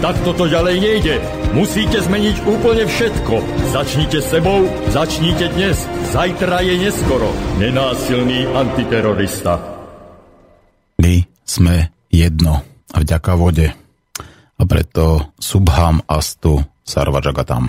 [0.00, 1.20] Tak toto ďalej nejde.
[1.52, 3.36] Musíte zmeniť úplne všetko.
[3.68, 5.76] Začnite sebou, začnite dnes.
[6.16, 7.28] Zajtra je neskoro.
[7.60, 9.60] Nenásilný antiterorista.
[11.04, 13.68] My sme jedno a vďaka vode.
[14.56, 17.68] A preto Subham Astu Sarvajagatam.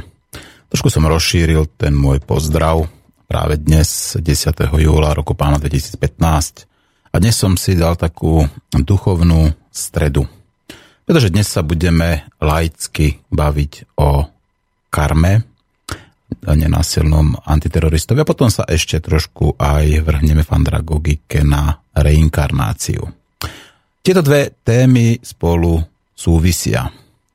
[0.72, 2.88] Trošku som rozšíril ten môj pozdrav
[3.27, 4.23] práve dnes, 10.
[4.80, 6.00] júla roku pána 2015.
[7.11, 10.31] A dnes som si dal takú duchovnú stredu
[11.12, 14.31] pretože dnes sa budeme laicky baviť o
[14.88, 15.44] karme,
[16.40, 23.04] nenásilnom antiteroristovi a potom sa ešte trošku aj vrhneme v andragogike na reinkarnáciu.
[24.00, 25.84] Tieto dve témy spolu
[26.16, 26.88] súvisia.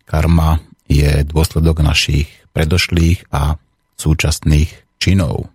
[0.09, 0.57] Karma
[0.89, 3.61] je dôsledok našich predošlých a
[3.93, 5.53] súčasných činov,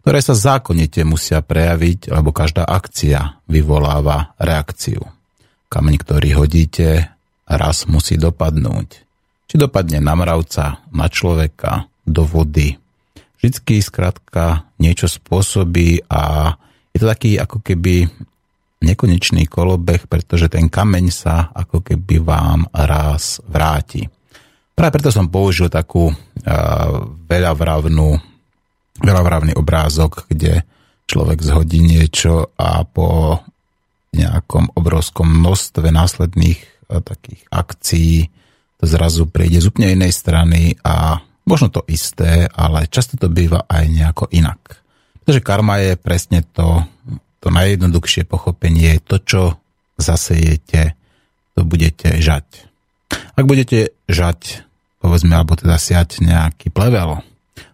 [0.00, 5.04] ktoré sa zákonite musia prejaviť, lebo každá akcia vyvoláva reakciu.
[5.68, 7.17] Kameň, ktorý hodíte,
[7.48, 8.88] raz musí dopadnúť.
[9.48, 12.76] Či dopadne na mravca, na človeka, do vody.
[13.40, 16.52] Vždycky skrátka niečo spôsobí a
[16.92, 18.08] je to taký ako keby
[18.80, 24.06] nekonečný kolobeh, pretože ten kameň sa ako keby vám raz vráti.
[24.74, 26.16] Práve preto som použil takú uh,
[27.26, 28.08] veľavravnú,
[29.02, 30.62] veľavravný obrázok, kde
[31.10, 33.42] človek zhodí niečo a po
[34.14, 38.32] nejakom obrovskom množstve následných takých akcií
[38.78, 43.66] to zrazu prejde z úplne inej strany a možno to isté, ale často to býva
[43.66, 44.80] aj nejako inak.
[45.24, 46.86] Pretože karma je presne to,
[47.42, 49.42] to najjednoduchšie pochopenie, to, čo
[49.98, 50.94] zasejete,
[51.58, 52.46] to budete žať.
[53.34, 54.62] Ak budete žať,
[55.02, 57.20] povedzme, alebo teda siať nejaký plevel,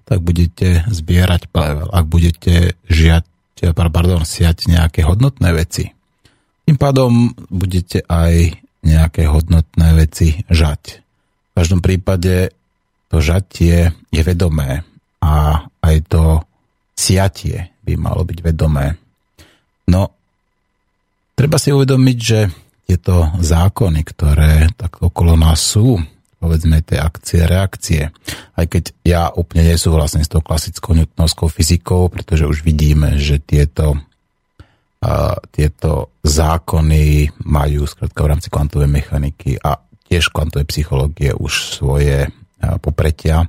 [0.08, 1.92] tak budete zbierať plevel.
[1.92, 3.28] Ak budete žiať,
[3.76, 5.92] pardon, siať nejaké hodnotné veci,
[6.64, 10.83] tým pádom budete aj nejaké hodnotné veci žať.
[11.00, 12.53] V každom prípade
[13.09, 14.84] to žatie je vedomé
[15.25, 16.45] a aj to
[16.95, 18.97] siatie by malo byť vedomé.
[19.89, 20.12] No,
[21.37, 22.41] treba si uvedomiť, že
[22.84, 25.97] tieto zákony, ktoré tak okolo nás sú,
[26.37, 28.12] povedzme tie akcie, reakcie,
[28.61, 33.97] aj keď ja úplne nesúhlasím s tou klasickou newtonovskou fyzikou, pretože už vidíme, že tieto
[35.53, 39.76] tieto zákony majú skrátka v rámci kvantovej mechaniky a
[40.09, 42.28] tiež kvantovej psychológie už svoje
[42.81, 43.48] popretia,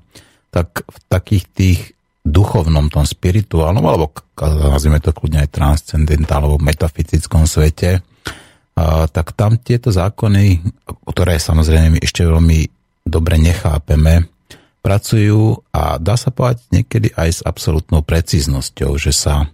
[0.52, 1.80] tak v takých tých
[2.26, 4.12] duchovnom, tom spirituálnom, alebo
[4.42, 8.02] nazvime to kľudne aj transcendentálnom, metafyzickom svete,
[9.12, 10.60] tak tam tieto zákony,
[11.08, 12.60] ktoré samozrejme my ešte veľmi
[13.06, 14.26] dobre nechápeme,
[14.82, 19.50] pracujú a dá sa povedať niekedy aj s absolútnou precíznosťou, že sa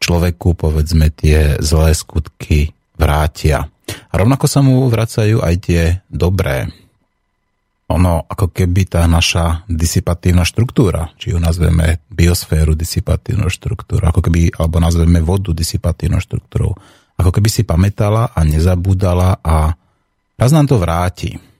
[0.00, 3.66] človeku, povedzme, tie zlé skutky vrátia.
[4.10, 6.70] A rovnako sa mu vracajú aj tie dobré.
[7.92, 14.56] Ono, ako keby tá naša disipatívna štruktúra, či ju nazveme biosféru disipatívnou štruktúrou, ako keby,
[14.56, 16.72] alebo nazveme vodu disipatívnou štruktúrou,
[17.20, 19.76] ako keby si pamätala a nezabúdala a
[20.40, 21.53] raz nám to vráti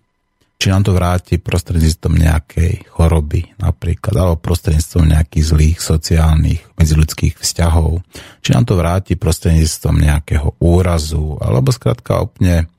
[0.58, 8.00] či nám to vráti prostredníctvom nejakej choroby napríklad, alebo prostredníctvom nejakých zlých sociálnych medziludských vzťahov,
[8.40, 12.70] či nám to vráti prostredníctvom nejakého úrazu, alebo skrátka úplne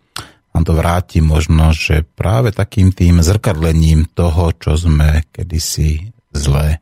[0.56, 6.80] nám to vráti možno, že práve takým tým zrkadlením toho, čo sme kedysi zle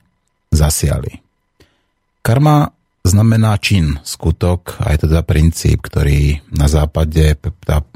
[0.54, 1.26] zasiali.
[2.22, 2.70] Karma
[3.04, 7.36] znamená čin, skutok a je teda princíp, ktorý na západe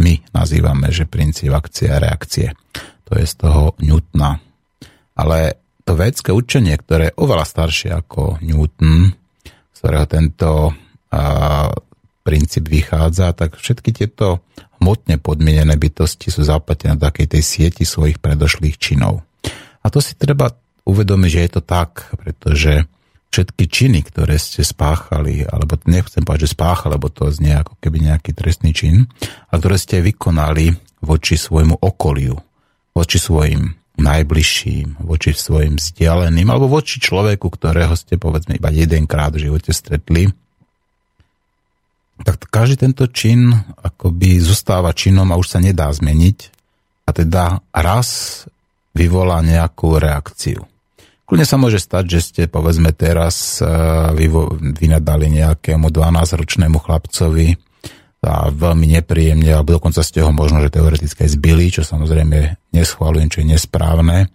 [0.01, 2.57] my nazývame, že princíp akcie a reakcie
[3.07, 4.43] to je z toho Newtona.
[5.15, 9.15] Ale to védske učenie, ktoré je oveľa staršie ako Newton,
[9.47, 10.75] z ktorého tento
[11.15, 11.71] a,
[12.27, 14.43] princíp vychádza, tak všetky tieto
[14.83, 19.23] hmotne podmienené bytosti sú zaplatené na takej tej sieti svojich predošlých činov.
[19.79, 20.51] A to si treba
[20.83, 22.83] uvedomiť, že je to tak, pretože
[23.31, 28.11] všetky činy, ktoré ste spáchali, alebo nechcem povedať, že spáchali, lebo to znie ako keby
[28.11, 29.07] nejaký trestný čin,
[29.47, 32.35] a ktoré ste vykonali voči svojmu okoliu,
[32.97, 39.49] voči svojim najbližším, voči svojim vzdialeným, alebo voči človeku, ktorého ste povedzme iba jedenkrát v
[39.49, 40.33] živote stretli,
[42.25, 46.37] tak každý tento čin akoby zostáva činom a už sa nedá zmeniť
[47.05, 48.41] a teda raz
[48.97, 50.65] vyvolá nejakú reakciu.
[51.29, 53.61] Kľudne sa môže stať, že ste povedzme teraz
[54.77, 57.59] vynadali nejakému 12-ročnému chlapcovi
[58.27, 63.31] a veľmi nepríjemne, alebo dokonca ste ho možno, že teoreticky aj zbili, čo samozrejme neschválujem,
[63.31, 64.27] čo je nesprávne.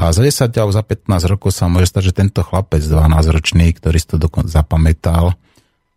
[0.00, 3.96] A za 10 alebo za 15 rokov sa môže stať, že tento chlapec 12-ročný, ktorý
[4.00, 5.36] si to dokonca zapamätal,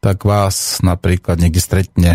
[0.04, 2.12] tak vás napríklad niekde stretne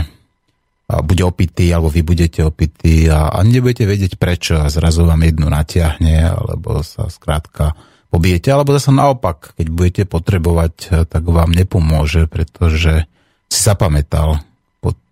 [0.88, 5.20] a bude opitý, alebo vy budete opití a, a nebudete vedieť prečo a zrazu vám
[5.20, 7.76] jednu natiahne, alebo sa skrátka
[8.08, 13.04] pobijete, alebo zase naopak, keď budete potrebovať, tak vám nepomôže, pretože
[13.52, 14.40] si zapamätal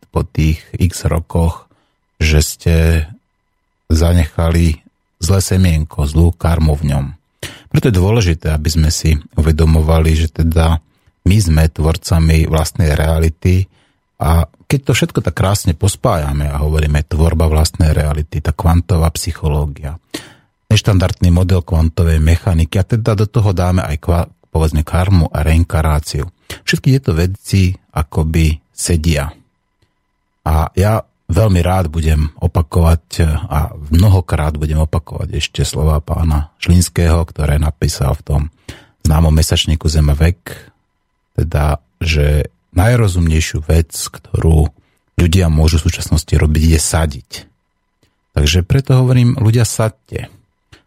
[0.08, 1.66] po, tých x rokoch,
[2.16, 2.74] že ste
[3.92, 4.82] zanechali
[5.20, 7.06] zlé semienko, zlú karmu v ňom.
[7.70, 10.80] Preto je dôležité, aby sme si uvedomovali, že teda
[11.26, 13.66] my sme tvorcami vlastnej reality
[14.16, 20.00] a keď to všetko tak krásne pospájame a hovoríme tvorba vlastnej reality, tá kvantová psychológia,
[20.66, 26.26] neštandardný model kvantovej mechaniky a teda do toho dáme aj povedzme karmu a reinkaráciu.
[26.64, 29.30] Všetky tieto veci akoby sedia.
[30.46, 37.58] A ja veľmi rád budem opakovať a mnohokrát budem opakovať ešte slova pána Šlinského, ktoré
[37.58, 38.42] napísal v tom
[39.02, 40.70] známom mesačníku Zeme vek,
[41.34, 44.70] teda, že najrozumnejšiu vec, ktorú
[45.18, 47.30] ľudia môžu v súčasnosti robiť, je sadiť.
[48.36, 50.28] Takže preto hovorím, ľudia sadte.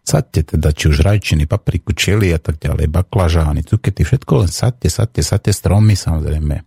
[0.05, 4.89] Sadte teda, či už rajčiny, papriku, čili a tak ďalej, baklažány, cukety, všetko len sadte,
[4.89, 6.61] sadte, sadte stromy samozrejme,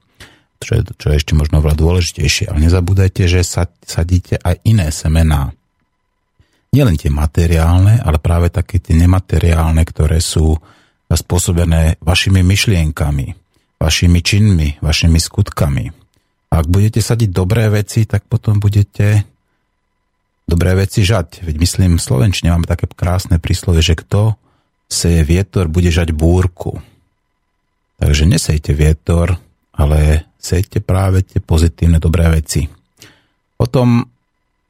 [0.62, 2.49] čo je, čo je ešte možno veľa dôležitejšie.
[2.49, 5.50] Ale nezabúdajte, že sad, sadíte aj iné semená.
[6.73, 10.56] Nielen tie materiálne, ale práve také tie nemateriálne, ktoré sú
[11.12, 13.37] spôsobené vašimi myšlienkami,
[13.76, 15.93] vašimi činmi, vašimi skutkami.
[16.49, 19.29] A ak budete sadiť dobré veci, tak potom budete
[20.49, 21.44] dobré veci žať.
[21.44, 24.41] Veď myslím, v Slovenčine máme také krásne príslovie, že kto
[24.93, 26.85] seje vietor, bude žať búrku.
[27.97, 29.41] Takže nesejte vietor,
[29.73, 32.67] ale sejte práve tie pozitívne dobré veci.
[33.55, 34.03] Potom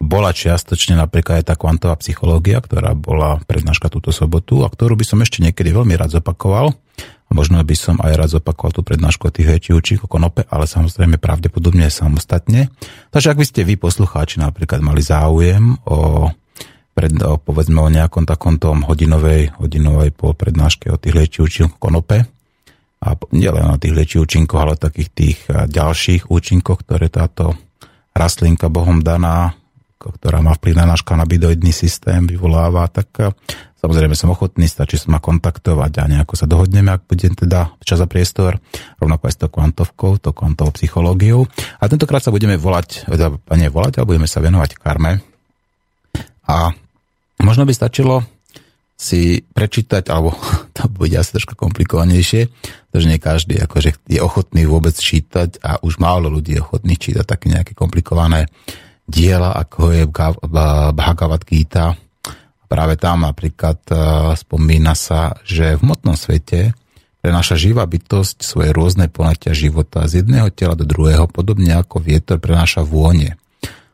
[0.02, 5.06] bola čiastočne napríklad aj tá kvantová psychológia, ktorá bola prednáška túto sobotu a ktorú by
[5.06, 6.74] som ešte niekedy veľmi rád zopakoval.
[7.32, 11.16] Možno by som aj rád zopakoval tú prednášku o tých väčších o konope, ale samozrejme
[11.16, 12.68] pravdepodobne samostatne.
[13.08, 16.28] Takže ak by ste vy, poslucháči, napríklad mali záujem o,
[16.92, 22.28] pred, povedzme o nejakom takom tom hodinovej, hodinovej pol prednáške o tých liečivých účinkoch konope,
[23.02, 27.58] a nielen o tých liečivých účinkoch, ale takých tých ďalších účinkoch, ktoré táto
[28.14, 29.58] rastlinka Bohom daná,
[29.98, 33.34] ktorá má vplyv na náš kanabidoidný systém, vyvoláva, tak
[33.82, 37.98] Samozrejme som ochotný, stačí sa ma kontaktovať a nejako sa dohodneme, ak bude teda čas
[37.98, 38.62] a priestor,
[39.02, 41.50] rovnako aj s tou kvantovkou, to kvantovou psychológiou.
[41.82, 45.18] A tentokrát sa budeme volať, teda nie volať, ale budeme sa venovať karme.
[46.46, 46.70] A
[47.42, 48.22] možno by stačilo
[49.02, 50.30] si prečítať, alebo
[50.76, 52.46] to bude asi trošku komplikovanejšie,
[52.88, 57.24] pretože nie každý akože je ochotný vôbec čítať a už málo ľudí je ochotných čítať
[57.26, 58.46] také nejaké komplikované
[59.02, 60.04] diela, ako je
[60.94, 61.98] Bhagavad Gita,
[62.70, 63.94] práve tam napríklad e,
[64.38, 66.72] spomína sa, že v motnom svete
[67.20, 72.40] prenáša živá bytosť svoje rôzne ponatia života z jedného tela do druhého, podobne ako vietor
[72.40, 73.36] prenáša vône.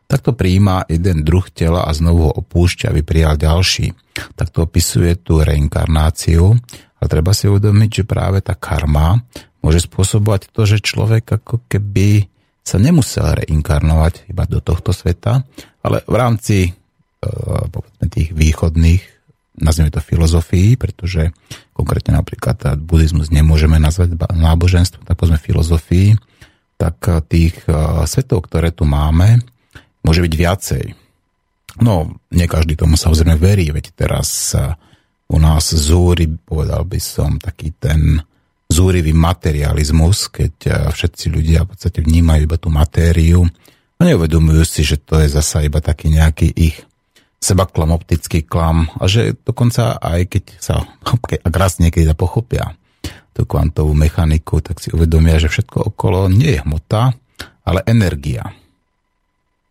[0.09, 3.93] Takto prijíma jeden druh tela a znovu ho opúšťa, aby prijal ďalší.
[4.33, 6.57] Takto opisuje tú reinkarnáciu
[6.97, 9.21] a treba si uvedomiť, že práve tá karma
[9.61, 12.25] môže spôsobovať to, že človek ako keby
[12.65, 15.45] sa nemusel reinkarnovať iba do tohto sveta,
[15.85, 16.73] ale v rámci
[17.19, 19.03] Eh, povedzme tých východných,
[19.59, 21.35] nazvime to filozofií, pretože
[21.75, 26.15] konkrétne napríklad buddhizmus nemôžeme nazvať náboženstvom, tak povedzme filozofii,
[26.79, 26.95] tak
[27.27, 27.75] tých eh,
[28.07, 29.43] svetov, ktoré tu máme,
[30.03, 30.85] môže byť viacej.
[31.79, 34.51] No, nie každý tomu samozrejme verí, veď teraz
[35.29, 38.19] u nás zúri, povedal by som, taký ten
[38.69, 43.45] zúrivý materializmus, keď všetci ľudia v podstate vnímajú iba tú matériu
[43.97, 46.77] a neuvedomujú si, že to je zasa iba taký nejaký ich
[47.39, 50.83] seba klam, optický klam a že dokonca aj keď sa,
[51.43, 52.75] ak raz niekedy pochopia
[53.31, 57.15] tú kvantovú mechaniku, tak si uvedomia, že všetko okolo nie je hmota,
[57.63, 58.51] ale energia.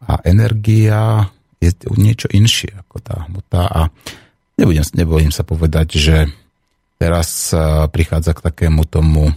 [0.07, 1.27] A energia
[1.59, 3.81] je niečo inšie ako tá hmota a
[4.55, 6.17] nebudem, nebojím sa povedať, že
[7.03, 7.51] teraz
[7.91, 9.35] prichádza k takému tomu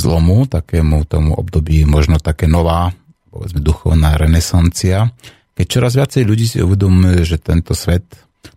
[0.00, 2.96] zlomu, takému tomu období možno také nová,
[3.28, 5.12] povedzme duchovná renesancia,
[5.60, 8.08] keď čoraz viacej ľudí si uvedomuje, že tento svet,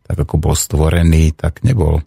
[0.07, 1.99] tak ako bol stvorený, tak nebol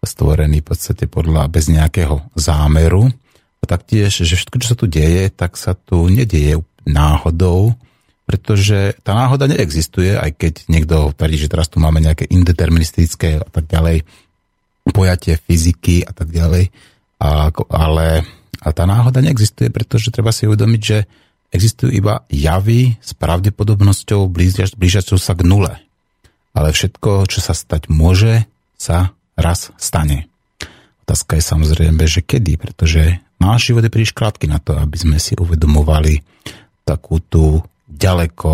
[0.00, 3.12] stvorený v podstate podľa bez nejakého zámeru.
[3.60, 7.76] A taktiež, že všetko, čo sa tu deje, tak sa tu nedieje náhodou,
[8.30, 13.48] pretože tá náhoda neexistuje, aj keď niekto tvrdí, že teraz tu máme nejaké indeterministické a
[13.50, 14.06] tak ďalej
[14.94, 16.70] pojatie fyziky a tak ďalej.
[17.18, 18.22] A, ale
[18.62, 21.10] a tá náhoda neexistuje, pretože treba si uvedomiť, že
[21.50, 24.30] existujú iba javy s pravdepodobnosťou
[24.78, 25.74] blížiacou sa k nule.
[26.54, 28.46] Ale všetko, čo sa stať môže,
[28.78, 30.30] sa raz stane.
[31.02, 35.18] Otázka je samozrejme, že kedy, pretože náš život je príliš krátky na to, aby sme
[35.18, 36.22] si uvedomovali
[36.86, 37.66] takú tú
[38.00, 38.50] ďaleko,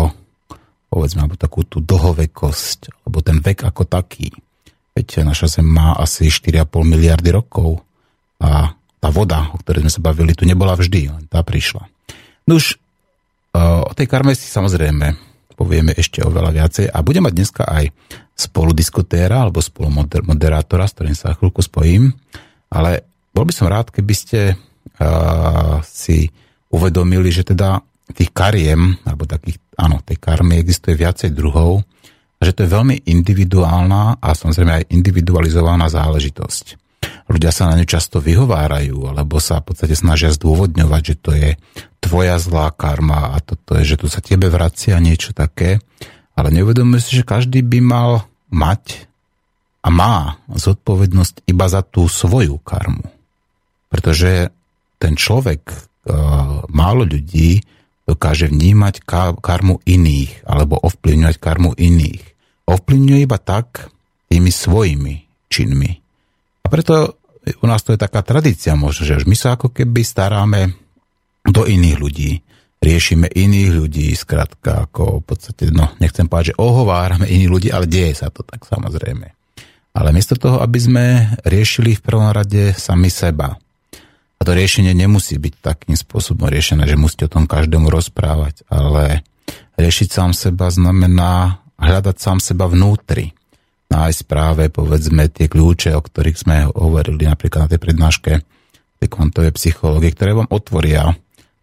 [0.91, 4.27] povedzme, alebo takú tú dlhovekosť, alebo ten vek ako taký.
[4.91, 7.79] Veď naša Zem má asi 4,5 miliardy rokov
[8.43, 11.85] a tá voda, o ktorej sme sa bavili, tu nebola vždy, len tá prišla.
[12.49, 12.77] No už e,
[13.61, 15.15] o tej karme si samozrejme
[15.57, 17.89] povieme ešte oveľa viacej a budem mať dneska aj
[18.37, 22.13] spoludiskutéra alebo spolumoderátora, s ktorým sa chvíľku spojím,
[22.69, 23.01] ale
[23.33, 26.29] bol by som rád, keby ste uh, si
[26.69, 27.81] uvedomili, že teda
[28.15, 31.83] tých kariem, alebo takých, áno, tej karmy existuje viacej druhov
[32.37, 36.65] a že to je veľmi individuálna a samozrejme aj individualizovaná záležitosť.
[37.27, 41.49] Ľudia sa na ňu často vyhovárajú, alebo sa v podstate snažia zdôvodňovať, že to je
[41.99, 45.83] tvoja zlá karma a toto je, že tu sa tebe vracia niečo také,
[46.39, 48.11] ale neuvedomujú si, že každý by mal
[48.47, 49.09] mať
[49.83, 53.07] a má zodpovednosť iba za tú svoju karmu.
[53.91, 54.51] Pretože
[54.99, 55.75] ten človek, e,
[56.71, 57.63] málo ľudí
[58.07, 59.03] dokáže vnímať
[59.43, 62.23] karmu iných alebo ovplyvňovať karmu iných.
[62.63, 63.91] Ovplyvňuje iba tak
[64.31, 65.13] tými svojimi
[65.51, 65.91] činmi.
[66.63, 67.19] A preto
[67.63, 70.75] u nás to je taká tradícia možno, že my sa ako keby staráme
[71.47, 72.31] do iných ľudí,
[72.83, 77.87] riešime iných ľudí, skrátka ako v podstate, no nechcem povedať, že ohovárame iných ľudí, ale
[77.87, 79.31] deje sa to tak samozrejme.
[79.95, 81.05] Ale miesto toho, aby sme
[81.47, 83.55] riešili v prvom rade sami seba,
[84.37, 89.25] a to riešenie nemusí byť takým spôsobom riešené, že musíte o tom každému rozprávať, ale
[89.77, 93.33] riešiť sám seba znamená hľadať sám seba vnútri.
[93.87, 98.31] Nájsť práve, povedzme, tie kľúče, o ktorých sme hovorili napríklad na tej prednáške
[98.97, 101.13] tej kvantovej psychológie, ktoré vám otvoria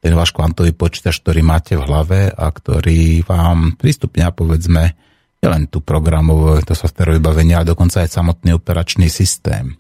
[0.05, 4.95] ten váš kvantový počítač, ktorý máte v hlave a ktorý vám prístupňa, povedzme,
[5.41, 9.77] nielen tú programovú, to software vybavenie, ale dokonca aj samotný operačný systém.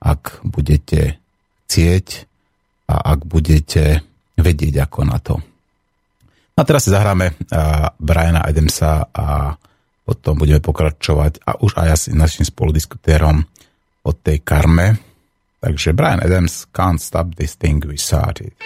[0.00, 1.20] Ak budete
[1.68, 2.06] chcieť
[2.88, 4.00] a ak budete
[4.40, 5.36] vedieť ako na to.
[6.56, 7.36] A teraz si zahráme
[8.00, 9.52] Briana Adamsa a
[10.08, 13.44] potom budeme pokračovať a už aj asi našim spoludiskutérom
[14.08, 14.96] o tej karme.
[15.60, 18.56] Takže Brian Adams, Can't Stop This Thing We Started.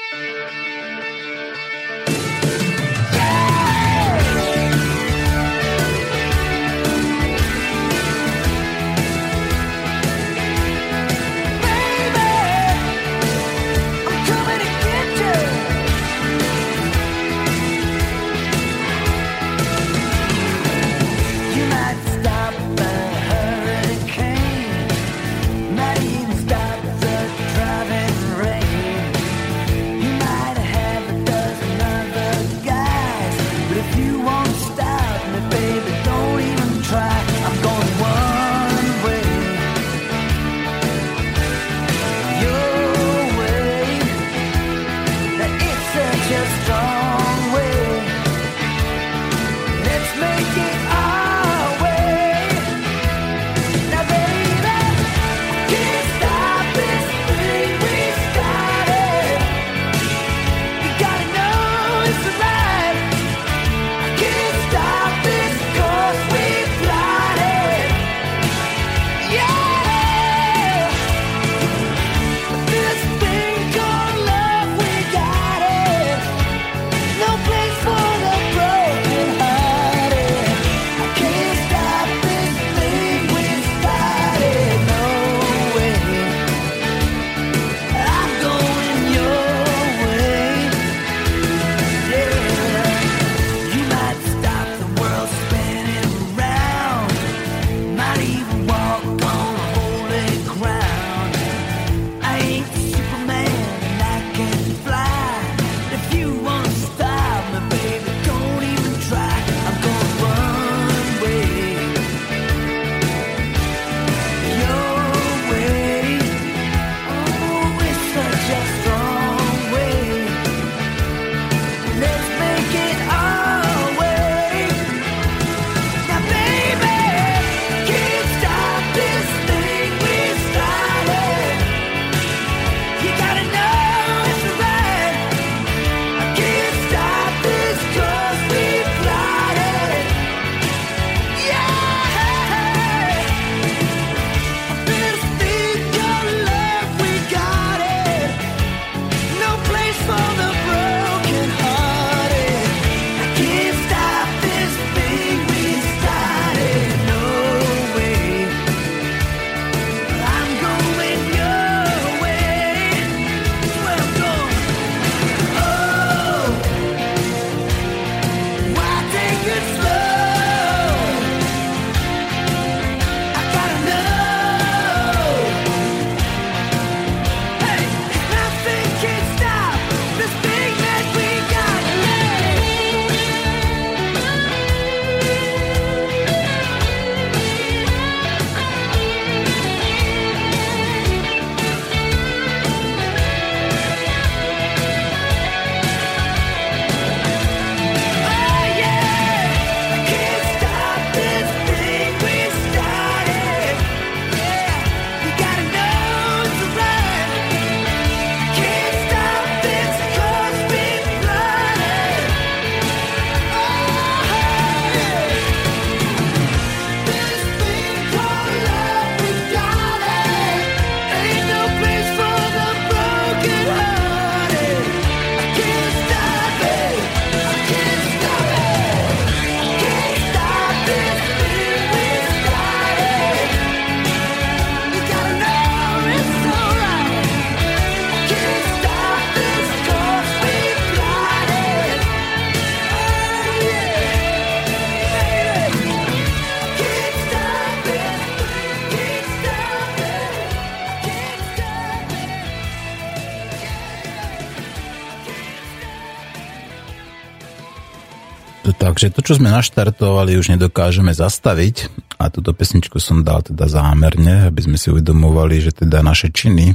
[259.02, 261.90] Takže to, čo sme naštartovali, už nedokážeme zastaviť
[262.22, 266.70] a túto pesničku som dal teda zámerne, aby sme si uvedomovali, že teda naše činy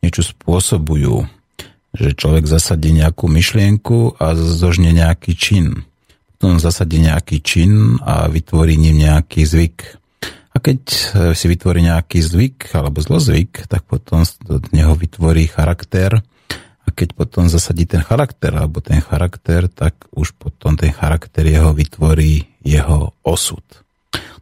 [0.00, 1.20] niečo spôsobujú.
[1.92, 5.84] Že človek zasadí nejakú myšlienku a zožne nejaký čin.
[6.40, 10.00] Potom zasadí nejaký čin a vytvorí ním nejaký zvyk.
[10.56, 10.80] A keď
[11.36, 14.40] si vytvorí nejaký zvyk alebo zlozvyk, tak potom z
[14.72, 16.24] neho vytvorí charakter,
[16.90, 22.46] keď potom zasadí ten charakter, alebo ten charakter, tak už potom ten charakter jeho vytvorí
[22.60, 23.64] jeho osud.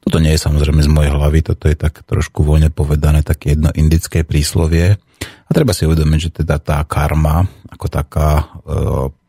[0.03, 3.69] Toto nie je samozrejme z mojej hlavy, toto je tak trošku voľne povedané, také jedno
[3.77, 4.97] indické príslovie.
[5.21, 8.45] A treba si uvedomiť, že teda tá karma ako taká e,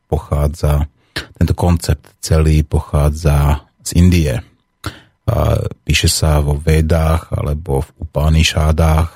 [0.07, 0.87] pochádza,
[1.35, 4.33] tento koncept celý pochádza z Indie.
[5.29, 5.35] A
[5.85, 9.09] píše sa vo Vedách alebo v Upanishádách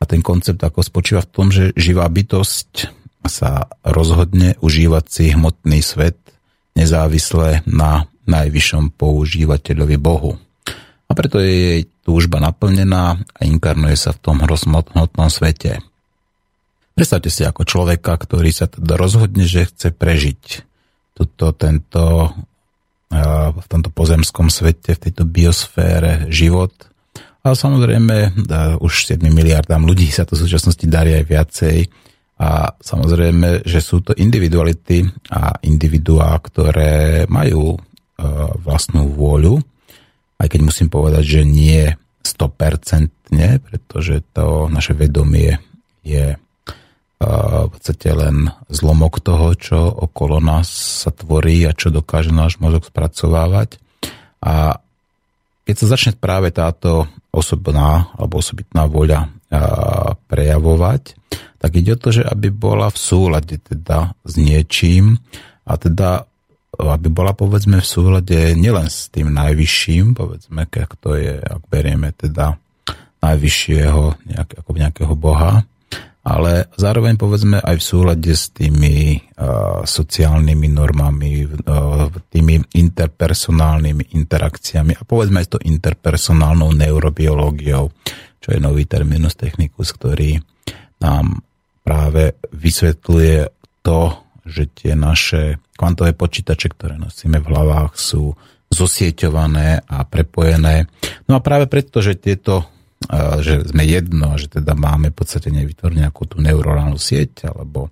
[0.00, 5.82] a ten koncept ako spočíva v tom, že živá bytosť sa rozhodne užívať si hmotný
[5.82, 6.18] svet
[6.74, 10.38] nezávisle na najvyššom používateľovi Bohu.
[11.06, 15.84] A preto je jej túžba naplnená a inkarnuje sa v tom hmotnom svete.
[16.92, 20.42] Predstavte si ako človeka, ktorý sa teda rozhodne, že chce prežiť
[21.12, 22.32] tuto, tento,
[23.52, 26.72] v tomto pozemskom svete, v tejto biosfére život.
[27.44, 28.48] A samozrejme,
[28.80, 31.76] už 7 miliardám ľudí sa to v súčasnosti darí aj viacej
[32.42, 37.78] a samozrejme, že sú to individuality a individuá, ktoré majú e,
[38.66, 39.62] vlastnú vôľu,
[40.42, 41.86] aj keď musím povedať, že nie
[42.26, 43.30] 100%,
[43.62, 45.62] pretože to naše vedomie
[46.02, 46.36] je e,
[47.62, 50.66] v podstate len zlomok toho, čo okolo nás
[51.06, 53.78] sa tvorí a čo dokáže náš mozog spracovávať.
[54.42, 54.82] A
[55.62, 59.30] keď sa začne práve táto osobná alebo osobitná voľa
[60.26, 61.14] prejavovať,
[61.62, 65.22] tak ide o to, že aby bola v súlade teda s niečím
[65.62, 66.26] a teda
[66.72, 72.10] aby bola povedzme v súlade nielen s tým najvyšším, povedzme, ak to je, ak berieme
[72.16, 72.58] teda
[73.22, 75.62] najvyššieho nejak, ako nejakého boha,
[76.24, 84.96] ale zároveň povedzme aj v súlade s tými uh, sociálnymi normami, uh, tými interpersonálnymi interakciami
[84.96, 87.92] a povedzme aj s to interpersonálnou neurobiológiou
[88.42, 90.42] čo je nový terminus technicus, ktorý
[90.98, 91.38] nám
[91.82, 93.38] práve vysvetľuje
[93.82, 94.00] to,
[94.46, 98.34] že tie naše kvantové počítače, ktoré nosíme v hlavách, sú
[98.72, 100.88] zosieťované a prepojené.
[101.28, 102.72] No a práve preto, že tieto
[103.42, 107.90] že sme jedno, že teda máme v podstate nevytvoriť nejakú tú neuronálnu sieť, alebo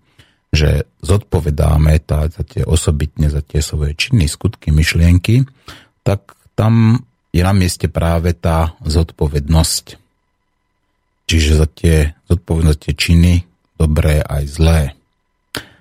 [0.51, 5.47] že zodpovedáme tá, za tie osobitne, za tie svoje činy, skutky, myšlienky,
[6.03, 9.99] tak tam je na mieste práve tá zodpovednosť.
[11.31, 13.35] Čiže za tie zodpovednosť tie činy,
[13.81, 14.81] dobré aj zlé.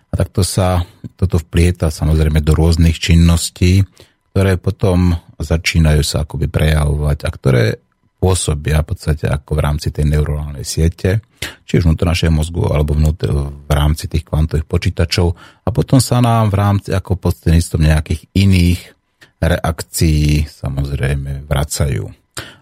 [0.10, 0.88] A takto sa
[1.20, 3.84] toto vplieta samozrejme do rôznych činností,
[4.32, 7.66] ktoré potom začínajú sa akoby prejavovať a ktoré
[8.20, 11.24] pôsobia v podstate ako v rámci tej neuronálnej siete,
[11.64, 15.28] či už vnútro našeho mozgu alebo vnútro, v rámci tých kvantových počítačov
[15.64, 18.82] a potom sa nám v rámci ako prostredníctvom nejakých iných
[19.40, 22.04] reakcií samozrejme vracajú.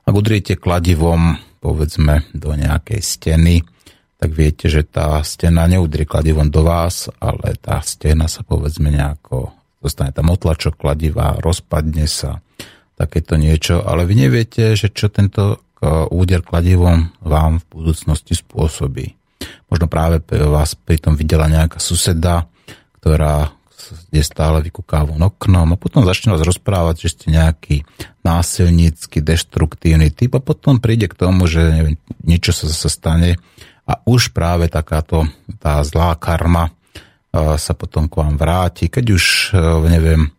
[0.06, 3.66] Ak udriete kladivom povedzme do nejakej steny,
[4.18, 9.54] tak viete, že tá stena neudrie kladivom do vás, ale tá stena sa povedzme nejako,
[9.78, 12.42] dostane tam otlačok kladiva, rozpadne sa,
[12.98, 15.62] takéto niečo, ale vy neviete, že čo tento
[16.10, 19.14] úder kladivom vám v budúcnosti spôsobí.
[19.70, 22.50] Možno práve vás pritom videla nejaká suseda,
[22.98, 23.54] ktorá
[24.10, 27.86] je stále vykúká von oknom a potom začne vás rozprávať, že ste nejaký
[28.26, 33.38] násilnícky, deštruktívny typ a potom príde k tomu, že neviem, niečo sa zase stane
[33.88, 35.24] a už práve takáto
[35.64, 36.76] tá zlá karma
[37.34, 39.26] sa potom k vám vráti, keď už,
[39.88, 40.32] neviem,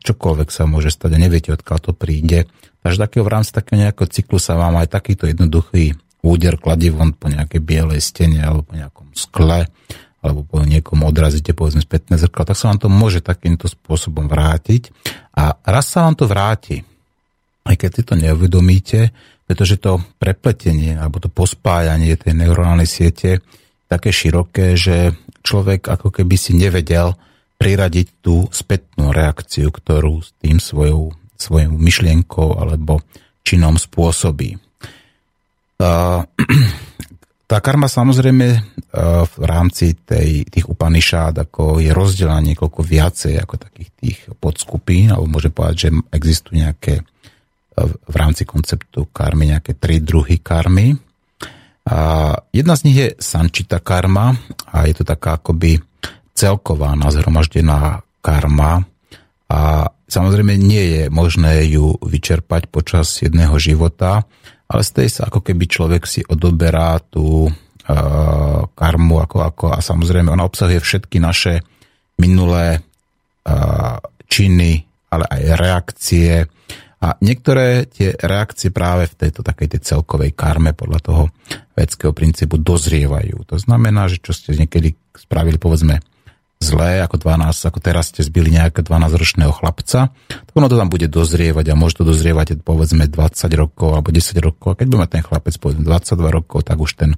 [0.00, 2.48] čokoľvek sa môže stať a neviete, odkiaľ to príde.
[2.80, 5.92] Takže takého v rámci takého nejakého cyklu sa vám aj takýto jednoduchý
[6.24, 9.68] úder kladí von po nejakej bielej stene alebo po nejakom skle
[10.24, 14.90] alebo po niekomu odrazíte povedzme spätné zrkadlo, tak sa vám to môže takýmto spôsobom vrátiť
[15.38, 16.82] a raz sa vám to vráti,
[17.62, 19.14] aj keď si to neuvedomíte,
[19.46, 23.40] pretože to prepletenie alebo to pospájanie tej neuronálnej siete
[23.86, 25.14] také široké, že
[25.46, 27.14] človek ako keby si nevedel
[27.56, 33.00] priradiť tú spätnú reakciu, ktorú s tým svojou, svojou myšlienkou alebo
[33.46, 34.58] činom spôsobí.
[37.46, 38.60] Tá karma samozrejme e,
[39.22, 45.30] v rámci tej, tých Upanishad ako je rozdelená niekoľko viacej ako takých tých podskupín, alebo
[45.30, 47.06] môžem povedať, že existujú nejaké
[47.84, 50.96] v rámci konceptu karmy nejaké tri druhy karmy.
[51.86, 51.98] A
[52.50, 54.34] jedna z nich je Sančita karma
[54.72, 55.78] a je to taká akoby
[56.34, 58.82] celková nazhromaždená karma
[59.46, 64.26] a samozrejme nie je možné ju vyčerpať počas jedného života,
[64.66, 69.78] ale z tej sa ako keby človek si odoberá tú uh, karmu ako, ako a
[69.78, 71.62] samozrejme ona obsahuje všetky naše
[72.18, 74.82] minulé uh, činy,
[75.14, 76.32] ale aj reakcie.
[76.96, 81.22] A niektoré tie reakcie práve v tejto takej tej celkovej karme podľa toho
[81.76, 83.44] vedského princípu dozrievajú.
[83.52, 86.00] To znamená, že čo ste niekedy spravili, povedzme,
[86.56, 91.04] zlé, ako 12, ako teraz ste zbili nejaké 12-ročného chlapca, tak ono to tam bude
[91.04, 93.12] dozrievať a môže to dozrievať povedzme 20
[93.60, 94.68] rokov alebo 10 rokov.
[94.72, 97.12] A keď bude mať ten chlapec povedzme 22 rokov, tak už ten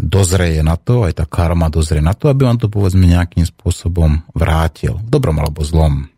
[0.00, 4.24] dozreje na to, aj tá karma dozrie na to, aby vám to povedzme nejakým spôsobom
[4.32, 4.96] vrátil.
[5.04, 6.08] Dobrom alebo zlom.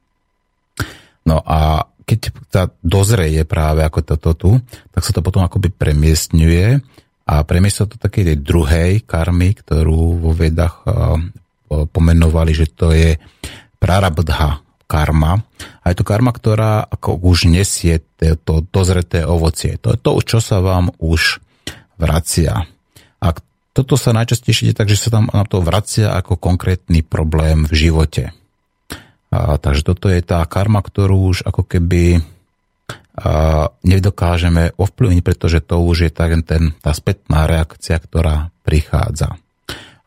[1.25, 2.21] No a keď
[2.53, 4.51] tá dozreje práve ako toto tu,
[4.93, 6.85] tak sa to potom akoby premiestňuje
[7.25, 10.85] a premiestňuje to takej tej druhej karmy, ktorú vo vedách
[11.69, 13.17] pomenovali, že to je
[13.81, 15.41] prarabdha karma.
[15.81, 19.81] A je to karma, ktorá ako už nesie to dozreté ovocie.
[19.81, 21.41] To je to, čo sa vám už
[21.97, 22.69] vracia.
[23.25, 23.27] A
[23.73, 27.89] toto sa najčastejšie deje tak, že sa tam na to vracia ako konkrétny problém v
[27.89, 28.37] živote.
[29.35, 32.23] A, takže toto je tá karma, ktorú už ako keby
[33.19, 39.35] a, nedokážeme ovplyvniť, pretože to už je tak, ten, tá spätná reakcia, ktorá prichádza.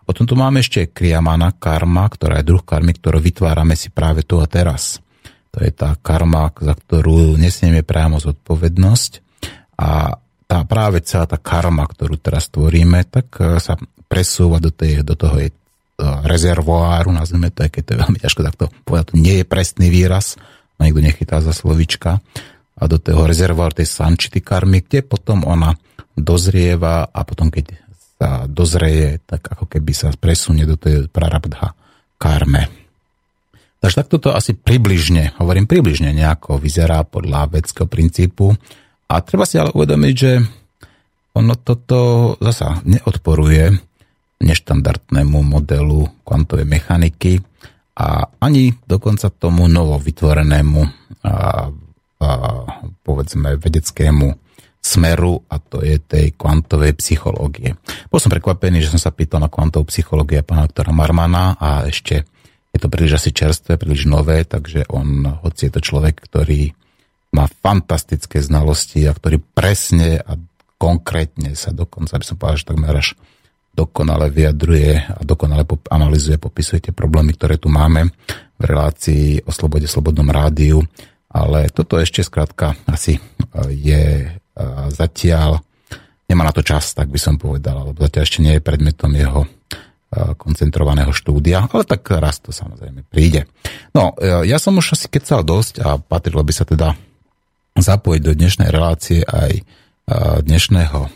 [0.08, 4.40] Potom tu máme ešte kriamana karma, ktorá je druh karmy, ktorú vytvárame si práve tu
[4.40, 5.04] a teraz.
[5.52, 9.12] To je tá karma, za ktorú nesnieme priamo zodpovednosť
[9.76, 10.16] a
[10.48, 13.76] tá práve celá tá karma, ktorú teraz tvoríme, tak e, sa
[14.08, 15.52] presúva do, tej, do toho jej
[16.02, 19.90] rezervoáru, nazvime to, aj keď to je veľmi ťažko takto povedať, to nie je presný
[19.90, 20.38] výraz,
[20.78, 22.22] ma niekto nechytá za slovička,
[22.78, 25.74] a do toho rezervoáru tej sančity karmy, kde potom ona
[26.14, 27.74] dozrieva a potom, keď
[28.18, 31.74] sa dozreje, tak ako keby sa presunie do tej prarabdha
[32.22, 32.70] karme.
[33.78, 38.58] Takže takto to asi približne, hovorím približne nejako vyzerá podľa vedského princípu.
[39.08, 40.42] A treba si ale uvedomiť, že
[41.38, 43.87] ono toto zasa neodporuje
[44.38, 47.42] neštandardnému modelu kvantovej mechaniky
[47.98, 50.94] a ani dokonca tomu novo vytvorenému a,
[51.26, 52.30] a,
[53.02, 54.28] povedzme vedeckému
[54.78, 57.76] smeru a to je tej kvantovej psychológie.
[58.08, 62.24] Bol som prekvapený, že som sa pýtal na kvantovú psychológiu pána doktora Marmana a ešte
[62.72, 66.78] je to príliš asi čerstvé, príliš nové, takže on, hoci je to človek, ktorý
[67.34, 70.38] má fantastické znalosti a ktorý presne a
[70.78, 73.18] konkrétne sa dokonca, aby som povedal, že takmer až
[73.78, 75.62] dokonale vyjadruje a dokonale
[75.94, 78.10] analizuje, popisuje tie problémy, ktoré tu máme
[78.58, 80.82] v relácii o slobode, slobodnom rádiu.
[81.30, 83.22] Ale toto ešte skrátka asi
[83.70, 84.34] je
[84.90, 85.62] zatiaľ
[86.26, 89.46] nemá na to čas, tak by som povedal, lebo zatiaľ ešte nie je predmetom jeho
[90.40, 93.44] koncentrovaného štúdia, ale tak raz to samozrejme príde.
[93.92, 96.96] No, e, ja som už asi kecal dosť a patrilo by sa teda
[97.76, 99.68] zapojiť do dnešnej relácie aj
[100.42, 101.12] dnešného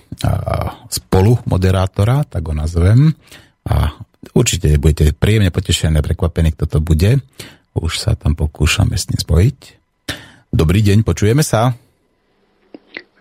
[0.91, 3.15] spolu moderátora, tak ho nazvem.
[3.63, 3.95] A
[4.35, 7.23] určite budete príjemne potešené, prekvapení, kto to bude.
[7.71, 9.57] Už sa tam pokúšame s ním spojiť.
[10.51, 11.71] Dobrý deň, počujeme sa.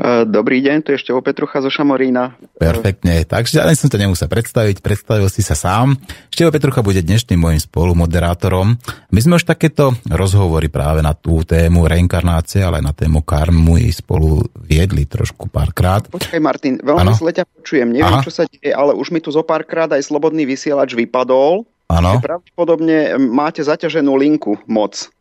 [0.01, 2.33] Dobrý deň, tu je Števo Petrucha zo Šamorína.
[2.57, 5.93] Perfektne, takže ani som to nemusel predstaviť, predstavil si sa sám.
[6.33, 8.81] Števo Petrucha bude dnešným môjim spolumoderátorom.
[9.13, 13.77] My sme už takéto rozhovory práve na tú tému reinkarnácie, ale aj na tému karmu
[13.77, 16.01] i spolu viedli trošku párkrát.
[16.09, 18.25] Počkaj Martin, veľmi zle ťa počujem, neviem Aha.
[18.25, 21.69] čo sa deje, ale už mi tu zo párkrát aj slobodný vysielač vypadol.
[21.93, 22.25] Áno.
[22.25, 25.13] Pravdepodobne máte zaťaženú linku moc.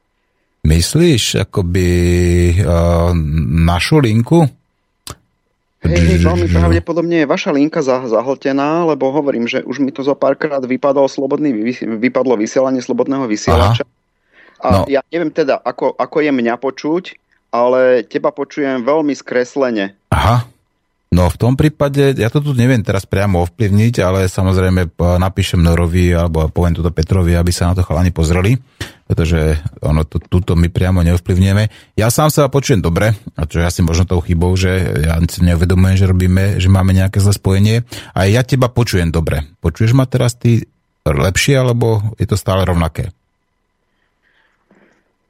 [0.64, 1.88] Myslíš, akoby
[2.64, 3.12] uh,
[3.68, 4.48] našu linku?
[5.80, 10.12] Hej, hej, veľmi pravdepodobne je vaša linka zahltená, lebo hovorím, že už mi to zo
[10.12, 11.56] párkrát vypadol slobodný,
[12.04, 13.88] vypadlo vysielanie slobodného vysielača.
[13.88, 13.96] Aha.
[14.60, 14.92] A no.
[14.92, 17.04] ja neviem teda, ako, ako je mňa počuť,
[17.56, 19.96] ale teba počujem veľmi skreslene.
[20.12, 20.44] Aha,
[21.10, 26.14] No v tom prípade, ja to tu neviem teraz priamo ovplyvniť, ale samozrejme napíšem Norovi
[26.14, 28.62] alebo poviem toto Petrovi, aby sa na to chalani pozreli,
[29.10, 31.98] pretože ono to, túto my priamo neovplyvňujeme.
[31.98, 34.70] Ja sám sa počujem dobre, a čo ja si možno tou chybou, že
[35.02, 37.76] ja si neuvedomujem, že robíme, že máme nejaké zlé spojenie.
[38.14, 39.50] A ja teba počujem dobre.
[39.66, 40.70] Počuješ ma teraz ty
[41.10, 43.10] lepšie, alebo je to stále rovnaké?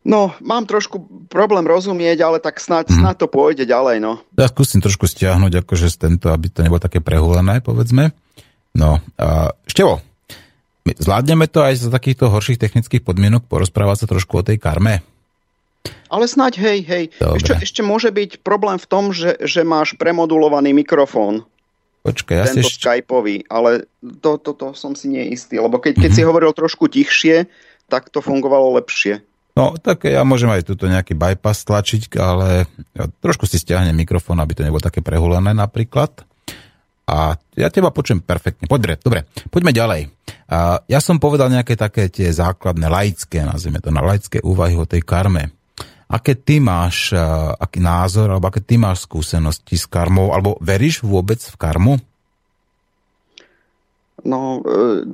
[0.09, 2.97] No, mám trošku problém rozumieť, ale tak snáď, hmm.
[2.97, 4.17] snáď to pôjde ďalej, no.
[4.33, 8.17] Ja skúsim trošku stiahnuť akože z tento, aby to nebolo také prehulené, povedzme.
[8.73, 10.01] No, a Števo,
[10.89, 15.05] zvládneme to aj za takýchto horších technických podmienok porozprávať sa trošku o tej karme?
[16.09, 17.03] Ale snáď, hej, hej.
[17.21, 21.45] Ešte, ešte môže byť problém v tom, že, že máš premodulovaný mikrofón.
[22.01, 22.81] Počkaj, ja Tento si...
[22.81, 26.17] Skypeový, ale to, to, to som si nie istý, lebo keď, keď mm-hmm.
[26.17, 27.45] si hovoril trošku tichšie,
[27.85, 29.21] tak to fungovalo lepšie.
[29.59, 32.63] No, tak ja môžem aj tuto nejaký bypass tlačiť, ale
[32.95, 36.23] ja trošku si stiahnem mikrofón, aby to nebolo také prehulené napríklad.
[37.09, 38.71] A ja teba počujem perfektne.
[38.71, 40.01] Poďme, dobre, poďme ďalej.
[40.47, 44.87] A ja som povedal nejaké také tie základné laické, nazvime to, na laické úvahy o
[44.87, 45.51] tej karme.
[46.07, 47.11] Aké ty máš
[47.59, 51.93] aký názor, alebo aké ty máš skúsenosti s karmou, alebo veríš vôbec v karmu?
[54.23, 55.13] No, e,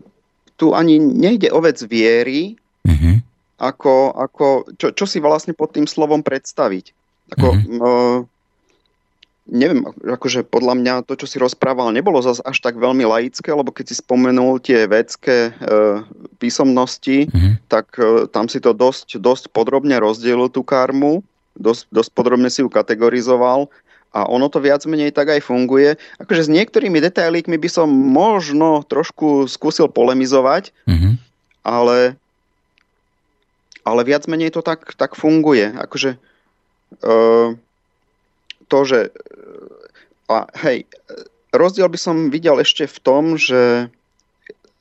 [0.56, 5.88] tu ani nejde o vec viery, uh-huh ako, ako čo, čo si vlastne pod tým
[5.88, 6.92] slovom predstaviť.
[7.36, 7.80] Ako, mm-hmm.
[7.82, 8.20] uh,
[9.50, 13.72] neviem, akože podľa mňa to, čo si rozprával, nebolo zase až tak veľmi laické, lebo
[13.72, 16.04] keď si spomenul tie vedecké uh,
[16.38, 17.54] písomnosti, mm-hmm.
[17.72, 21.24] tak uh, tam si to dosť, dosť podrobne rozdielil tú karmu,
[21.56, 23.72] dosť, dosť podrobne si ju kategorizoval
[24.16, 26.00] a ono to viac menej tak aj funguje.
[26.24, 31.14] Akože s niektorými detailíkmi by som možno trošku skúsil polemizovať, mm-hmm.
[31.68, 32.16] ale
[33.86, 35.72] ale viac menej to tak, tak funguje.
[35.78, 36.18] Akože
[37.06, 37.54] uh,
[38.68, 40.90] to, že uh, a hej,
[41.54, 43.94] rozdiel by som videl ešte v tom, že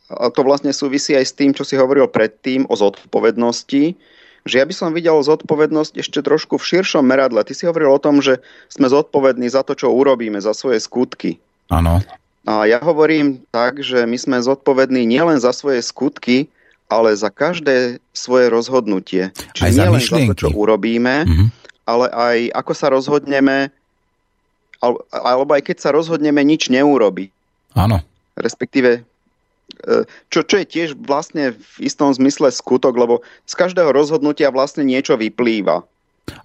[0.08, 3.96] a to vlastne súvisí aj s tým, čo si hovoril predtým o zodpovednosti,
[4.44, 7.40] že ja by som videl zodpovednosť ešte trošku v širšom meradle.
[7.40, 11.40] Ty si hovoril o tom, že sme zodpovední za to, čo urobíme, za svoje skutky.
[11.72, 12.04] Áno.
[12.44, 16.52] A ja hovorím tak, že my sme zodpovední nielen za svoje skutky,
[16.88, 19.32] ale za každé svoje rozhodnutie.
[19.56, 21.48] Čiže len za to, čo urobíme, mm-hmm.
[21.88, 23.72] ale aj ako sa rozhodneme,
[25.10, 27.30] alebo aj keď sa rozhodneme nič neurobiť.
[27.74, 28.04] Áno.
[28.36, 34.52] Respektíve, e, čo, čo je tiež vlastne v istom zmysle skutok, lebo z každého rozhodnutia
[34.52, 35.82] vlastne niečo vyplýva.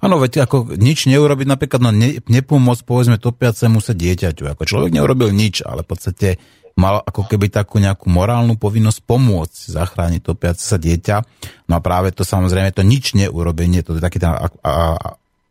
[0.03, 4.51] Áno, veď ako nič neurobiť, napríklad no ne, nepomôcť povedzme topiacemu sa dieťaťu.
[4.51, 6.27] Ako človek neurobil nič, ale v podstate
[6.79, 11.15] mal ako keby takú nejakú morálnu povinnosť pomôcť zachrániť topiace sa dieťa.
[11.67, 14.73] No a práve to samozrejme to nič neurobenie, to je taký ten a, a,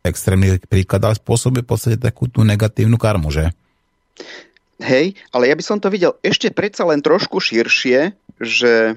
[0.09, 3.53] extrémny príklad, ale spôsobuje v podstate takú tú negatívnu karmu, že?
[4.81, 8.97] Hej, ale ja by som to videl ešte predsa len trošku širšie, že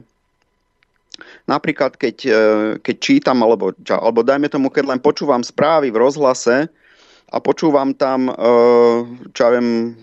[1.49, 2.41] napríklad keď, e,
[2.79, 6.69] keď čítam, alebo, alebo dajme tomu, keď len počúvam správy v rozhlase
[7.33, 8.33] a počúvam tam, e,
[9.33, 9.97] čo ja viem,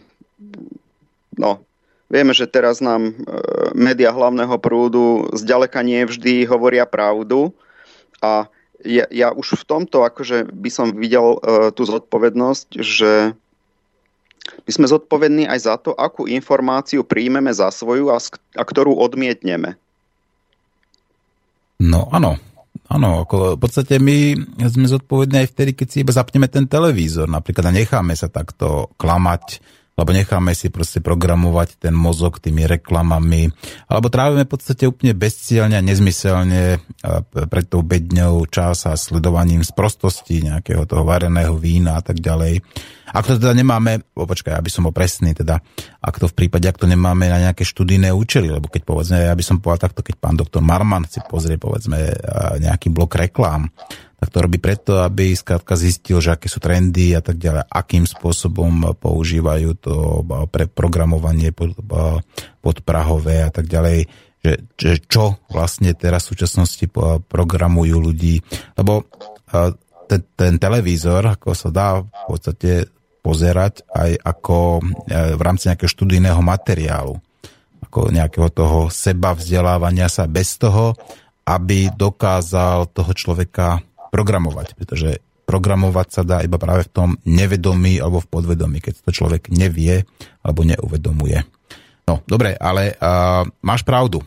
[1.38, 1.62] no,
[2.09, 3.12] Vieme, že teraz nám e,
[3.77, 7.53] média hlavného prúdu zďaleka nie vždy hovoria pravdu
[8.25, 8.49] a
[8.87, 13.35] ja, ja už v tomto akože by som videl uh, tú zodpovednosť, že
[14.64, 18.18] my sme zodpovední aj za to, akú informáciu príjmeme za svoju a,
[18.55, 19.77] a ktorú odmietneme.
[21.79, 22.38] No áno,
[22.90, 24.35] áno, v podstate my
[24.66, 28.90] sme zodpovední aj vtedy, keď si iba zapneme ten televízor napríklad a necháme sa takto
[28.99, 29.62] klamať
[29.99, 33.51] lebo necháme si proste programovať ten mozog tými reklamami,
[33.91, 36.79] alebo trávime v podstate úplne bezcielne a nezmyselne
[37.35, 42.63] pred tou bedňou čas a sledovaním z prostosti nejakého toho vareného vína a tak ďalej.
[43.09, 45.65] Ak to teda nemáme, počkaj, aby som bol presný, teda,
[45.99, 49.33] ak to v prípade, ak to nemáme na nejaké študijné účely, lebo keď povedzme, ja
[49.33, 51.97] by som povedal takto, keď pán doktor Marman si pozrie, povedzme,
[52.61, 53.73] nejaký blok reklám,
[54.19, 58.03] tak to robí preto, aby skrátka zistil, že aké sú trendy a tak ďalej, akým
[58.03, 61.79] spôsobom používajú to pre programovanie pod,
[62.59, 64.11] podprahové a tak ďalej,
[64.43, 66.87] že, že čo vlastne teraz v súčasnosti
[67.31, 68.43] programujú ľudí.
[68.75, 69.07] Lebo
[70.11, 72.91] ten, ten televízor, ako sa dá v podstate
[73.23, 74.83] pozerať aj ako e,
[75.37, 77.21] v rámci nejakého študijného materiálu,
[77.85, 80.97] ako nejakého toho seba vzdelávania sa bez toho,
[81.45, 88.21] aby dokázal toho človeka programovať, pretože programovať sa dá iba práve v tom nevedomí alebo
[88.21, 90.05] v podvedomí, keď to človek nevie
[90.44, 91.40] alebo neuvedomuje.
[92.05, 94.21] No, dobre, ale uh, máš pravdu.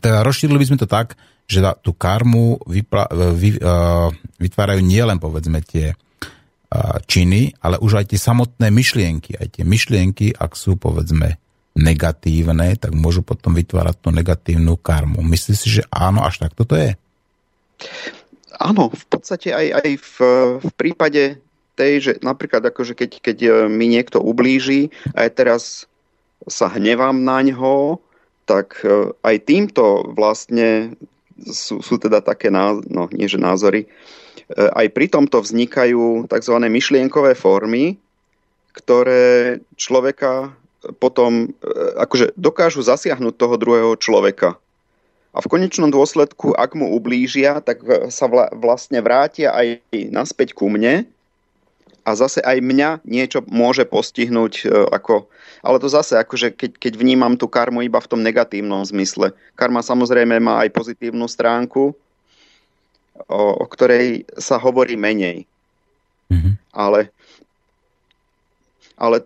[0.00, 1.16] Teda rozšírili by sme to tak,
[1.48, 8.12] že tú karmu vypla, vy, uh, vytvárajú nielen povedzme tie uh, činy, ale už aj
[8.12, 9.36] tie samotné myšlienky.
[9.40, 11.40] Aj tie myšlienky, ak sú povedzme
[11.72, 15.24] negatívne, tak môžu potom vytvárať tú negatívnu karmu.
[15.24, 17.00] Myslíš si, že áno, až tak toto je?
[18.58, 20.16] Áno, v podstate aj, aj v,
[20.58, 21.38] v prípade
[21.78, 25.86] tej, že napríklad akože keď, keď e, mi niekto ublíži a teraz
[26.50, 28.02] sa hnevám na ňo,
[28.50, 30.98] tak e, aj týmto vlastne
[31.38, 33.88] sú, sú teda také, no nie že názory, e,
[34.58, 36.54] aj pri tomto vznikajú tzv.
[36.58, 37.94] myšlienkové formy,
[38.74, 40.50] ktoré človeka
[40.98, 41.50] potom
[41.98, 44.58] akože dokážu zasiahnuť toho druhého človeka
[45.38, 48.26] a v konečnom dôsledku, ak mu ublížia, tak sa
[48.58, 49.78] vlastne vrátia aj
[50.10, 51.06] naspäť ku mne
[52.02, 55.30] a zase aj mňa niečo môže postihnúť e, ako,
[55.62, 59.36] ale to zase akože keď, keď vnímam tú karmu iba v tom negatívnom zmysle.
[59.54, 61.94] Karma samozrejme má aj pozitívnu stránku,
[63.28, 65.44] o, o ktorej sa hovorí menej.
[66.32, 66.54] Mm-hmm.
[66.72, 67.14] Ale,
[68.98, 69.22] ale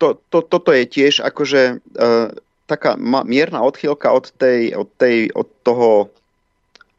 [0.00, 2.32] to, to, toto je tiež akože uh,
[2.72, 2.96] taká
[3.28, 6.08] mierna odchýlka od, tej, od, tej, od toho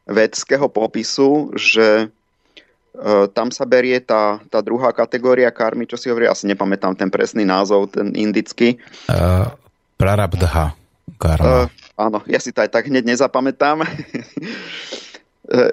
[0.06, 6.30] vedského popisu, že uh, tam sa berie tá, tá druhá kategória karmy, čo si hovorí,
[6.30, 8.78] asi nepamätám ten presný názov, ten indický.
[9.10, 9.50] Uh,
[9.98, 10.78] prarabdha
[11.18, 11.66] karma.
[11.66, 11.66] Uh,
[11.98, 13.82] áno, ja si to aj tak hneď nezapamätám.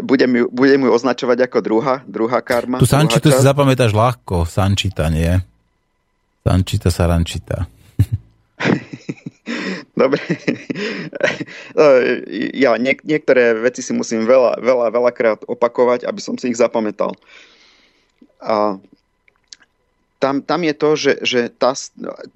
[0.04, 2.82] budem, ju, budem ju označovať ako druhá, druhá karma.
[2.82, 5.40] Tu Sančita si zapamätáš ľahko, Sančita nie.
[6.42, 7.68] Sančita Sarančita.
[9.92, 10.24] Dobre.
[12.56, 17.12] ja niek- niektoré veci si musím veľa, veľa, veľakrát opakovať, aby som si ich zapamätal.
[18.40, 18.80] A
[20.22, 21.74] tam, tam je to, že, že tá,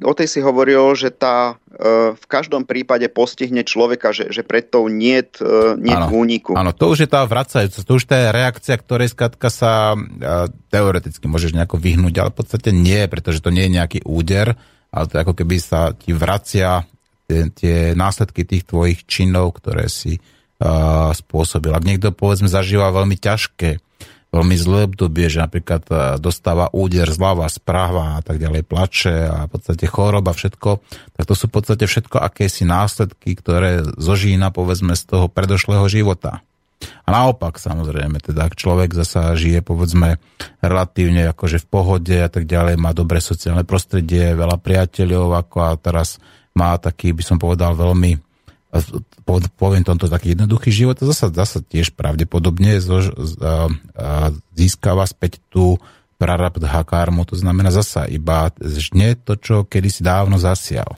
[0.02, 4.66] o tej si hovoril, že tá e, v každom prípade postihne človeka, že, že pred
[4.66, 5.46] tou nie je
[6.10, 6.58] úniku.
[6.58, 9.98] Áno, to už je tá vracajúca, to už tá reakcia, ktorej skratka sa e,
[10.74, 14.58] teoreticky môžeš nejako vyhnúť, ale v podstate nie, pretože to nie je nejaký úder,
[14.90, 16.90] ale to je ako keby sa ti vracia
[17.28, 21.74] tie, následky tých tvojich činov, ktoré si uh, spôsobil.
[21.74, 23.82] Ak niekto povedzme zažíva veľmi ťažké
[24.36, 25.88] veľmi zlé obdobie, že napríklad
[26.20, 30.84] dostáva úder zľava, správa a tak ďalej, plače a v podstate choroba, všetko,
[31.16, 36.44] tak to sú v podstate všetko akési následky, ktoré zožína povedzme z toho predošlého života.
[37.08, 40.20] A naopak, samozrejme, teda ak človek zasa žije, povedzme,
[40.60, 45.72] relatívne akože v pohode a tak ďalej, má dobré sociálne prostredie, veľa priateľov, ako a
[45.80, 46.20] teraz
[46.56, 48.18] má taký, by som povedal, veľmi
[49.56, 53.56] poviem tomto taký jednoduchý život, zasa, zasa tiež pravdepodobne zo, a, a,
[54.52, 55.80] získava späť tú
[56.20, 60.96] prarabdha karmu, to znamená zasa iba žne to, čo kedysi dávno zasial.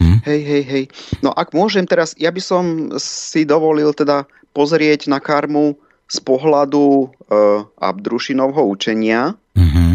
[0.00, 0.18] Hm?
[0.24, 0.84] Hej, hej, hej.
[1.20, 2.64] No ak môžem teraz, ja by som
[2.98, 4.24] si dovolil teda
[4.54, 5.76] pozrieť na karmu
[6.10, 7.06] z pohľadu uh,
[7.78, 9.92] Abdrušinovho učenia, mm-hmm.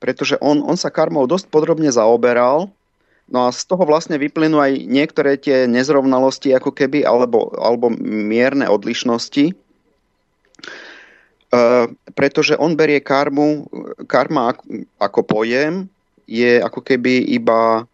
[0.00, 2.72] pretože on, on sa karmou dosť podrobne zaoberal
[3.30, 8.66] No a z toho vlastne vyplynú aj niektoré tie nezrovnalosti ako keby, alebo, alebo mierne
[8.66, 9.54] odlišnosti.
[9.54, 9.54] E,
[12.18, 13.70] pretože on berie karmu,
[14.10, 14.58] karma
[14.98, 15.86] ako, pojem,
[16.26, 17.86] je ako keby iba...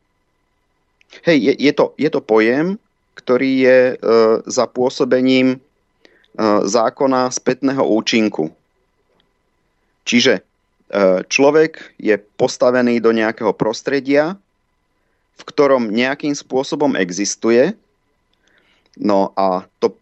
[1.29, 2.81] Hej, je, je, to, je to pojem,
[3.13, 3.95] ktorý je e,
[4.49, 5.59] za pôsobením e,
[6.65, 8.57] zákona spätného účinku.
[10.09, 10.43] Čiže e,
[11.29, 14.41] človek je postavený do nejakého prostredia,
[15.37, 17.77] v ktorom nejakým spôsobom existuje,
[18.97, 19.97] no a to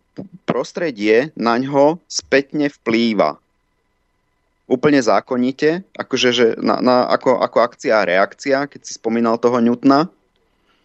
[0.47, 3.39] prostredie na ňo spätne vplýva.
[4.65, 9.61] Úplne zákonite, akože že na, na, ako, ako akcia a reakcia, keď si spomínal toho
[9.61, 10.09] Newtona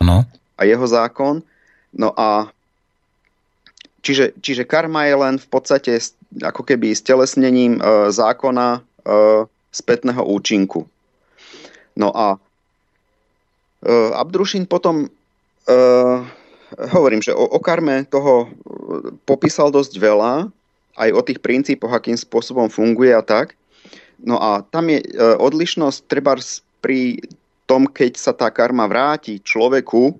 [0.03, 0.27] no.
[0.59, 1.39] a jeho zákon.
[1.95, 2.51] No a
[4.03, 5.95] čiže, čiže karma je len v podstate
[6.43, 8.79] ako keby stelesnením e, zákona e,
[9.71, 10.83] spätného účinku.
[11.95, 12.35] No a
[13.87, 16.19] Abdrušin potom, uh,
[16.91, 18.51] hovorím, že o, o karme toho eh,
[19.23, 20.51] popísal dosť veľa,
[20.99, 23.55] aj o tých princípoch, akým spôsobom funguje a tak.
[24.19, 26.35] No a tam je uh, odlišnosť treba
[26.83, 27.23] pri
[27.63, 30.19] tom, keď sa tá karma vráti človeku,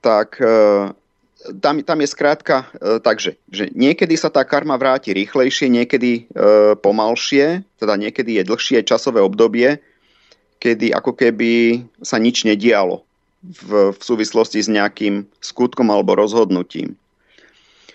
[0.00, 0.96] tak uh,
[1.60, 6.72] tam, tam je skrátka uh, takže, že niekedy sa tá karma vráti rýchlejšie, niekedy uh,
[6.80, 9.76] pomalšie, teda niekedy je dlhšie časové obdobie,
[10.66, 13.06] kedy ako keby sa nič nedialo
[13.38, 16.98] v, v súvislosti s nejakým skutkom alebo rozhodnutím.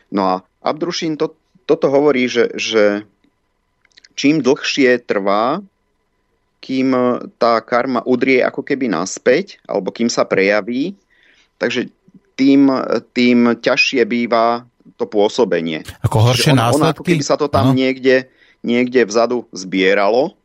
[0.08, 1.36] No a Abdrušín to,
[1.68, 3.04] toto hovorí, že, že
[4.16, 5.60] čím dlhšie trvá,
[6.64, 6.96] kým
[7.36, 10.96] tá karma udrie ako keby naspäť, alebo kým sa prejaví,
[11.60, 11.92] takže
[12.40, 12.72] tým,
[13.12, 14.64] tým ťažšie býva
[14.96, 15.84] to pôsobenie.
[16.06, 16.88] Ako horšie on, následky?
[16.88, 18.30] On, ako keby sa to tam niekde,
[18.64, 20.40] niekde vzadu zbieralo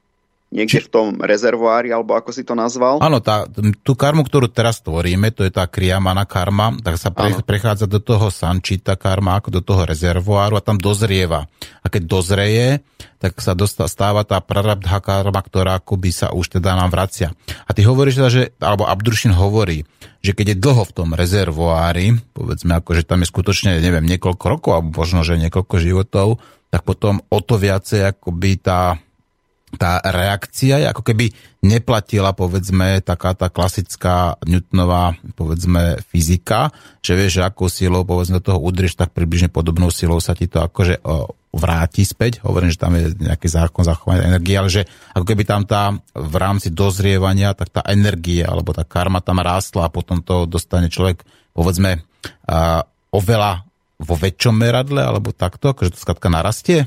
[0.56, 0.88] niekde Či...
[0.88, 3.04] v tom rezervoári, alebo ako si to nazval.
[3.04, 3.44] Áno, tá,
[3.84, 8.00] tú karmu, ktorú teraz tvoríme, to je tá kriamana karma, tak sa pre, prechádza do
[8.00, 11.44] toho sančita karma, ako do toho rezervoáru a tam dozrieva.
[11.84, 12.80] A keď dozreje,
[13.20, 17.36] tak sa dostá, stáva tá prarabdha karma, ktorá akoby sa už teda nám vracia.
[17.68, 19.84] A ty hovoríš teda, že, alebo Abdrušin hovorí,
[20.24, 24.44] že keď je dlho v tom rezervoári, povedzme ako, že tam je skutočne, neviem, niekoľko
[24.48, 26.40] rokov, alebo možno, že niekoľko životov,
[26.72, 28.98] tak potom o to viacej akoby tá
[29.74, 31.34] tá reakcia je ako keby
[31.66, 36.70] neplatila, povedzme, taká tá klasická Newtonová, povedzme, fyzika,
[37.02, 40.62] že vieš, že akou silou, povedzme, toho udrieš, tak približne podobnou silou sa ti to
[40.62, 42.46] akože o, vráti späť.
[42.46, 44.82] Hovorím, že tam je nejaký zákon zachovania energie, ale že
[45.18, 49.90] ako keby tam tá v rámci dozrievania, tak tá energie alebo tá karma tam rástla
[49.90, 51.26] a potom to dostane človek,
[51.58, 52.06] povedzme,
[52.46, 56.86] a, oveľa vo väčšom meradle, alebo takto, akože to skladka narastie?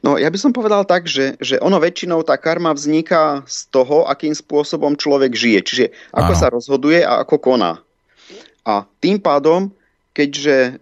[0.00, 4.08] No ja by som povedal tak, že, že ono väčšinou tá karma vzniká z toho,
[4.08, 5.60] akým spôsobom človek žije.
[5.60, 5.84] Čiže
[6.16, 6.40] ako Aha.
[6.40, 7.84] sa rozhoduje a ako koná.
[8.64, 9.68] A tým pádom,
[10.16, 10.72] keďže e,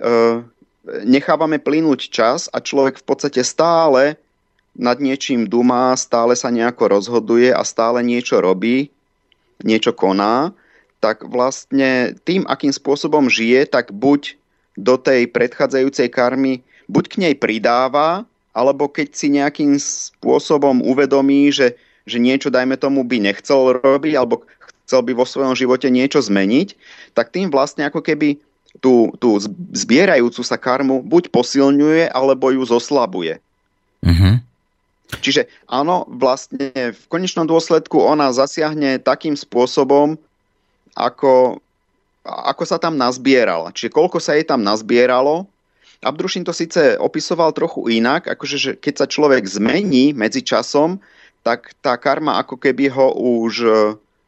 [1.02, 4.14] nechávame plynúť čas a človek v podstate stále
[4.78, 8.94] nad niečím dumá, stále sa nejako rozhoduje a stále niečo robí,
[9.66, 10.54] niečo koná,
[11.02, 14.38] tak vlastne tým, akým spôsobom žije, tak buď
[14.78, 21.78] do tej predchádzajúcej karmy, buď k nej pridáva, alebo keď si nejakým spôsobom uvedomí, že,
[22.08, 24.44] že niečo, dajme tomu, by nechcel robiť, alebo
[24.88, 26.72] chcel by vo svojom živote niečo zmeniť,
[27.12, 28.40] tak tým vlastne ako keby
[28.80, 29.36] tú, tú
[29.76, 33.40] zbierajúcu sa karmu buď posilňuje, alebo ju zoslabuje.
[34.04, 34.34] Mm-hmm.
[35.08, 40.20] Čiže áno, vlastne v konečnom dôsledku ona zasiahne takým spôsobom,
[40.92, 41.64] ako,
[42.24, 43.72] ako sa tam nazbierala.
[43.72, 45.48] Čiže koľko sa jej tam nazbieralo,
[45.98, 51.02] Abdrušin to síce opisoval trochu inak, akože že keď sa človek zmení medzi časom,
[51.42, 53.70] tak tá karma ako keby ho už e,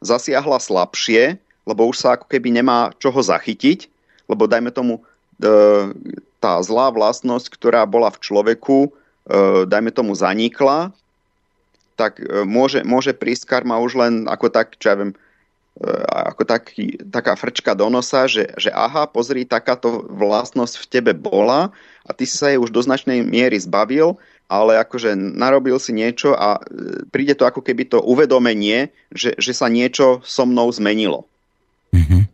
[0.03, 3.87] zasiahla slabšie, lebo už sa ako keby nemá čoho zachytiť,
[4.27, 5.01] lebo dajme tomu e,
[6.43, 8.89] tá zlá vlastnosť, ktorá bola v človeku, e,
[9.63, 10.91] dajme tomu zanikla,
[11.95, 12.17] tak
[12.49, 15.13] môže, môže prísť karma už len ako tak, čo ja viem,
[16.11, 21.71] ako taký, taká frčka do nosa, že, že aha, pozri, takáto vlastnosť v tebe bola
[22.03, 24.19] a ty si sa jej už do značnej miery zbavil,
[24.51, 29.55] ale akože narobil si niečo a e, príde to ako keby to uvedomenie, že, že
[29.55, 31.23] sa niečo so mnou zmenilo.
[31.95, 32.27] Mm-hmm.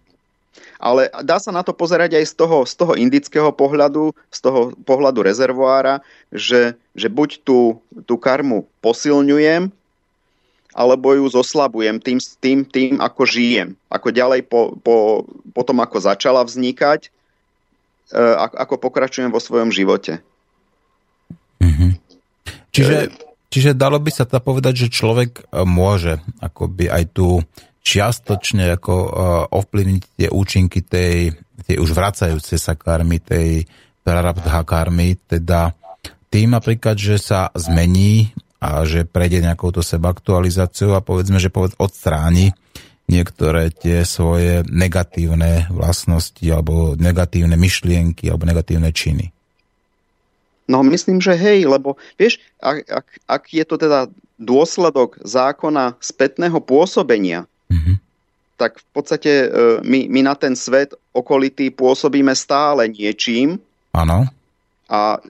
[0.81, 4.73] Ale dá sa na to pozerať aj z toho, z toho indického pohľadu, z toho
[4.81, 6.01] pohľadu rezervoára,
[6.33, 9.69] že, že buď tú, tú karmu posilňujem,
[10.77, 13.73] alebo ju zoslabujem tým, tým, tým ako žijem.
[13.89, 17.09] Ako ďalej po, po, po tom, ako začala vznikať,
[18.13, 20.21] e, ako pokračujem vo svojom živote.
[21.57, 21.91] Mm-hmm.
[22.69, 23.09] Čiže,
[23.49, 27.41] čiže dalo by sa to povedať, že človek e, môže akoby aj tu
[27.87, 29.11] čiastočne ako uh,
[29.47, 31.31] ovplyvniť tie účinky tej,
[31.63, 33.63] tej už vracajúce sa karmy, tej
[34.03, 35.71] prarabdha karmy, teda
[36.27, 41.77] tým napríklad, že sa zmení a že prejde nejakou to sebaktualizáciou a povedzme, že povedz,
[41.77, 42.57] odstráni
[43.07, 49.31] niektoré tie svoje negatívne vlastnosti alebo negatívne myšlienky alebo negatívne činy.
[50.67, 56.59] No myslím, že hej, lebo vieš, ak, ak, ak je to teda dôsledok zákona spätného
[56.59, 57.95] pôsobenia, mm-hmm.
[58.59, 59.47] tak v podstate e,
[59.87, 63.63] my, my na ten svet okolitý pôsobíme stále niečím.
[63.95, 64.27] Áno.
[64.91, 65.23] A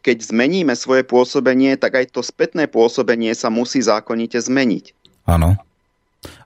[0.00, 4.84] keď zmeníme svoje pôsobenie, tak aj to spätné pôsobenie sa musí zákonite zmeniť.
[5.28, 5.60] Áno.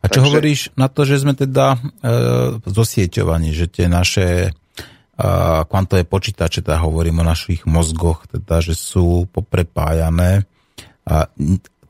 [0.02, 0.26] A čo Takže...
[0.30, 1.78] hovoríš na to, že sme teda e,
[2.62, 4.50] zosieťovaní, že tie naše e,
[5.66, 10.46] kvantové počítače, teda hovorím o našich mozgoch, teda, že sú poprepájané.
[11.08, 11.26] A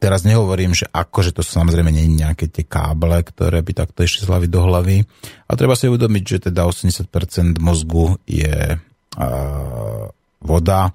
[0.00, 4.04] teraz nehovorím, že ako, že to sú samozrejme nie nejaké tie káble, ktoré by takto
[4.04, 4.96] išli z hlavy do hlavy.
[5.48, 8.76] A treba si uvedomiť, že teda 80% mozgu je e,
[10.44, 10.92] voda,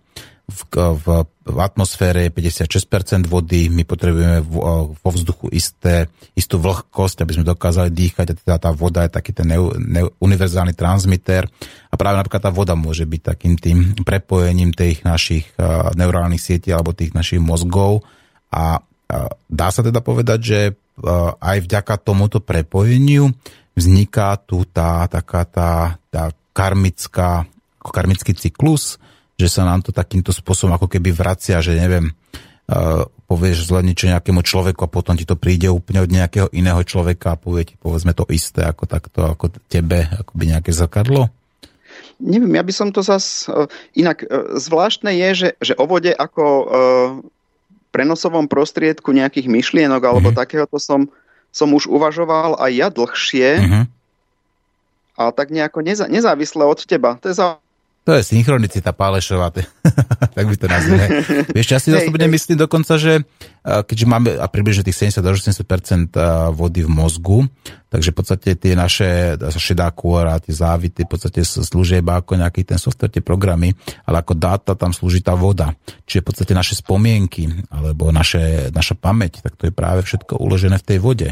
[0.49, 1.05] v, v,
[1.45, 7.93] v atmosfére je 56% vody, my potrebujeme vo, vzduchu isté, istú vlhkosť, aby sme dokázali
[7.93, 11.45] dýchať a teda tá voda je taký ten ne, ne, univerzálny transmiter.
[11.89, 16.73] A práve napríklad tá voda môže byť takým tým prepojením tých našich uh, neurálnych sietí
[16.73, 18.01] alebo tých našich mozgov.
[18.49, 23.29] A uh, dá sa teda povedať, že uh, aj vďaka tomuto prepojeniu
[23.77, 25.71] vzniká tu tá taká tá,
[26.11, 27.47] tá karmická,
[27.79, 28.99] karmický cyklus,
[29.39, 34.11] že sa nám to takýmto spôsobom ako keby vracia, že neviem, uh, povieš zle niečo
[34.11, 37.75] nejakému človeku a potom ti to príde úplne od nejakého iného človeka a povie ti
[37.79, 41.31] povedzme to isté ako takto, ako tebe, ako by nejaké zrkadlo?
[42.19, 43.47] Neviem, ja by som to zas...
[43.47, 46.43] Uh, inak uh, zvláštne je, že, že o vode ako
[47.89, 50.41] prenosovom prostriedku nejakých myšlienok alebo mm-hmm.
[50.45, 51.09] takéhoto som,
[51.49, 53.83] som už uvažoval aj ja dlhšie mm-hmm.
[55.17, 57.17] a tak nejako neza, nezávisle od teba.
[57.23, 57.57] To je za
[58.09, 59.53] to je synchronicita Pálešová,
[60.35, 61.05] tak by to nazvime.
[61.53, 63.21] Vieš, ja si osobne myslím dokonca, že
[63.61, 66.17] keďže máme a približne tých 70-80%
[66.57, 67.45] vody v mozgu,
[67.93, 72.65] takže v podstate tie naše šedá kôra, tie závity v podstate slúžia iba ako nejaký
[72.65, 73.77] ten software, tie programy,
[74.09, 75.77] ale ako dáta tam slúži tá voda.
[76.09, 80.81] Čiže v podstate naše spomienky alebo naše, naša pamäť, tak to je práve všetko uložené
[80.81, 81.29] v tej vode.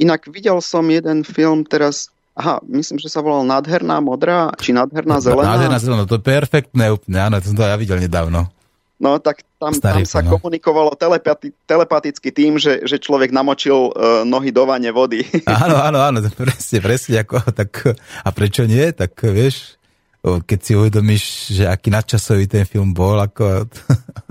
[0.00, 5.22] Inak videl som jeden film teraz Aha, myslím, že sa volal Nádherná modrá, či Nádherná
[5.22, 5.54] zelená.
[5.54, 8.50] Nádherná zelená, to je perfektné úplne, áno, to som to ja videl nedávno.
[8.98, 10.38] No tak tam, Starý, tam sa no.
[10.38, 15.26] komunikovalo telepati, telepaticky tým, že, že človek namočil uh, nohy do vane vody.
[15.50, 17.26] Áno, áno, áno, presne, presne.
[17.26, 18.94] Ako, tak, a prečo nie?
[18.94, 19.76] Tak vieš,
[20.24, 23.68] keď si uvedomíš, že aký nadčasový ten film bol, ako,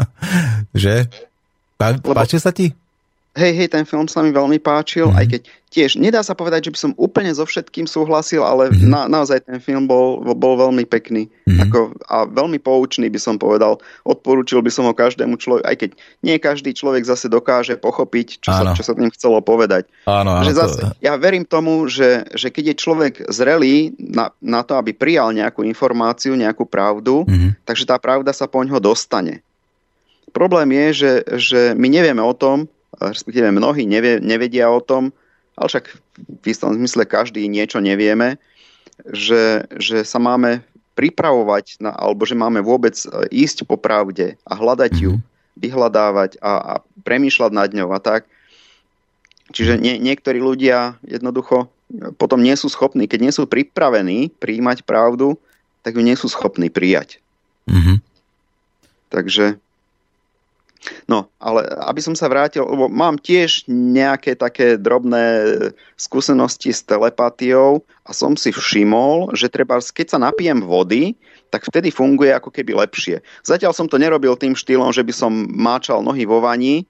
[0.83, 1.11] že?
[1.77, 2.73] Pá, páčil sa ti?
[3.33, 5.17] Hej, hej, ten film sa mi veľmi páčil, mm-hmm.
[5.17, 5.41] aj keď
[5.73, 8.85] tiež nedá sa povedať, že by som úplne so všetkým súhlasil, ale mm-hmm.
[8.85, 11.65] na, naozaj ten film bol, bol veľmi pekný mm-hmm.
[11.65, 13.81] ako, a veľmi poučný by som povedal.
[14.05, 15.89] Odporúčil by som ho každému človeku, aj keď
[16.21, 19.89] nie každý človek zase dokáže pochopiť, čo, sa, čo sa tým chcelo povedať.
[20.05, 20.93] Áno, áno, že zase, to...
[21.01, 25.65] Ja verím tomu, že, že keď je človek zrelý na, na to, aby prijal nejakú
[25.65, 27.65] informáciu, nejakú pravdu, mm-hmm.
[27.65, 29.41] takže tá pravda sa po ňo dostane.
[30.29, 32.69] Problém je, že, že my nevieme o tom,
[32.99, 35.09] respektíve mnohí nevie, nevedia o tom,
[35.57, 35.85] ale však
[36.41, 38.41] v istom zmysle každý niečo nevieme,
[39.09, 44.53] že, že sa máme pripravovať, na, alebo že máme vôbec e, ísť po pravde a
[44.53, 45.57] hľadať ju, mm-hmm.
[45.57, 48.29] vyhľadávať a, a premýšľať nad ňou a tak.
[49.53, 51.69] Čiže nie, niektorí ľudia jednoducho
[52.17, 55.37] potom nie sú schopní, keď nie sú pripravení prijímať pravdu,
[55.85, 57.21] tak ju nie sú schopní prijať.
[57.69, 57.97] Mm-hmm.
[59.13, 59.61] Takže
[61.07, 65.25] No, ale aby som sa vrátil, lebo mám tiež nejaké také drobné
[65.95, 71.15] skúsenosti s telepatiou a som si všimol, že treba, keď sa napijem vody,
[71.53, 73.21] tak vtedy funguje ako keby lepšie.
[73.45, 76.83] Zatiaľ som to nerobil tým štýlom, že by som máčal nohy vo vani,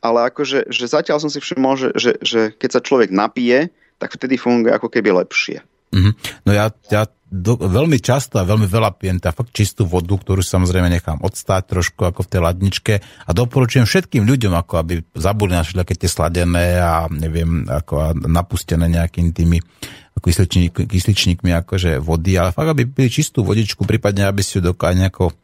[0.00, 4.16] ale akože, že zatiaľ som si všimol, že, že, že keď sa človek napije, tak
[4.16, 5.62] vtedy funguje ako keby lepšie.
[5.94, 6.12] Mm-hmm.
[6.44, 10.38] No ja, ja do, veľmi často a veľmi veľa pijem tá fakt čistú vodu, ktorú
[10.38, 15.58] samozrejme nechám odstáť trošku ako v tej ladničke a doporučujem všetkým ľuďom, ako aby zabudli
[15.58, 19.58] na všetky tie sladené a neviem, ako napustené nejakými tými
[20.14, 25.04] kysličník, kysličníkmi akože vody, ale fakt, aby pili čistú vodičku, prípadne aby si ju dokážali
[25.04, 25.34] nejako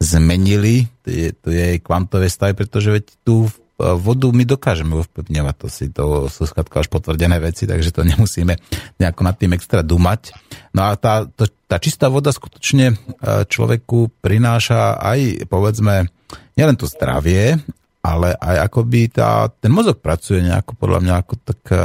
[0.00, 5.66] zmenili, to je, to je kvantové stavy, pretože veď tu vodu my dokážeme ovplyvňovať, to
[5.68, 8.56] si to sú skladka už potvrdené veci, takže to nemusíme
[8.96, 10.32] nejako nad tým extra dumať.
[10.72, 12.96] No a tá, to, tá čistá voda skutočne e,
[13.44, 16.08] človeku prináša aj, povedzme,
[16.56, 17.60] nielen to zdravie,
[18.00, 21.78] ale aj akoby tá, ten mozog pracuje nejako podľa mňa ako tak e,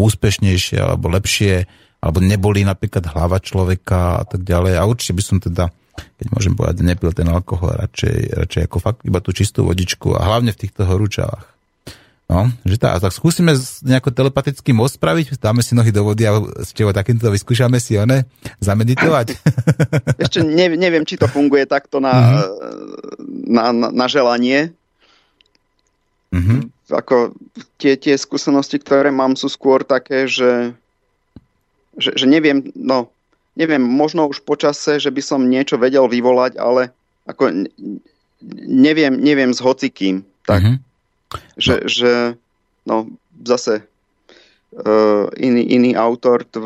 [0.00, 1.68] úspešnejšie alebo lepšie,
[2.00, 4.80] alebo nebolí napríklad hlava človeka a tak ďalej.
[4.80, 9.00] A určite by som teda keď môžem povedať, nepil ten alkohol, radšej, radšej ako fakt
[9.04, 11.52] iba tú čistú vodičku a hlavne v týchto horúčavách.
[12.32, 13.52] No, že tá, tak skúsime
[13.84, 18.00] nejako telepaticky môcť spraviť, dáme si nohy do vody a s tebou takýmto vyskúšame si
[18.00, 18.24] one
[18.56, 19.36] zameditovať.
[20.24, 23.52] Ešte ne, neviem, či to funguje takto na, mm-hmm.
[23.52, 24.72] na, na, na želanie.
[26.32, 26.72] Mm-hmm.
[26.88, 27.36] Ako
[27.76, 30.72] tie, tie skúsenosti, ktoré mám, sú skôr také, že,
[32.00, 33.12] že, že neviem, no
[33.56, 36.92] neviem, možno už počase, že by som niečo vedel vyvolať, ale
[37.28, 37.68] ako
[38.66, 40.26] neviem, neviem s hocikým.
[40.42, 40.76] Tak, mm-hmm.
[41.56, 41.86] že, no.
[41.86, 42.12] že
[42.82, 42.96] no
[43.46, 43.86] zase
[44.74, 46.58] uh, iný, iný autor t-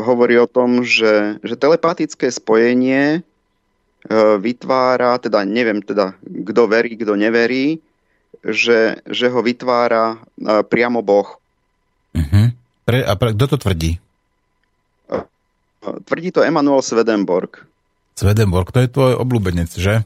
[0.00, 7.12] hovorí o tom, že, že telepatické spojenie uh, vytvára, teda neviem teda, kto verí, kto
[7.18, 7.82] neverí,
[8.40, 11.36] že, že ho vytvára uh, priamo Boh.
[12.16, 12.46] Uh-huh.
[12.88, 14.00] Pre, a pre, kto to tvrdí?
[15.80, 17.64] Tvrdí to Emanuel Swedenborg.
[18.12, 20.04] Swedenborg, to je tvoj obľúbenec, že?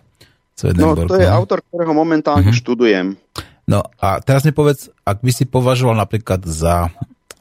[0.55, 1.35] Swedenborg, no, to je no.
[1.35, 2.61] autor, ktorého momentálne uh-huh.
[2.63, 3.19] študujem.
[3.67, 6.95] No a teraz mi povedz, ak by si považoval napríklad za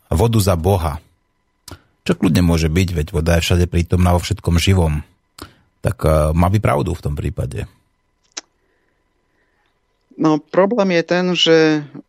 [0.09, 0.97] vodu za Boha,
[2.03, 5.05] čo kľudne môže byť, veď voda je všade prítomná vo všetkom živom,
[5.85, 7.69] tak uh, má by pravdu v tom prípade.
[10.13, 11.59] No problém je ten, že,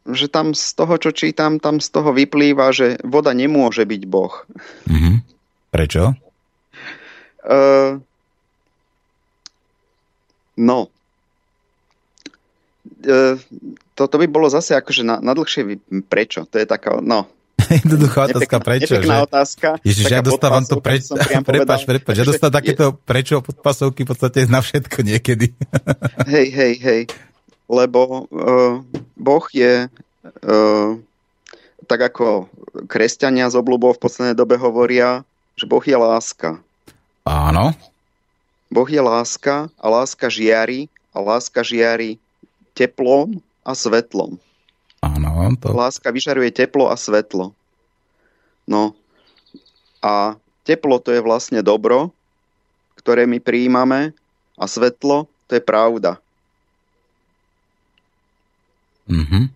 [0.08, 4.44] že tam z toho, čo čítam, tam z toho vyplýva, že voda nemôže byť Boh.
[4.88, 5.20] Uh-huh.
[5.74, 6.14] Prečo?
[7.42, 7.98] Uh,
[10.54, 10.86] no.
[13.02, 13.34] Uh,
[13.98, 16.46] to, to by bolo zase akože na, na dlhšie prečo.
[16.46, 17.26] To je taká, no,
[17.82, 18.92] Jednoduchá otázka, prečo?
[18.94, 19.24] Nepekná že?
[19.26, 19.68] otázka.
[19.82, 21.14] Ježiš, ja dostávam to prečo.
[21.18, 25.54] Prepač, prepač, ja dostávam takéto prečo podpasovky v podstate na všetko niekedy.
[26.34, 27.00] hej, hej, hej.
[27.66, 28.84] Lebo uh,
[29.16, 30.90] Boh je uh,
[31.86, 32.48] tak ako
[32.90, 35.24] kresťania z obľubou v poslednej dobe hovoria,
[35.54, 36.58] že Boh je láska.
[37.24, 37.72] Áno.
[38.68, 42.18] Boh je láska a láska žiari a láska žiari
[42.74, 44.36] teplom a svetlom.
[45.00, 45.30] Áno.
[45.62, 45.70] To...
[45.70, 47.54] Láska vyžaruje teplo a svetlo.
[48.64, 48.96] No
[50.00, 52.10] a teplo to je vlastne dobro,
[52.98, 54.16] ktoré my prijímame
[54.56, 56.18] a svetlo to je pravda.
[59.04, 59.52] Mhm.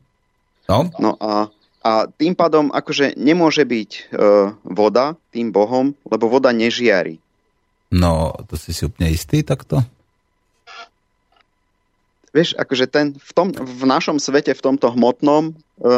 [0.68, 0.92] No.
[1.00, 1.48] no a
[1.82, 4.00] a tým pádom akože nemôže byť e,
[4.66, 7.22] voda tým bohom, lebo voda nežiari.
[7.88, 9.80] No, to si si úplne istý takto?
[12.34, 15.52] Vieš, akože ten, v, tom, v našom svete, v tomto hmotnom, e,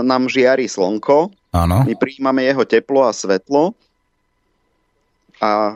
[0.04, 1.32] nám žiari slnko.
[1.50, 1.82] Áno.
[1.82, 3.74] My prijímame jeho teplo a svetlo.
[5.40, 5.72] a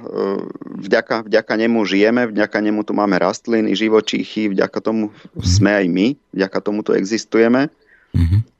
[0.84, 5.08] vďaka, vďaka nemu žijeme, vďaka nemu tu máme rastliny, živočíchy, vďaka tomu
[5.40, 7.72] sme aj my, vďaka tomu tu existujeme.
[8.12, 8.53] Mm-hmm.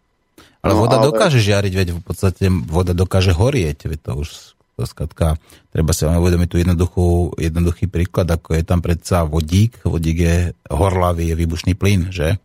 [0.65, 1.12] Ale no, voda ale...
[1.12, 4.29] dokáže žiariť, veď v podstate voda dokáže horieť, veď to už
[4.75, 5.39] to skratka,
[5.71, 9.79] treba si uvedomiť tu jednoduchú, jednoduchý príklad, ako je tam predsa vodík.
[9.87, 10.37] Vodík je
[10.67, 12.43] horlavý, je výbušný plyn, že?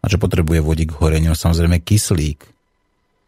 [0.00, 1.32] A čo potrebuje vodík k horeniu?
[1.32, 2.44] Samozrejme kyslík.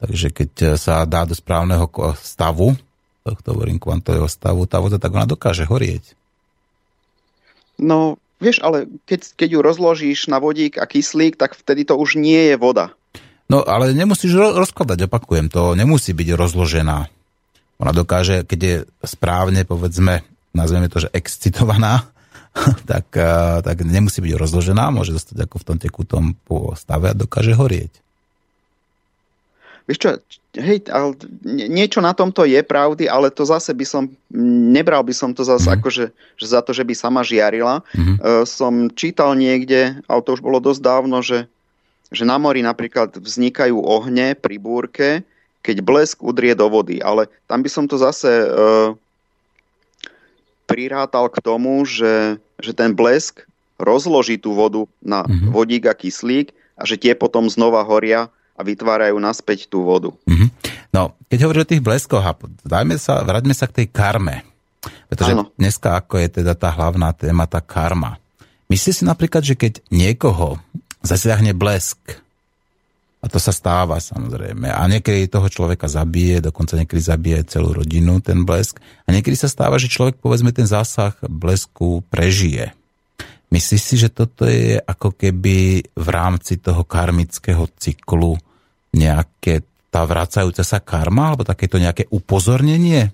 [0.05, 1.89] Takže keď sa dá do správneho
[2.19, 2.77] stavu,
[3.23, 6.19] tohto hovorím kvantového stavu, tá voda, tak ona dokáže horieť.
[7.81, 12.19] No, vieš, ale keď, keď ju rozložíš na vodík a kyslík, tak vtedy to už
[12.19, 12.93] nie je voda.
[13.53, 16.99] No, ale nemusíš rozkladať, opakujem, to nemusí byť rozložená.
[17.85, 20.25] Ona dokáže, keď je správne, povedzme,
[20.57, 22.09] nazveme to, že excitovaná,
[22.91, 26.25] tak, eh, tak nemusí byť rozložená, môže zostať ako v tom tekutom
[26.81, 27.93] stave a dokáže horieť.
[29.83, 30.11] Vieš čo,
[30.63, 34.07] hej, ale niečo na tomto je pravdy, ale to zase by som,
[34.71, 35.75] nebral by som to zase mm.
[35.75, 37.83] akože že za to, že by sama žiarila.
[37.91, 38.17] Mm.
[38.23, 41.51] Uh, som čítal niekde, ale to už bolo dosť dávno, že,
[42.13, 45.09] že na mori napríklad vznikajú ohne pri búrke,
[45.65, 47.01] keď blesk udrie do vody.
[47.01, 48.93] Ale tam by som to zase uh,
[50.69, 53.49] prirátal k tomu, že, že ten blesk
[53.81, 55.51] rozloží tú vodu na mm.
[55.51, 60.13] vodík a kyslík a že tie potom znova horia a vytvárajú naspäť tú vodu.
[60.29, 60.49] Mm-hmm.
[60.93, 62.25] No, keď hovoríš o tých bleskoch,
[62.63, 64.45] dajme sa, vráťme sa k tej karme.
[65.09, 65.49] Pretože ano.
[65.57, 68.21] dneska ako je teda tá hlavná téma, tá karma.
[68.69, 70.61] Myslíš si napríklad, že keď niekoho
[71.03, 71.99] zasiahne blesk,
[73.23, 78.19] a to sa stáva samozrejme, a niekedy toho človeka zabije, dokonca niekedy zabije celú rodinu
[78.19, 82.75] ten blesk, a niekedy sa stáva, že človek povedzme ten zásah blesku prežije.
[83.53, 88.41] Myslíš si, že toto je ako keby v rámci toho karmického cyklu
[88.97, 89.61] nejaké
[89.93, 93.13] tá vracajúca sa karma, alebo takéto nejaké upozornenie?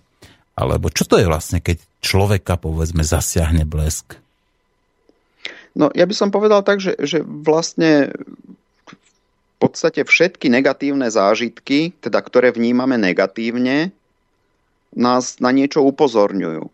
[0.55, 4.15] Alebo čo to je vlastne, keď človeka, povedzme, zasiahne blesk?
[5.79, 8.11] No, ja by som povedal tak, že, že vlastne
[8.91, 13.95] v podstate všetky negatívne zážitky, teda ktoré vnímame negatívne,
[14.91, 16.67] nás na niečo upozorňujú.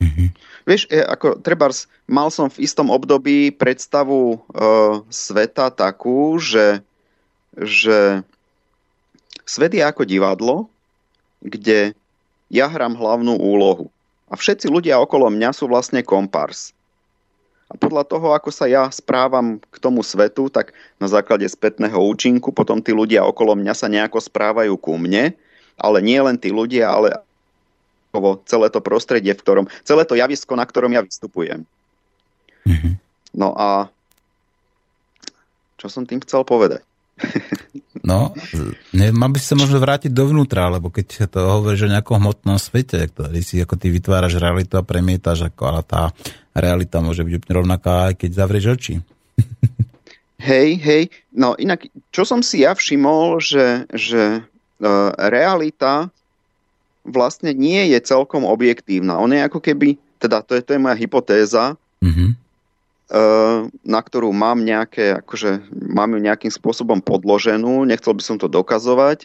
[0.00, 0.28] Mm-hmm.
[0.64, 4.38] Vieš, ako trebárs, mal som v istom období predstavu e,
[5.08, 6.84] sveta takú, že,
[7.56, 8.24] že
[9.48, 10.68] svet je ako divadlo,
[11.44, 11.96] kde
[12.48, 13.92] ja hrám hlavnú úlohu.
[14.28, 16.76] A všetci ľudia okolo mňa sú vlastne kompars.
[17.68, 22.48] A podľa toho, ako sa ja správam k tomu svetu, tak na základe spätného účinku
[22.48, 25.36] potom tí ľudia okolo mňa sa nejako správajú ku mne,
[25.76, 27.20] ale nie len tí ľudia, ale
[28.48, 31.68] celé to prostredie, v ktorom, celé to javisko, na ktorom ja vystupujem.
[32.64, 32.94] Mm-hmm.
[33.36, 33.92] No a
[35.76, 36.82] čo som tým chcel povedať?
[38.08, 38.32] No,
[38.96, 43.04] ne, mal by sa možno vrátiť dovnútra, lebo keď to hovoríš o nejakom hmotnom svete,
[43.04, 46.08] ktorý si ako ty vytváraš realitu a premietaš, ako, ale tá
[46.56, 48.94] realita môže byť úplne rovnaká, aj keď zavrieš oči.
[50.38, 51.02] Hej, hej,
[51.34, 56.14] no inak, čo som si ja všimol, že, že uh, realita
[57.02, 59.18] vlastne nie je celkom objektívna.
[59.18, 62.30] On je ako keby, teda to je, to je moja hypotéza, mm-hmm.
[63.84, 69.24] Na ktorú mám nejaké, akože mám ju nejakým spôsobom podloženú, nechcel by som to dokazovať.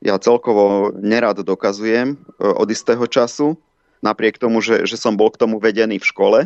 [0.00, 3.58] Ja celkovo nerad dokazujem od istého času,
[4.00, 6.38] napriek tomu, že, že som bol k tomu vedený v škole.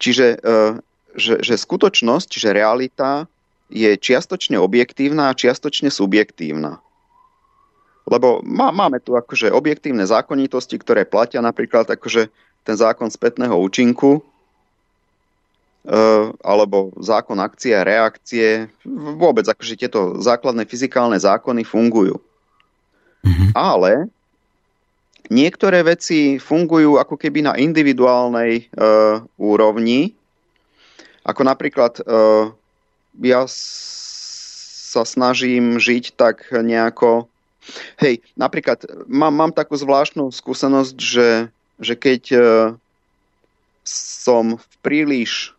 [0.00, 0.40] Čiže
[1.14, 3.28] že, že skutočnosť, čiže realita
[3.72, 6.80] je čiastočne objektívna a čiastočne subjektívna.
[8.08, 12.28] Lebo má, máme tu akože objektívne zákonitosti, ktoré platia napríklad akože
[12.66, 14.20] ten zákon spätného účinku,
[16.42, 18.70] alebo zákon akcie a reakcie.
[19.18, 22.22] Vôbec akože tieto základné fyzikálne zákony fungujú.
[23.22, 23.50] Mm-hmm.
[23.54, 24.06] Ale
[25.26, 28.64] niektoré veci fungujú ako keby na individuálnej e,
[29.38, 30.14] úrovni.
[31.26, 32.02] Ako napríklad e,
[33.26, 37.30] ja sa snažím žiť tak nejako
[38.02, 41.28] Hej, napríklad mám, mám takú zvláštnu skúsenosť, že,
[41.78, 42.44] že keď uh,
[43.86, 45.54] som v príliš...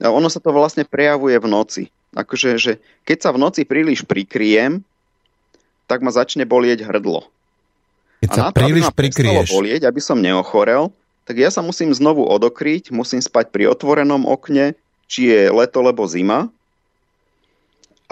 [0.00, 1.82] Ono sa to vlastne prejavuje v noci.
[2.12, 2.72] Akože, že
[3.08, 4.84] keď sa v noci príliš prikryjem,
[5.88, 7.28] tak ma začne bolieť hrdlo.
[8.22, 9.48] Keď sa A to, príliš aby ma prikryješ.
[9.50, 10.92] bolieť, aby som neochorel,
[11.26, 14.78] tak ja sa musím znovu odokryť, musím spať pri otvorenom okne,
[15.10, 16.52] či je leto, lebo zima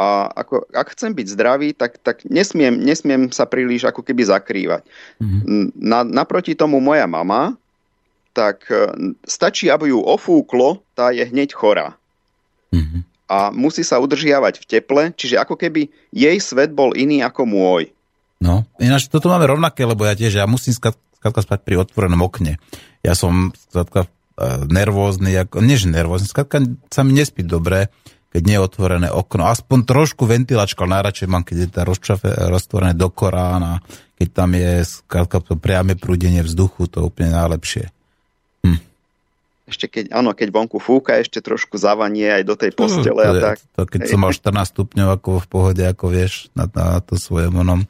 [0.00, 4.82] a ako, ak chcem byť zdravý, tak, tak nesmiem, nesmiem sa príliš ako keby zakrývať.
[5.20, 5.76] Mm-hmm.
[5.76, 7.59] Na, naproti tomu moja mama,
[8.41, 8.88] tak e,
[9.28, 12.01] stačí, aby ju ofúklo, tá je hneď chorá.
[12.72, 13.28] Mm-hmm.
[13.28, 17.93] A musí sa udržiavať v teple, čiže ako keby jej svet bol iný ako môj.
[18.41, 22.57] No, ináč toto máme rovnaké, lebo ja tiež, ja musím skladka spať pri otvorenom okne.
[23.05, 24.09] Ja som skladka e,
[24.72, 27.93] nervózny, ako, nie že nervózny, skladka sa mi nespí dobre,
[28.32, 29.45] keď nie je otvorené okno.
[29.45, 33.74] Aspoň trošku ventilačka, ale najradšej mám, keď je tá rozčafe, roztvorené do Korán a
[34.16, 37.99] keď tam je skladka to priame prúdenie vzduchu, to úplne najlepšie.
[39.70, 39.72] Hm.
[39.72, 43.54] Ešte keď, áno, keď vonku fúka, ešte trošku zavanie aj do tej postele no, a
[43.54, 43.56] tak.
[43.78, 44.10] To, keď Hej.
[44.10, 47.86] som mal 14 stupňov ako v pohode, ako vieš, na, na to svoje monom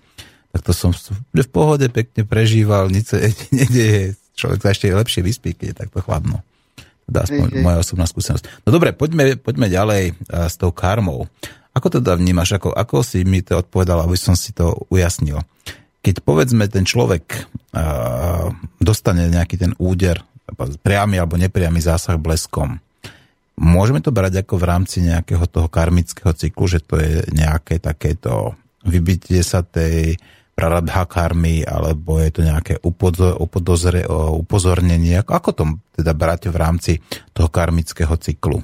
[0.50, 3.18] tak to som v pohode pekne prežíval, nič sa
[3.54, 6.42] nedieje, človek sa ešte lepšie vyspí, keď je takto chladno.
[7.06, 7.62] Teda aspoň hey.
[7.62, 8.66] moja osobná skúsenosť.
[8.66, 11.26] No dobre, poďme, poďme ďalej uh, s tou karmou.
[11.70, 15.38] Ako to teda vnímaš, ako, ako si mi to odpovedal, aby som si to ujasnil?
[16.02, 18.50] Keď povedzme ten človek uh,
[18.82, 20.18] dostane nejaký ten úder,
[20.82, 22.78] priamy alebo nepriamy zásah bleskom,
[23.61, 28.57] môžeme to brať ako v rámci nejakého toho karmického cyklu, že to je nejaké takéto
[28.80, 30.16] vybitie sa tej
[30.57, 33.40] praradha karmy, alebo je to nejaké upozor,
[34.36, 35.24] upozornenie?
[35.24, 35.64] Ako to
[35.96, 36.92] teda brať v rámci
[37.32, 38.61] toho karmického cyklu?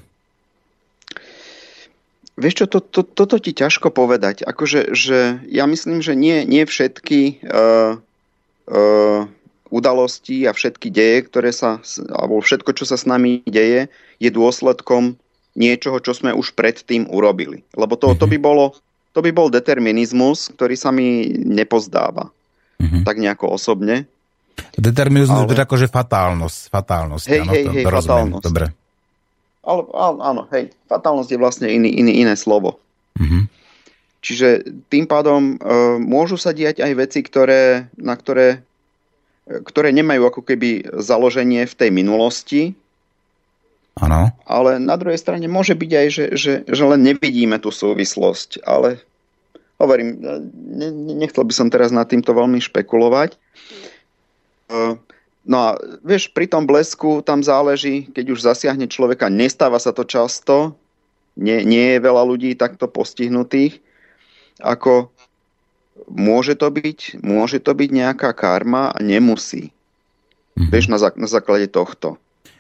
[2.37, 4.45] Vieš čo, to, to, toto ti ťažko povedať.
[4.45, 7.97] Akože, že ja myslím, že nie, nie všetky uh,
[8.69, 9.21] uh,
[9.77, 15.21] udalosti a všetky deje, ktoré sa, alebo všetko, čo sa s nami deje, je dôsledkom
[15.53, 17.61] niečoho, čo sme už predtým urobili.
[17.77, 18.73] Lebo to, to by bolo
[19.17, 22.29] to by bol determinizmus, ktorý sa mi nepozdáva.
[22.77, 23.03] Mm-hmm.
[23.09, 24.05] Tak nejako osobne.
[24.77, 25.57] Determinizmus ale...
[25.57, 26.61] je akože fatálnosť.
[26.69, 28.45] Fatálnosť, hej, áno, hej, to, hej, to fatálnosť.
[28.45, 28.67] Dobre.
[29.65, 29.81] Ale,
[30.21, 32.77] áno, hej, fatálnosť je vlastne iný, iný, iné slovo.
[33.17, 33.43] Mm-hmm.
[34.21, 34.49] Čiže
[34.93, 38.66] tým pádom e, môžu sa diať aj veci, ktoré, na ktoré,
[39.47, 42.75] ktoré nemajú ako keby založenie v tej minulosti,
[43.97, 44.29] Áno.
[44.45, 49.01] Ale na druhej strane môže byť aj, že, že, že len nevidíme tú súvislosť, ale
[49.81, 50.21] hovorím,
[50.53, 53.41] ne, nechcel by som teraz nad týmto veľmi špekulovať.
[55.47, 60.05] No a vieš, pri tom blesku tam záleží, keď už zasiahne človeka, nestáva sa to
[60.05, 60.77] často,
[61.41, 63.81] nie, nie je veľa ľudí takto postihnutých,
[64.61, 65.09] ako
[66.11, 69.71] môže to byť, môže to byť nejaká karma a nemusí.
[70.57, 70.71] Mm-hmm.
[70.73, 72.17] Vieš, na, na základe tohto.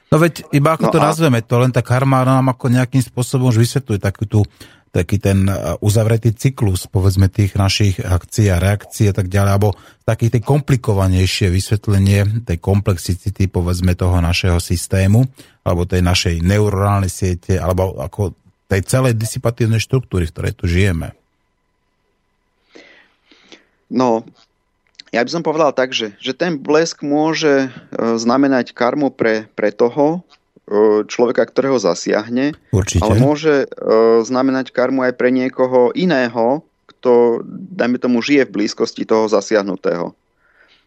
[0.06, 1.06] No veď iba ako no to a...
[1.10, 4.40] nazveme, to len tá karma nám ako nejakým spôsobom už vysvetľuje takú tú,
[4.94, 9.74] taký ten uh, uzavretý cyklus, povedzme, tých našich akcií a reakcií a tak ďalej, alebo
[10.06, 15.26] taký tej komplikovanejšie vysvetlenie tej komplexicity, povedzme, toho našeho systému,
[15.66, 18.38] alebo tej našej neuronálnej siete, alebo ako
[18.70, 21.18] tej celej disipatívnej štruktúry, v ktorej tu žijeme.
[23.86, 24.26] No,
[25.14, 27.68] ja by som povedal tak, že, že ten blesk môže e,
[28.18, 30.20] znamenať karmu pre, pre toho
[30.66, 33.00] e, človeka, ktorého zasiahne, Určite.
[33.06, 33.66] ale môže e,
[34.26, 40.12] znamenať karmu aj pre niekoho iného, kto, dajme tomu, žije v blízkosti toho zasiahnutého.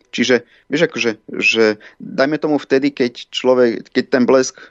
[0.10, 4.66] Čiže, vieš, akože, že dajme tomu vtedy, keď, človek, keď ten blesk e,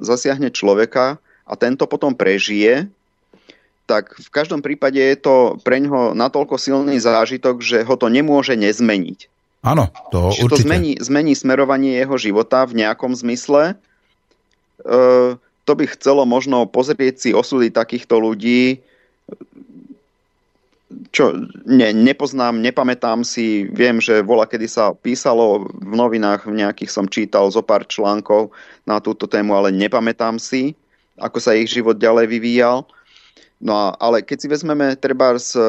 [0.00, 2.88] zasiahne človeka a tento potom prežije,
[3.90, 8.54] tak v každom prípade je to pre ňoho natoľko silný zážitok, že ho to nemôže
[8.54, 9.26] nezmeniť.
[9.66, 10.54] Áno, to Čiže určite.
[10.54, 13.74] to zmení, zmení smerovanie jeho života v nejakom zmysle.
[13.74, 13.74] E,
[15.66, 18.80] to by chcelo možno pozrieť si osudy takýchto ľudí,
[21.10, 21.34] čo
[21.66, 27.06] ne, nepoznám, nepamätám si, viem, že vola, kedy sa písalo v novinách, v nejakých som
[27.06, 28.50] čítal zo pár článkov
[28.86, 30.74] na túto tému, ale nepamätám si,
[31.20, 32.82] ako sa ich život ďalej vyvíjal.
[33.60, 35.62] No a, ale keď si vezmeme treba z e,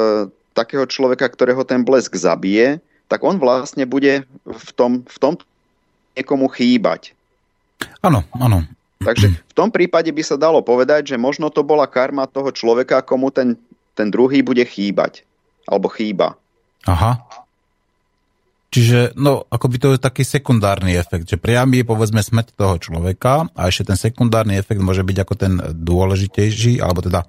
[0.55, 2.79] takého človeka, ktorého ten blesk zabije,
[3.11, 5.35] tak on vlastne bude v tom, v tom
[6.15, 7.11] niekomu chýbať.
[7.99, 8.63] Áno, áno.
[9.01, 13.03] Takže v tom prípade by sa dalo povedať, že možno to bola karma toho človeka,
[13.03, 13.57] komu ten,
[13.97, 15.25] ten druhý bude chýbať.
[15.65, 16.37] Alebo chýba.
[16.85, 17.21] Aha.
[18.71, 22.79] Čiže, no, ako by to je taký sekundárny efekt, že priamy je povedzme smrť toho
[22.79, 27.27] človeka a ešte ten sekundárny efekt môže byť ako ten dôležitejší, alebo teda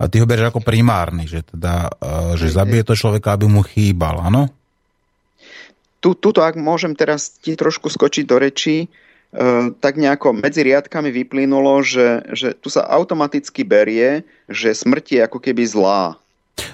[0.00, 3.60] a ty ho berieš ako primárny, že teda, uh, že zabije to človeka, aby mu
[3.60, 4.48] chýbal, áno?
[6.00, 11.12] Tu, tuto, ak môžem teraz ti trošku skočiť do reči, uh, tak nejako medzi riadkami
[11.12, 16.16] vyplynulo, že, že tu sa automaticky berie, že smrť je ako keby zlá.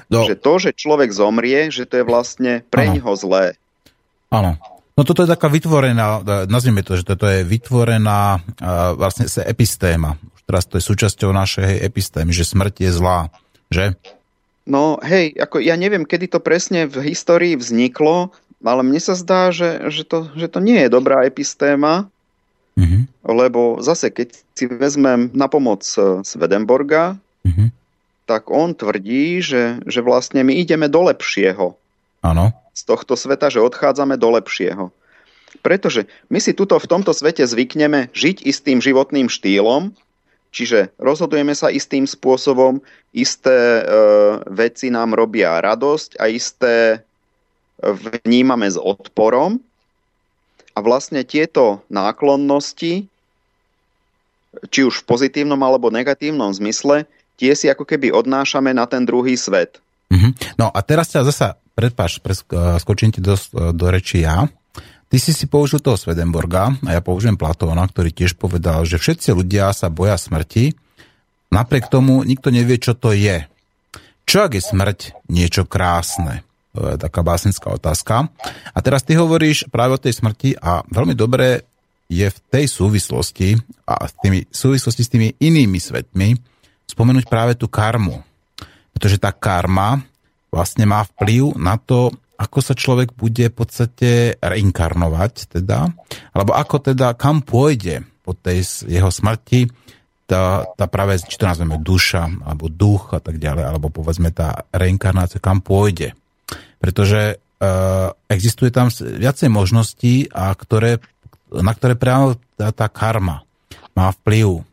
[0.06, 0.22] No.
[0.22, 3.58] Že to, že človek zomrie, že to je vlastne pre neho zlé.
[4.30, 4.54] Áno.
[4.96, 8.40] No toto je taká vytvorená, nazvime to, že toto je vytvorená
[8.96, 10.16] vlastne epistéma
[10.46, 13.20] teraz to je súčasťou našej epistémy, že smrť je zlá,
[13.68, 13.98] že?
[14.66, 19.54] No hej, ako ja neviem, kedy to presne v histórii vzniklo, ale mne sa zdá,
[19.54, 22.10] že, že, to, že to nie je dobrá epistéma,
[22.74, 23.02] mm-hmm.
[23.26, 27.14] lebo zase, keď si vezmem na pomoc e, Swedenborga,
[27.46, 27.68] mm-hmm.
[28.26, 31.78] tak on tvrdí, že, že vlastne my ideme do lepšieho.
[32.26, 32.50] Áno.
[32.74, 34.90] z tohto sveta, že odchádzame do lepšieho.
[35.62, 39.94] Pretože my si tuto v tomto svete zvykneme žiť istým životným štýlom,
[40.50, 42.80] čiže rozhodujeme sa istým spôsobom,
[43.16, 43.82] isté e,
[44.52, 47.04] veci nám robia radosť a isté
[47.80, 49.60] vnímame s odporom.
[50.76, 53.08] A vlastne tieto náklonnosti,
[54.68, 57.08] či už v pozitívnom alebo negatívnom zmysle,
[57.40, 59.80] tie si ako keby odnášame na ten druhý svet.
[60.12, 60.60] Mm-hmm.
[60.60, 62.20] No a teraz ťa zasa, prepáč,
[62.80, 63.36] skočím ti do,
[63.72, 64.44] do reči ja.
[65.06, 69.30] Ty si si použil toho Swedenborga a ja použijem Platóna, ktorý tiež povedal, že všetci
[69.30, 70.74] ľudia sa boja smrti,
[71.54, 73.46] napriek tomu nikto nevie, čo to je.
[74.26, 74.98] Čo ak je smrť
[75.30, 76.42] niečo krásne?
[76.74, 78.28] To je taká básnická otázka.
[78.74, 81.62] A teraz ty hovoríš práve o tej smrti a veľmi dobre
[82.10, 83.54] je v tej súvislosti
[83.86, 86.34] a v tými, súvislosti s tými inými svetmi
[86.90, 88.22] spomenúť práve tú karmu.
[88.90, 90.02] Pretože tá karma
[90.50, 95.88] vlastne má vplyv na to, ako sa človek bude v podstate reinkarnovať, teda,
[96.36, 99.72] alebo ako teda, kam pôjde po tej jeho smrti,
[100.26, 104.66] tá, tá práve, či to nazveme duša, alebo duch a tak ďalej, alebo povedzme tá
[104.74, 106.18] reinkarnácia, kam pôjde.
[106.82, 110.98] Pretože uh, existuje tam viacej možností, a ktoré,
[111.54, 113.46] na ktoré práve tá, tá karma
[113.96, 114.66] má vplyv.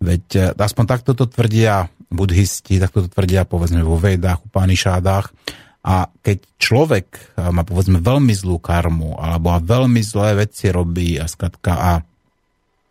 [0.00, 5.34] Veď e, aspoň takto to tvrdia budhisti, takto to tvrdia povedzme vo Vedách, Upanishádach.
[5.80, 11.24] A keď človek e, má povedzme veľmi zlú karmu alebo veľmi zlé veci robí a
[11.24, 11.92] skatka a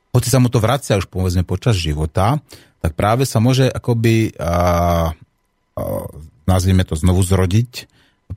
[0.09, 2.41] hoci sa mu to vracia už povedzme počas života,
[2.81, 4.53] tak práve sa môže akoby a, a,
[6.49, 7.85] nazvime to znovu zrodiť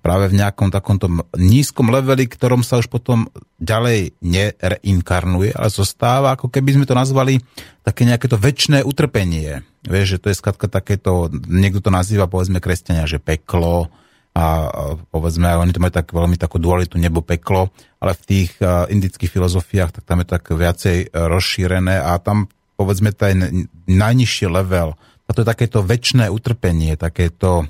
[0.00, 3.28] práve v nejakom takomto nízkom leveli, ktorom sa už potom
[3.60, 7.44] ďalej nereinkarnuje, ale zostáva, ako keby sme to nazvali
[7.84, 9.60] také nejaké to väčšné utrpenie.
[9.84, 13.92] Vieš, že to je skladka takéto, niekto to nazýva, povedzme, kresťania, že peklo,
[14.32, 14.72] a
[15.12, 17.68] povedzme, oni to majú tak veľmi takú dualitu nebo peklo,
[18.00, 22.48] ale v tých indických filozofiách, tak tam je tak viacej e, rozšírené a tam
[22.80, 24.96] povedzme ten najnižší level,
[25.28, 27.64] a to je takéto väčšné utrpenie, takéto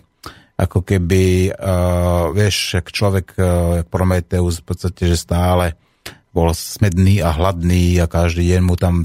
[0.59, 5.75] ako keby, uh, vieš, ak človek, uh, jak Prometeus v podstate, že stále
[6.33, 9.05] bol smedný a hladný a každý deň mu tam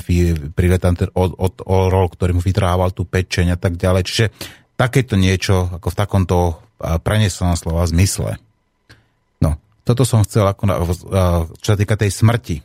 [0.55, 4.01] priletal ten od, od orol, ktorý mu vytrhával tú pečeň a tak ďalej.
[4.07, 4.25] Čiže
[4.79, 6.37] takéto niečo, ako v takomto
[6.77, 8.37] prenesenom slova zmysle.
[9.41, 10.75] No, toto som chcel, ako na,
[11.61, 12.61] čo sa týka tej smrti.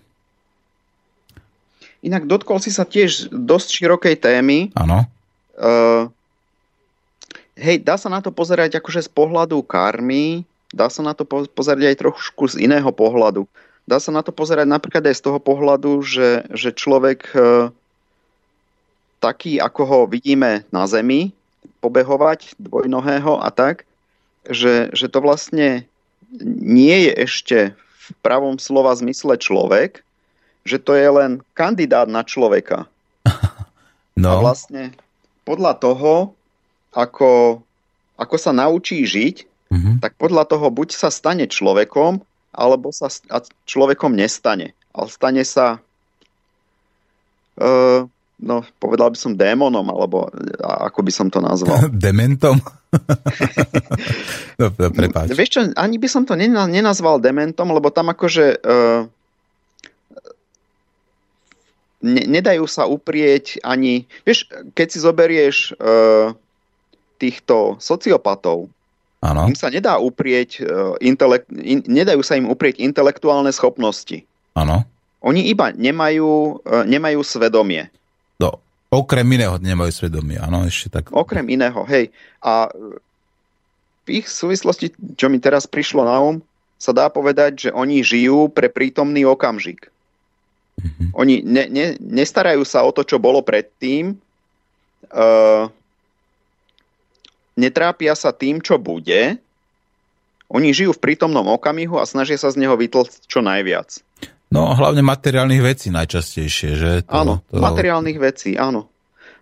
[2.02, 4.74] Inak dotkol si sa tiež dosť širokej témy.
[4.74, 5.06] Áno.
[5.54, 6.10] Uh,
[7.54, 10.42] hej, dá sa na to pozerať akože z pohľadu karmy,
[10.74, 13.46] dá sa na to pozerať aj trošku z iného pohľadu.
[13.86, 17.70] Dá sa na to pozerať napríklad aj z toho pohľadu, že, že človek e,
[19.18, 21.34] taký, ako ho vidíme na Zemi,
[21.82, 23.82] pobehovať dvojnohého a tak,
[24.49, 25.86] že, že to vlastne
[26.43, 30.03] nie je ešte v pravom slova zmysle človek,
[30.62, 32.86] že to je len kandidát na človeka.
[34.12, 34.28] No.
[34.28, 34.93] A vlastne
[35.49, 36.36] podľa toho,
[36.93, 37.64] ako,
[38.20, 39.36] ako sa naučí žiť,
[39.72, 39.95] mm-hmm.
[40.05, 42.20] tak podľa toho buď sa stane človekom,
[42.53, 43.09] alebo sa
[43.64, 44.76] človekom nestane.
[44.93, 45.80] Ale stane sa,
[47.57, 48.05] uh,
[48.43, 50.26] no povedal by som démonom, alebo
[50.61, 51.86] ako by som to nazval.
[51.95, 52.59] Dementom?
[54.61, 55.32] no, prepáč.
[55.32, 59.09] Vieš čo, ani by som to nenazval dementom, lebo tam akože uh,
[62.03, 64.05] ne, nedajú sa uprieť ani...
[64.26, 66.34] Vieš, keď si zoberieš uh,
[67.16, 68.68] týchto sociopatov,
[69.22, 69.47] ano.
[69.47, 74.26] im sa nedá uprieť, uh, intelekt, in, nedajú sa im uprieť intelektuálne schopnosti.
[74.59, 74.84] Áno.
[75.22, 77.88] Oni iba nemajú, uh, nemajú svedomie.
[78.43, 78.59] No,
[78.90, 81.14] okrem iného nemajú svedomie, áno, ešte tak.
[81.14, 82.11] Okrem iného, hej.
[82.43, 82.68] A
[84.03, 86.36] v ich súvislosti, čo mi teraz prišlo na um,
[86.82, 89.86] sa dá povedať, že oni žijú pre prítomný okamžik.
[90.82, 91.09] Mm-hmm.
[91.14, 94.18] Oni ne, ne, nestarajú sa o to, čo bolo predtým,
[95.14, 95.70] uh,
[97.55, 99.38] netrápia sa tým, čo bude,
[100.53, 104.03] oni žijú v prítomnom okamihu a snažia sa z neho vytlcť čo najviac.
[104.53, 106.90] No hlavne materiálnych vecí najčastejšie, že?
[107.09, 107.57] To, áno, to...
[107.57, 108.92] materiálnych vecí, áno.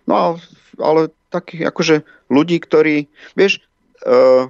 [0.07, 0.39] No
[0.79, 1.95] ale takých akože
[2.31, 3.59] ľudí, ktorí, vieš,
[4.07, 4.47] uh,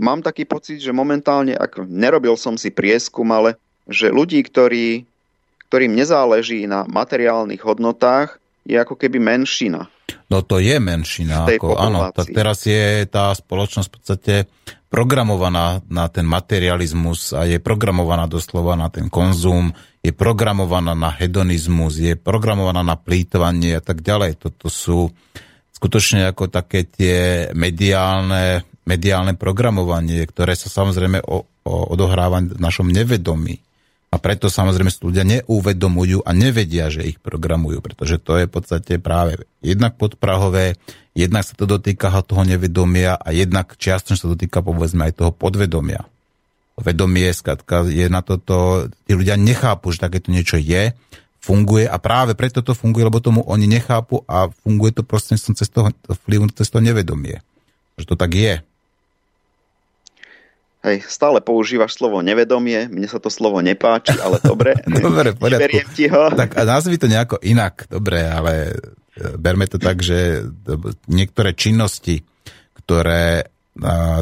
[0.00, 5.04] mám taký pocit, že momentálne, ako nerobil som si prieskum, ale že ľudí, ktorí,
[5.68, 8.37] ktorým nezáleží na materiálnych hodnotách,
[8.68, 9.88] je ako keby menšina.
[10.28, 11.48] No to je menšina.
[11.48, 14.34] Ako, áno, tak teraz je tá spoločnosť v podstate
[14.92, 19.72] programovaná na ten materializmus a je programovaná doslova na ten konzum,
[20.04, 24.36] je programovaná na hedonizmus, je programovaná na plýtovanie a tak ďalej.
[24.36, 25.08] Toto sú
[25.72, 32.88] skutočne ako také tie mediálne mediálne programovanie, ktoré sa samozrejme o, o, odohráva v našom
[32.88, 33.60] nevedomí.
[34.08, 38.96] A preto samozrejme ľudia neuvedomujú a nevedia, že ich programujú, pretože to je v podstate
[38.96, 40.80] práve jednak podprahové,
[41.12, 46.08] jednak sa to dotýka toho nevedomia a jednak čiastočne sa dotýka povedzme aj toho podvedomia.
[46.78, 50.94] Vedomie, skratka, je na toto, tí ľudia nechápu, že takéto niečo je,
[51.42, 55.68] funguje a práve preto to funguje, lebo tomu oni nechápu a funguje to prostredníctvom cez
[55.68, 57.40] toho vplyvu cez to nevedomie.
[57.98, 58.62] Že to tak je.
[60.78, 64.78] Hej, stále používaš slovo nevedomie, mne sa to slovo nepáči, ale dobre.
[65.06, 65.90] dobre, poriadku.
[65.90, 66.30] ti ho.
[66.30, 68.52] Tak a nazvi to nejako inak, dobre, ale
[69.18, 70.46] e, berme to tak, že
[71.10, 72.22] niektoré činnosti,
[72.78, 73.44] ktoré e,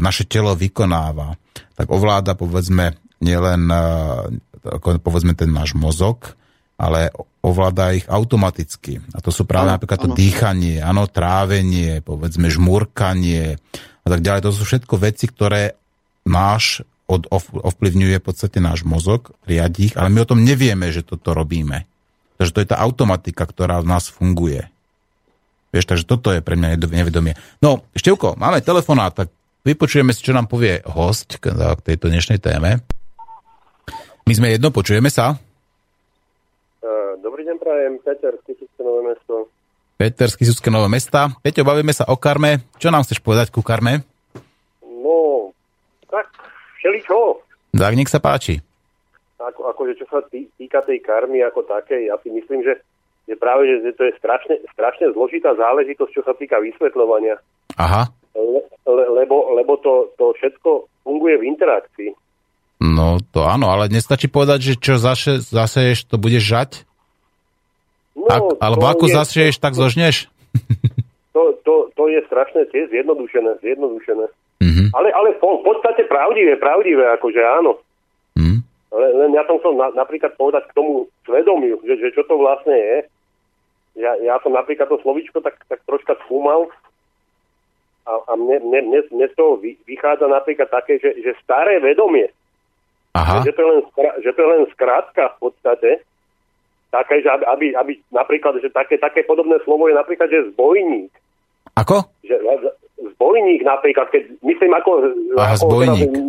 [0.01, 1.37] naše telo vykonáva,
[1.77, 3.81] tak ovláda povedzme nielen e,
[5.05, 6.35] povedzme ten náš mozog,
[6.77, 9.01] ale ovláda ich automaticky.
[9.15, 10.19] A to sú práve ano, napríklad to ano.
[10.19, 13.57] dýchanie, áno, trávenie, povedzme žmurkanie
[14.05, 14.41] a tak ďalej.
[14.45, 15.77] To sú všetko veci, ktoré
[16.27, 21.07] náš od, ovplyvňuje v podstate náš mozog, riadí ich, ale my o tom nevieme, že
[21.07, 21.87] toto robíme.
[22.37, 24.67] Takže to je tá automatika, ktorá v nás funguje.
[25.71, 27.39] Vieš, takže toto je pre mňa nevedomie.
[27.63, 29.31] No, Števko, máme telefonát, tak
[29.63, 32.83] vypočujeme si, čo nám povie host k, tejto dnešnej téme.
[34.27, 35.39] My sme jedno, počujeme sa?
[36.83, 39.47] Uh, dobrý deň, prajem, Peter Kisucké Nové mesto.
[39.97, 41.33] Peter z Kisucké Nové mesta.
[41.41, 42.67] Peťo, bavíme sa o karme.
[42.77, 44.05] Čo nám chceš povedať ku karme?
[46.87, 47.43] Všeličo.
[47.75, 48.63] Tak nech sa páči.
[49.37, 52.81] Ako, akože čo sa tý, týka tej karmy ako takej, ja si myslím, že,
[53.29, 57.37] že práve že to je strašne, strašne zložitá záležitosť, čo sa týka vysvetľovania.
[57.77, 58.09] Aha.
[58.33, 62.11] Le, le, lebo lebo to, to všetko funguje v interakcii.
[62.81, 66.71] No to áno, ale nestačí povedať, že čo zase, zase to budeš žať?
[68.17, 70.33] No, Ak, alebo ako je, zasieš, tak zožneš?
[71.37, 74.25] To, to, to je strašne tiež zjednodušené, zjednodušené.
[74.63, 74.89] Mm-hmm.
[74.97, 77.77] Ale, ale v podstate pravdivé, pravdivé, akože áno.
[78.37, 78.65] Mm.
[78.93, 82.41] Len, len ja som chcel na, napríklad povedať k tomu svedomiu, že, že čo to
[82.41, 82.97] vlastne je.
[84.01, 86.69] Ja, ja som napríklad to slovičko tak, tak troška skúmal
[88.05, 91.81] a, a mne, mne, mne, mne z toho vy, vychádza napríklad také, že, že staré
[91.81, 92.29] vedomie,
[93.17, 93.41] Aha.
[93.41, 93.81] Že, to je len,
[94.21, 95.91] že to je len skrátka v podstate,
[96.93, 101.13] také, že aby, aby, aby napríklad, že také, také podobné slovo je napríklad, že zbojník.
[101.81, 102.05] Ako?
[102.21, 102.37] Že,
[102.97, 104.91] zbojník napríklad, keď myslím ako...
[105.37, 106.09] Aha, ako zbojník.
[106.09, 106.21] Teda,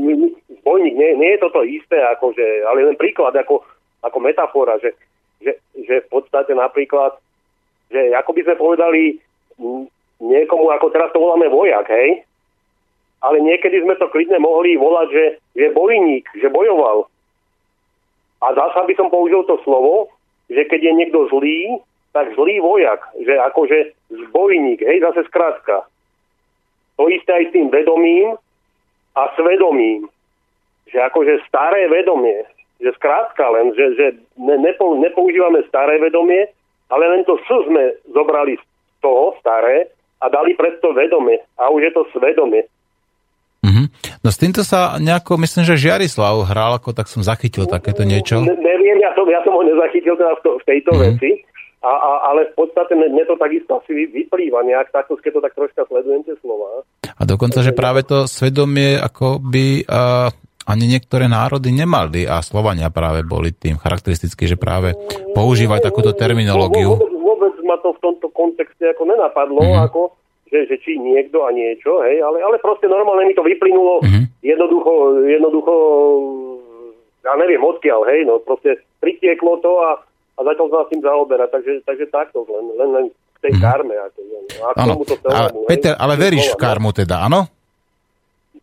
[0.61, 3.63] zbojník, nie, nie je toto isté, akože, ale len príklad, ako,
[4.03, 4.91] ako metafora, že,
[5.39, 7.15] že, že v podstate napríklad,
[7.88, 9.03] že ako by sme povedali
[10.20, 12.28] niekomu, ako teraz to voláme vojak, hej?
[13.24, 15.24] Ale niekedy sme to klidne mohli volať, že
[15.57, 17.09] je bojník, že bojoval.
[18.45, 20.13] A zasa by som použil to slovo,
[20.51, 21.82] že keď je niekto zlý,
[22.13, 23.78] tak zlý vojak, že akože
[24.30, 25.89] zbojník, hej, zase skrátka.
[26.97, 28.35] To isté aj s tým vedomím
[29.13, 30.09] a svedomím.
[30.89, 32.45] Že akože staré vedomie,
[32.81, 34.05] že skrátka len, že, že
[34.37, 36.49] ne, nepo, nepoužívame staré vedomie,
[36.87, 38.63] ale len to S sme zobrali z
[39.03, 39.91] toho staré
[40.23, 41.37] a dali pred to vedomie.
[41.59, 42.65] A už je to svedomie.
[43.67, 43.85] Mm-hmm.
[44.23, 48.39] No s týmto sa nejako, myslím, že Žiarislav hral, ako tak som zachytil takéto niečo.
[48.39, 51.05] Ne, neviem, ja som, ja som ho nezachytil v, to, v tejto mm-hmm.
[51.17, 51.29] veci,
[51.88, 55.55] a, a, ale v podstate mne to takisto asi vyplýva nejak takto, keď to tak
[55.55, 56.83] troška sledujem tie slova.
[57.07, 60.27] A dokonca, že práve to svedomie ako by uh,
[60.67, 64.91] ani niektoré národy nemali a Slovania práve boli tým charakteristickí, že práve
[65.31, 66.99] používajú takúto terminológiu.
[66.99, 69.85] Vôbec, vôbec ma to v tomto kontexte ako nenapadlo, mm-hmm.
[69.88, 70.01] ako,
[70.51, 74.43] že, že či niekto a niečo, hej, ale, ale proste normálne mi to vyplynulo mm-hmm.
[74.43, 75.73] jednoducho, jednoducho
[77.23, 80.03] ja neviem odkiaľ, hej, no proste pritieklo to a
[80.38, 81.49] a začal sa tým zaoberať.
[81.49, 83.61] Takže, takže takto, len, len, len k tej mhm.
[83.61, 83.95] karme.
[83.97, 84.19] Ako,
[84.61, 87.49] a k tomuto celému, ale, Peter, ale veríš v karmu teda, áno?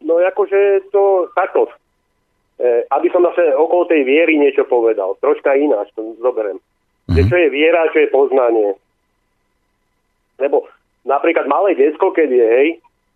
[0.04, 1.66] No akože to takto.
[2.60, 5.18] E, aby som zase okolo tej viery niečo povedal.
[5.18, 6.60] Troška ináč to zoberiem.
[6.60, 7.14] Mm-hmm.
[7.18, 8.70] Že čo je viera, čo je poznanie.
[10.38, 10.68] Lebo
[11.06, 12.68] napríklad malé detsko, keď je, hej,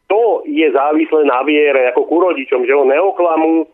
[0.09, 3.69] to je závislé na viere, ako ku rodičom, že ho neoklamú,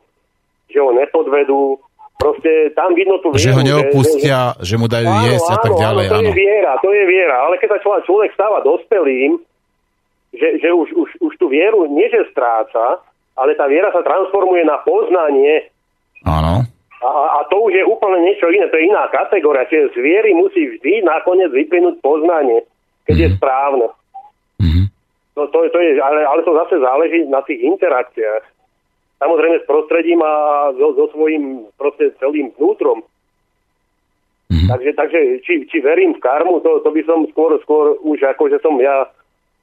[0.67, 1.79] že ho nepodvedú,
[2.15, 3.43] Proste tam vidno tú vieru.
[3.43, 6.05] Že ho neopustia, že, že, že mu dajú áno, jesť a tak ďalej.
[6.07, 6.27] Áno, to áno.
[6.31, 7.37] je viera, to je viera.
[7.51, 9.31] Ale keď sa človek, človek stáva dospelým,
[10.35, 13.03] že, že už, už, už tú vieru nie že stráca,
[13.35, 15.71] ale tá viera sa transformuje na poznanie.
[16.23, 16.67] Áno.
[17.05, 19.69] A, a to už je úplne niečo iné, to je iná kategória.
[19.69, 22.65] Čiže z viery musí vždy nakoniec vyplynúť poznanie,
[23.05, 23.23] keď mm.
[23.23, 23.37] je mhm.
[23.37, 23.89] správne.
[24.63, 24.87] Mm-hmm.
[25.35, 28.54] No to, to je, ale, ale to zase záleží na tých interakciách
[29.19, 30.33] samozrejme s prostredím a
[30.75, 33.03] so, so svojím proste celým vnútrom.
[34.53, 34.69] Mm-hmm.
[34.69, 38.53] Takže, takže či, či verím v karmu, to, to by som skôr, skôr už ako,
[38.53, 39.09] že som ja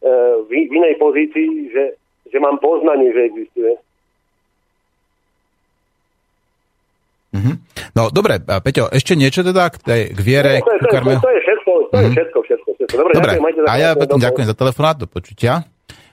[0.01, 0.15] e,
[0.49, 1.95] v, v inej pozícii, že,
[2.27, 3.73] že mám poznanie, že existuje.
[7.31, 7.55] Mm-hmm.
[7.95, 10.59] No dobre, Peťo, ešte niečo teda k, tej, k viere?
[10.59, 12.03] No, to, je, to, to, to je všetko, to mm-hmm.
[12.03, 12.95] je všetko, všetko, všetko.
[12.97, 13.31] Dobre, dobre.
[13.39, 15.63] Ďakujem, a ja ďakujem za telefonát, do počutia.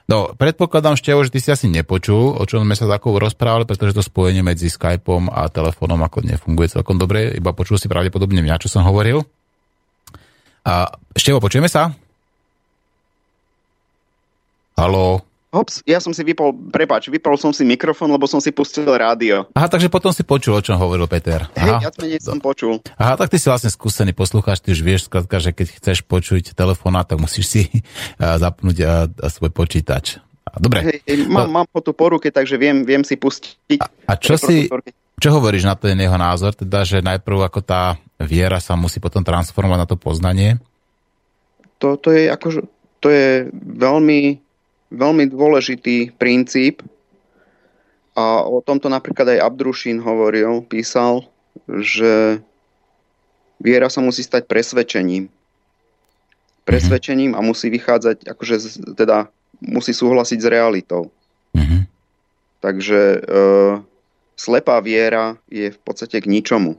[0.09, 3.93] No, predpokladám, Števo, že ty si asi nepočul, o čom sme sa takou rozprávali, pretože
[3.93, 8.57] to spojenie medzi Skypeom a telefónom ako nefunguje celkom dobre, iba počul si pravdepodobne mňa,
[8.57, 9.21] čo som hovoril.
[10.65, 11.93] A Števo, počujeme sa?
[14.73, 15.28] Haló?
[15.49, 19.49] Hops, ja som si vypol, prepáč, vypol som si mikrofón, lebo som si pustil rádio.
[19.57, 21.49] Aha, takže potom si počul, o čom hovoril Peter.
[21.57, 22.85] Hej, ja menej som počul.
[23.01, 26.53] Aha, tak ty si vlastne skúsený poslucháč, ty už vieš, skladka, že keď chceš počuť
[26.53, 27.61] telefóna, tak musíš si
[28.45, 28.77] zapnúť
[29.25, 30.21] svoj počítač.
[30.53, 30.85] Dobre.
[30.85, 33.81] Hej, hej, mám, mám ho tu po ruke, takže viem, viem si pustiť.
[33.81, 34.69] A, a čo si,
[35.17, 39.25] čo hovoríš na ten jeho názor, teda, že najprv ako tá viera sa musí potom
[39.25, 40.61] transformovať na to poznanie?
[41.81, 42.61] To, to je akože,
[43.01, 44.45] to je veľmi
[44.89, 46.81] veľmi dôležitý princíp
[48.17, 51.23] a o tomto napríklad aj Abdrušin hovoril, písal,
[51.69, 52.43] že
[53.61, 55.29] viera sa musí stať presvedčením.
[56.67, 58.55] Presvedčením a musí vychádzať, akože
[58.97, 59.31] teda
[59.63, 61.09] musí súhlasiť s realitou.
[61.55, 61.81] Mm-hmm.
[62.59, 63.19] Takže e,
[64.35, 66.75] slepá viera je v podstate k ničomu.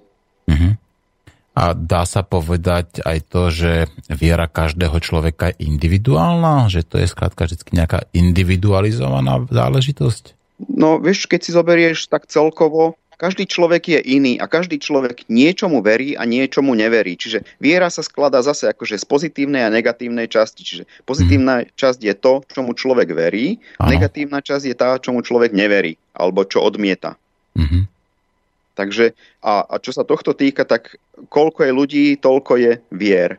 [1.50, 3.72] A dá sa povedať aj to, že
[4.06, 6.70] viera každého človeka je individuálna?
[6.70, 10.38] Že to je skrátka vždy nejaká individualizovaná záležitosť?
[10.70, 15.84] No, vieš, keď si zoberieš tak celkovo, každý človek je iný a každý človek niečomu
[15.84, 17.20] verí a niečomu neverí.
[17.20, 20.64] Čiže viera sa skladá zase akože z pozitívnej a negatívnej časti.
[20.64, 21.76] Čiže pozitívna hmm.
[21.76, 26.48] časť je to, čomu človek verí, a negatívna časť je tá, čomu človek neverí alebo
[26.48, 27.20] čo odmieta.
[27.56, 27.82] Mm-hmm.
[28.74, 30.96] Takže a, a čo sa tohto týka, tak
[31.28, 33.36] koľko je ľudí, toľko je vier.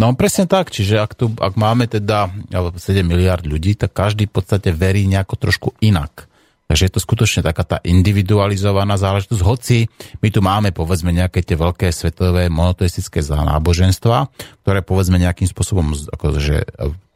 [0.00, 4.40] No presne tak, čiže ak, tu, ak máme teda 7 miliard ľudí, tak každý v
[4.40, 6.30] podstate verí nejako trošku inak.
[6.70, 9.90] Takže je to skutočne taká tá individualizovaná záležitosť, hoci
[10.22, 14.30] my tu máme povedzme nejaké tie veľké svetové monoteistické náboženstva,
[14.62, 16.62] ktoré povedzme nejakým spôsobom akože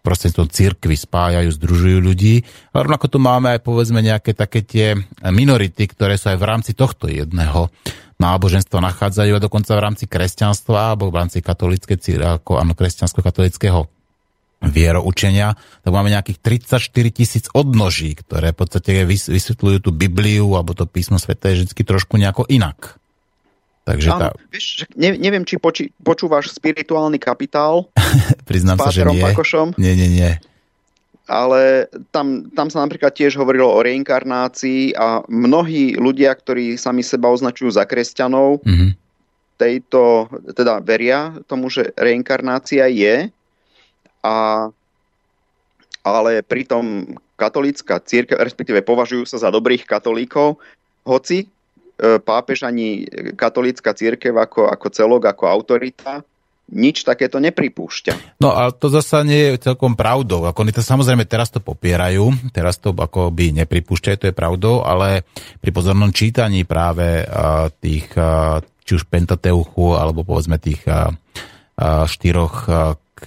[0.05, 2.45] prostredstvom církvy spájajú, združujú ľudí.
[2.77, 4.93] A rovnako tu máme aj povedzme nejaké také tie
[5.25, 7.73] minority, ktoré sa aj v rámci tohto jedného
[8.21, 13.91] náboženstva nachádzajú a dokonca v rámci kresťanstva alebo v rámci katolíckej ako áno, kresťansko-katolického
[14.65, 20.89] vieroučenia, tak máme nejakých 34 tisíc odnoží, ktoré v podstate vysvetľujú tú Bibliu alebo to
[20.89, 22.97] písmo sveté vždy trošku nejako inak.
[23.85, 24.33] Takže tá...
[24.49, 27.85] vieš, ne, neviem, či poči, počúvaš spirituálny kapitál
[28.49, 29.21] Priznám sa, že nie.
[29.21, 30.33] Pakošom, nie, nie, nie.
[31.25, 37.33] Ale tam, tam sa napríklad tiež hovorilo o reinkarnácii a mnohí ľudia, ktorí sami seba
[37.33, 38.91] označujú za kresťanov, mm-hmm.
[39.57, 43.33] tejto, teda veria tomu, že reinkarnácia je,
[44.21, 44.37] a,
[46.05, 50.61] ale pritom katolická církev, respektíve považujú sa za dobrých katolíkov,
[51.09, 51.49] hoci
[51.99, 53.07] pápež ani
[53.39, 56.27] katolícka církev ako, ako celok, ako autorita
[56.65, 58.41] nič takéto nepripúšťa.
[58.41, 60.49] No a to zasa nie je celkom pravdou.
[60.49, 64.81] Ako oni to samozrejme teraz to popierajú, teraz to ako by nepripúšťajú, to je pravdou,
[64.81, 65.29] ale
[65.61, 70.85] pri pozornom čítaní práve uh, tých uh, či už Pentateuchu, alebo povedzme tých
[71.81, 72.69] štyroch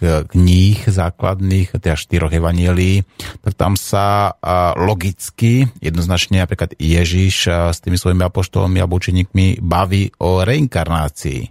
[0.04, 3.06] kníh základných, teda štyroch evanielí,
[3.42, 4.38] tak tam sa
[4.78, 7.36] logicky, jednoznačne napríklad Ježiš
[7.74, 11.42] s tými svojimi apoštolmi a učeníkmi baví o reinkarnácii.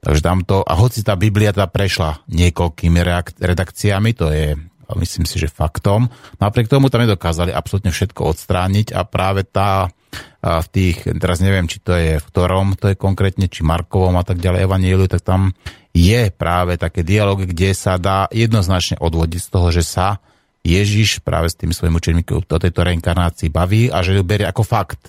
[0.00, 3.00] Takže tamto, a hoci tá Biblia teda prešla niekoľkými
[3.42, 4.54] redakciami, to je
[4.86, 6.06] myslím si, že faktom,
[6.38, 9.90] napriek tomu tam nedokázali absolútne všetko odstrániť a práve tá
[10.46, 14.22] v tých, teraz neviem, či to je v ktorom, to je konkrétne, či Markovom a
[14.22, 15.58] tak ďalej, Evangeliu, tak tam
[15.96, 20.20] je práve také dialog, kde sa dá jednoznačne odvodiť z toho, že sa
[20.60, 24.60] Ježiš práve s tým svojim učeníkom o tejto reinkarnácii baví a že ju berie ako
[24.60, 25.00] fakt.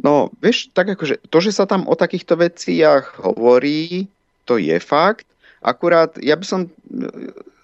[0.00, 4.08] No, vieš, tak akože to, že sa tam o takýchto veciach hovorí,
[4.48, 5.28] to je fakt.
[5.62, 6.60] Akurát ja by som,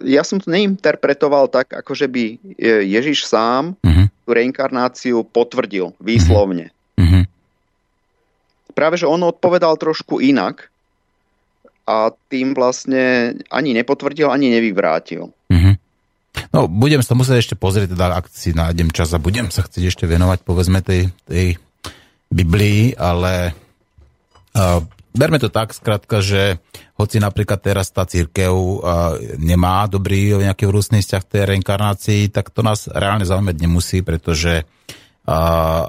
[0.05, 2.39] ja som to neinterpretoval tak, ako že by
[2.87, 4.07] Ježiš sám uh-huh.
[4.23, 6.70] tú reinkarnáciu potvrdil výslovne.
[6.95, 7.27] Uh-huh.
[8.70, 10.70] Práve, že on odpovedal trošku inak
[11.89, 15.32] a tým vlastne ani nepotvrdil, ani nevyvrátil.
[15.48, 15.74] Mm-hmm.
[16.52, 19.85] No, budem sa musieť ešte pozrieť, teda, ak si nájdem čas a budem sa chcieť
[19.89, 21.56] ešte venovať, povedzme, tej, tej
[22.28, 23.56] Biblii, ale
[24.52, 24.85] uh,
[25.16, 26.60] berme to tak, skrátka, že
[27.01, 32.60] hoci napríklad teraz tá církev uh, nemá dobrý nejaký vrústny vzťah tej reinkarnácii, tak to
[32.60, 34.62] nás reálne zaujímať nemusí, pretože
[35.24, 35.89] uh,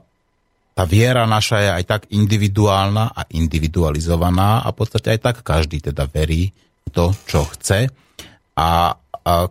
[0.80, 5.84] tá viera naša je aj tak individuálna a individualizovaná a v podstate aj tak každý
[5.84, 6.56] teda verí
[6.95, 7.91] to, čo chce.
[8.56, 8.95] A,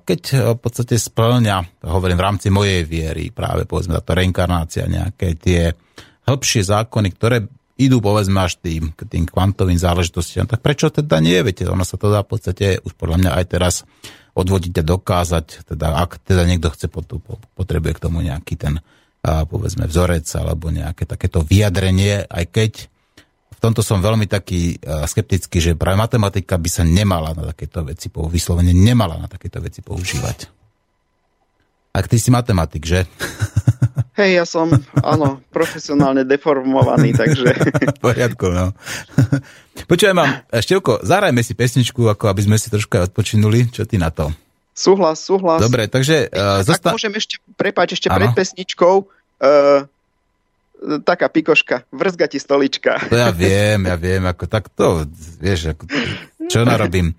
[0.08, 5.76] keď v podstate splňa, hovorím v rámci mojej viery, práve povedzme táto reinkarnácia, nejaké tie
[6.24, 7.44] hĺbšie zákony, ktoré
[7.76, 11.44] idú povedzme až tým, tým kvantovým záležitostiam, tak prečo teda nie?
[11.44, 13.74] Viete, ono sa to dá v podstate už podľa mňa aj teraz
[14.32, 16.88] odvodiť a dokázať, teda ak teda niekto chce,
[17.52, 18.80] potrebuje k tomu nejaký ten
[19.22, 22.72] povedzme vzorec alebo nejaké takéto vyjadrenie, aj keď
[23.58, 28.06] v tomto som veľmi taký skeptický, že práve matematika by sa nemala na takéto veci,
[28.06, 30.46] vyslovene nemala na takéto veci používať.
[31.90, 33.02] Ak ty si matematik, že?
[34.18, 34.66] Hej, ja som,
[34.98, 37.54] áno, profesionálne deformovaný, takže...
[37.98, 38.74] v poriadku, no.
[39.90, 43.70] Počujem mám, Števko, zahrajme si pesničku, ako aby sme si troška odpočinuli.
[43.70, 44.34] Čo ty na to?
[44.78, 45.58] Súhlas, súhlas.
[45.58, 46.30] Dobre, takže...
[46.30, 46.94] Uh, zosta...
[46.94, 48.22] Ak môžem ešte, prepáč, ešte ano?
[48.22, 49.82] pred pesničkou, uh,
[51.02, 53.02] taká pikoška, vrzga ti stolička.
[53.10, 55.02] To ja viem, ja viem, ako tak to,
[55.42, 55.82] vieš, ako,
[56.48, 57.14] čo narobím?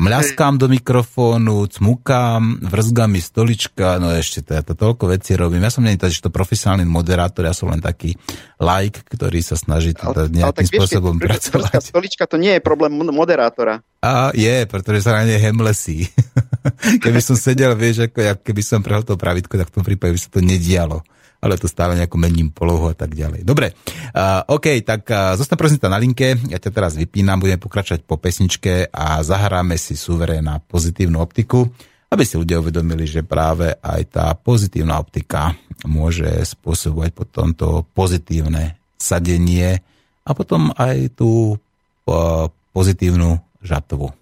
[0.00, 5.62] Mľaskám do mikrofónu, cmukám, vrzga mi stolička, no ešte to, ja to toľko vecí robím.
[5.62, 8.16] Ja som nie to, to profesionálny moderátor, ja som len taký
[8.56, 11.82] like, ktorý sa snaží teda nejakým ale, spôsobom vieš, pracovať.
[11.92, 13.84] Stolička to nie je problém moderátora.
[14.00, 16.08] A je, pretože sa na nej hemlesí.
[17.04, 20.16] keby som sedel, vieš, ako ja, keby som prehol to pravítko, tak v tom prípade
[20.16, 21.04] by sa to nedialo
[21.40, 23.42] ale to stále nejako mením polohu a tak ďalej.
[23.42, 28.04] Dobre, uh, OK, tak uh, zostan prosím na linke, ja ťa teraz vypínam, budeme pokračovať
[28.04, 31.64] po pesničke a zahráme si suveré na pozitívnu optiku,
[32.12, 35.56] aby si ľudia uvedomili, že práve aj tá pozitívna optika
[35.88, 39.80] môže spôsobovať potom to pozitívne sadenie
[40.26, 42.46] a potom aj tú uh,
[42.76, 44.12] pozitívnu žatvu.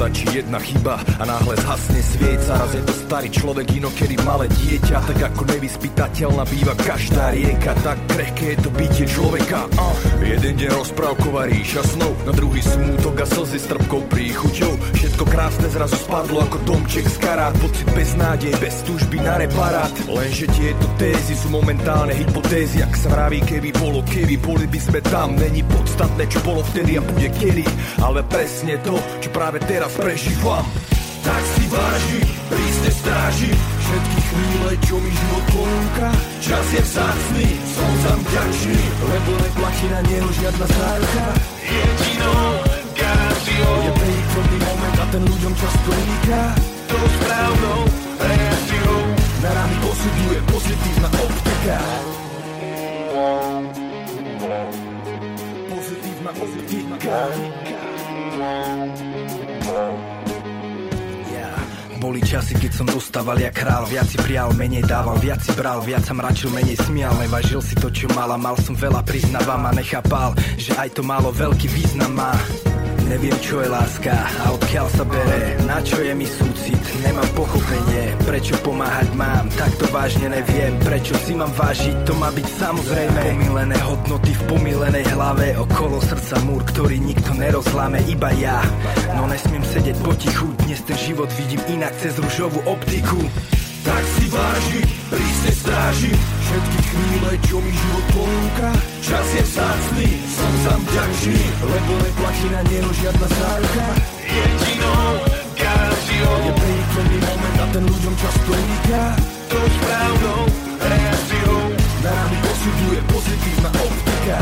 [0.00, 4.96] Stačí jedna chyba a náhle zhasne svieca Raz je to starý človek, inokedy malé dieťa.
[5.12, 7.76] Tak ako nevyspytateľná býva každá rieka.
[7.84, 9.68] Tak krehké je to bytie človeka.
[9.76, 9.92] Uh.
[10.24, 12.16] Jeden deň rozprávková ríša snov.
[12.24, 14.72] Na druhý smútok a slzy s trpkou príchuťou.
[14.96, 17.52] Všetko krásne zrazu spadlo ako domček z karát.
[17.60, 19.92] Pocit bez nádej, bez túžby na reparát.
[20.08, 22.80] Lenže tieto tézy sú momentálne hypotézy.
[22.80, 25.36] Ak sa vraví keby bolo, keby boli by sme tam.
[25.36, 27.68] Není podstatné čo bolo vtedy a bude kedy.
[28.00, 30.66] Ale presne to, čo práve teraz prežívam.
[31.20, 33.50] Tak si váži, prísne stráži.
[33.90, 40.00] Všetky chvíle, čo mi život ponúka Čas je vzácný, som za vďačný Lebo neplatí na
[40.06, 41.26] neho žiadna záruka
[41.58, 42.46] Jedinou
[42.94, 46.42] garanciou Je príkladný moment a ten ľuďom často uniká
[46.86, 47.80] Tou správnou
[48.14, 49.02] reakciou
[49.42, 51.78] Na rány posuduje pozitívna optika.
[55.66, 57.18] Pozitívna optika
[62.10, 63.86] boli časy, keď som dostával jak král.
[63.86, 67.14] Viac si prial, menej dával, viac si bral Viac sa mračil, menej smial.
[67.20, 71.30] Nevažil si to, čo mala Mal som veľa, priznávam a nechápal Že aj to malo
[71.30, 72.34] veľký význam má.
[73.06, 78.14] Neviem, čo je láska a odkiaľ sa bere Na čo je mi súcit, nemám pochopenie
[78.24, 83.20] Prečo pomáhať mám, tak to vážne neviem Prečo si mám vážiť, to má byť samozrejme
[83.40, 85.52] Pomilené hodnoty v pomilenej hlave.
[85.58, 88.62] Okolo srdca múr, ktorý nikto nerozláme, iba ja.
[89.18, 93.18] No nesmiem sedieť potichu, dnes ten život vidím inak cez ružovú optiku.
[93.80, 96.12] Tak si váži, prísne stráži.
[96.14, 98.70] Všetky chvíle, čo mi život ponúka
[99.06, 103.86] Čas je vzácný, som za vďačný Lebo neplatí na neho žiadna záruka
[104.18, 105.39] Jedinou
[105.70, 109.02] garanciou Je príkladný moment a ten ľuďom často uniká
[109.50, 110.42] Tou správnou
[110.78, 111.60] reakciou
[112.02, 114.38] Na nami posuduje pozitívna optika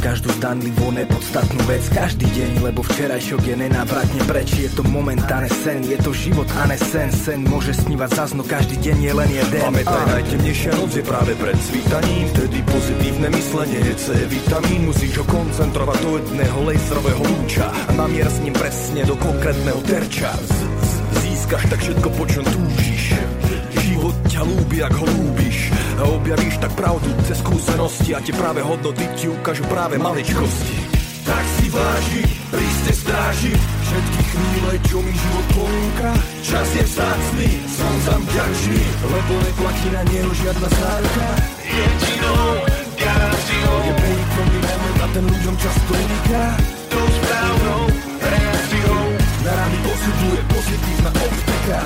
[0.00, 4.56] každú zdanlivú nepodstatnú vec Každý deň, lebo včerajšok je nenávratne preč.
[4.56, 7.12] Je to momentálne sen, je to život a ne sen.
[7.12, 9.60] Sen môže snívať zazno, každý deň je len jeden.
[9.60, 14.80] Pamätaj, najtemnejšia noc je práve pred svítaním Vtedy pozitívne myslenie je C vitamín.
[14.88, 20.32] Musíš ho koncentrovať do jedného laserového lúča A namier s ním presne do konkrétneho terča.
[20.40, 20.56] Z,
[21.20, 23.39] Získaš tak všetko, po čom túžiš
[24.40, 25.68] ťa lúbi, ak ho lúbiš.
[26.00, 30.88] A objavíš tak pravdu cez skúsenosti A tie práve hodnoty ti ukážu práve maličkosti.
[31.28, 33.52] Tak si váži, prísne stráži.
[33.84, 36.10] Všetky chvíle, čo mi život ponúka
[36.40, 41.28] Čas je vzácný, som za vďačný Lebo neplatí na neho žiadna záruka
[41.60, 42.50] Jedinou
[42.96, 46.44] garanciou Je príkladný moment a ten ľuďom často uniká
[46.86, 47.82] Tou správnou
[48.22, 49.02] reakciou
[49.42, 51.80] Na rány posuduje pozitívna optika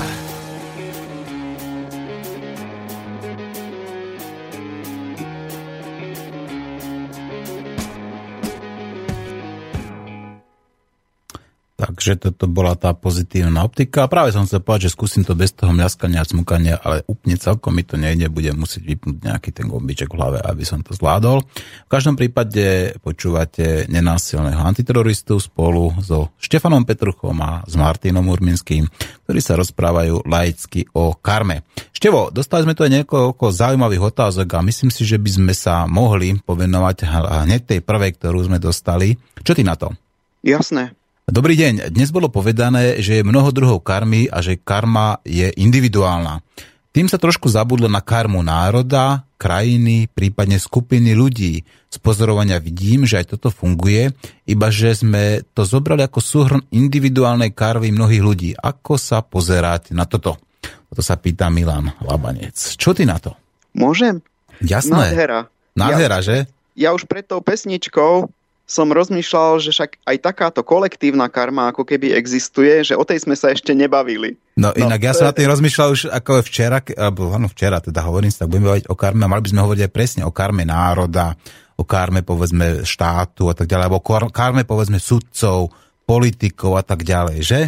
[11.85, 14.05] Takže toto bola tá pozitívna optika.
[14.05, 17.37] A práve som chcel povedať, že skúsim to bez toho mľaskania a smukania, ale úplne
[17.37, 20.97] celkom mi to nejde, budem musieť vypnúť nejaký ten gombiček v hlave, aby som to
[20.97, 21.45] zvládol.
[21.85, 28.89] V každom prípade počúvate nenásilného antiteroristu spolu so Štefanom Petruchom a s Martinom Urminským,
[29.29, 31.61] ktorí sa rozprávajú laicky o karme.
[31.93, 35.85] Števo, dostali sme tu aj niekoľko zaujímavých otázok a myslím si, že by sme sa
[35.85, 36.97] mohli povenovať
[37.45, 39.15] hneď tej prvej, ktorú sme dostali.
[39.45, 39.93] Čo ty na to?
[40.41, 40.93] Jasné.
[41.25, 41.89] Dobrý deň.
[41.89, 46.45] Dnes bolo povedané, že je mnoho druhov karmy a že karma je individuálna.
[46.93, 51.65] Tým sa trošku zabudlo na karmu národa, krajiny, prípadne skupiny ľudí.
[51.89, 54.13] Z pozorovania vidím, že aj toto funguje,
[54.45, 58.49] iba že sme to zobrali ako súhrn individuálnej karvy mnohých ľudí.
[58.53, 60.37] Ako sa pozerať na toto?
[60.61, 62.53] Toto sa pýta Milan Labanec.
[62.77, 63.33] Čo ty na to?
[63.73, 64.21] Môžem?
[64.61, 65.09] Jasné.
[65.09, 65.49] Nádhera.
[65.73, 66.37] Nádhera, ja, že?
[66.77, 68.29] Ja už pred tou pesničkou
[68.65, 73.37] som rozmýšľal, že však aj takáto kolektívna karma ako keby existuje, že o tej sme
[73.37, 74.41] sa ešte nebavili.
[74.57, 78.01] No, no inak ja som na tým rozmýšľal už ako včera, alebo ano, včera teda
[78.01, 80.33] hovorím si, tak budeme hovoriť o karme a mali by sme hovoriť aj presne o
[80.33, 81.37] karme národa,
[81.77, 85.69] o karme povedzme štátu a tak ďalej, alebo o karme povedzme sudcov,
[86.09, 87.61] politikov a tak ďalej, že?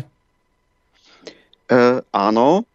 [1.69, 2.65] E, áno.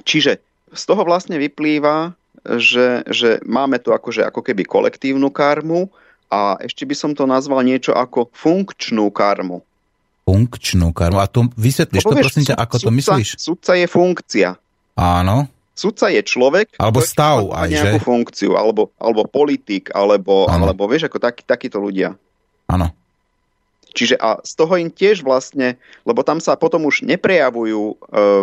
[0.00, 0.40] Čiže
[0.72, 2.16] z toho vlastne vyplýva,
[2.56, 5.88] že, že máme tu akože ako keby kolektívnu karmu,
[6.30, 9.62] a ešte by som to nazval niečo ako funkčnú karmu.
[10.24, 11.20] Funkčnú karmu.
[11.20, 13.28] A to vysvetlíš to, prosím ťa, ako to myslíš?
[13.36, 14.56] Sudca je funkcia.
[14.96, 15.50] Áno.
[15.74, 18.06] Sudca je človek, alebo stav aj, nejakú že?
[18.06, 22.14] funkciu, alebo, alebo politik, alebo, alebo vieš, ako taký, takíto ľudia.
[22.70, 22.94] Áno.
[23.90, 25.74] Čiže a z toho im tiež vlastne,
[26.06, 27.96] lebo tam sa potom už neprejavujú e,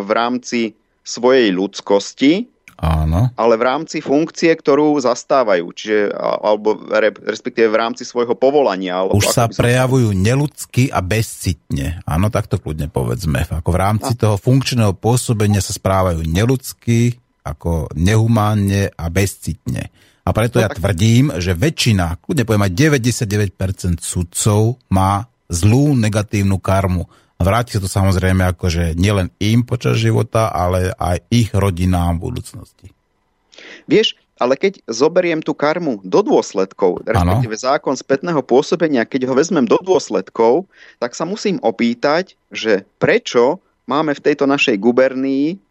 [0.04, 0.76] v rámci
[1.08, 2.51] svojej ľudskosti,
[2.82, 3.30] Áno.
[3.38, 6.82] ale v rámci funkcie, ktorú zastávajú, čiže, alebo
[7.22, 9.06] respektíve v rámci svojho povolania.
[9.06, 10.18] Alebo Už sa prejavujú som...
[10.18, 12.02] neludsky a bezcitne.
[12.10, 13.46] Áno, tak to kľudne povedzme.
[13.46, 14.20] Ako v rámci a...
[14.20, 19.94] toho funkčného pôsobenia sa správajú neludsky, ako nehumánne a bezcitne.
[20.26, 20.82] A preto no, ja tak...
[20.82, 27.06] tvrdím, že väčšina, kľudne poviem aj 99% sudcov má zlú negatívnu karmu.
[27.42, 32.88] Vráti sa to samozrejme akože nielen im počas života, ale aj ich rodinám v budúcnosti.
[33.86, 37.66] Vieš, ale keď zoberiem tú karmu do dôsledkov, respektíve ano.
[37.70, 40.66] zákon spätného pôsobenia, keď ho vezmem do dôsledkov,
[40.98, 45.62] tak sa musím opýtať, že prečo máme v tejto našej gubernii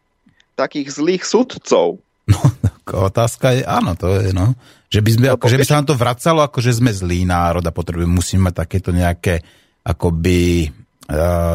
[0.55, 1.99] takých zlých sudcov?
[2.31, 2.39] No,
[2.87, 4.55] otázka je, áno, to je, no.
[4.87, 7.63] Že by, sme, ako, že by sa nám to vracalo, ako že sme zlý národ
[7.63, 9.43] a potrebujeme, musíme mať takéto nejaké
[9.83, 10.71] akoby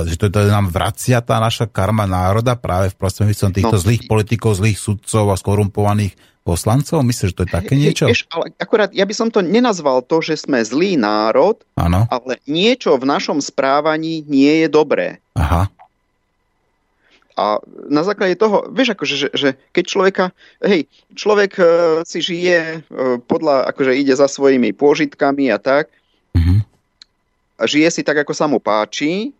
[0.04, 4.02] že to, to nám vracia tá naša karma národa práve v prostredníctvom týchto no, zlých
[4.04, 6.12] politikov, zlých sudcov a skorumpovaných
[6.46, 7.02] poslancov?
[7.02, 8.04] Myslíš, že to je také niečo?
[8.06, 12.06] Vieš, ale akurát ja by som to nenazval to, že sme zlý národ, ano.
[12.06, 15.18] ale niečo v našom správaní nie je dobré.
[15.34, 15.66] Aha.
[17.36, 17.60] A
[17.92, 20.24] na základe toho, vieš, akože, že, že keď človeka,
[20.64, 21.66] hej, človek uh,
[22.08, 25.92] si žije uh, podľa, akože ide za svojimi pôžitkami a tak,
[26.32, 26.64] uh-huh.
[27.60, 29.36] a žije si tak, ako sa mu páči,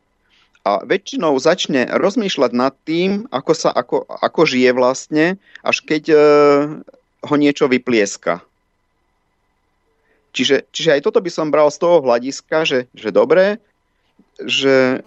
[0.66, 6.16] a väčšinou začne rozmýšľať nad tým, ako, sa, ako, ako žije vlastne, až keď e,
[7.22, 8.42] ho niečo vyplieska.
[10.34, 13.62] Čiže, čiže aj toto by som bral z toho hľadiska, že, že dobre,
[14.42, 15.06] že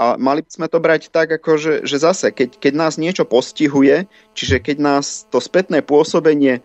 [0.00, 3.28] a mali by sme to brať tak, ako že, že zase, keď, keď nás niečo
[3.28, 6.62] postihuje, čiže keď nás to spätné pôsobenie e,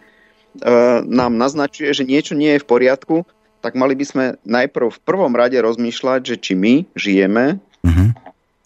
[1.03, 3.27] nám naznačuje, že niečo nie je v poriadku,
[3.59, 8.09] tak mali by sme najprv v prvom rade rozmýšľať, že či my žijeme Mm-hmm.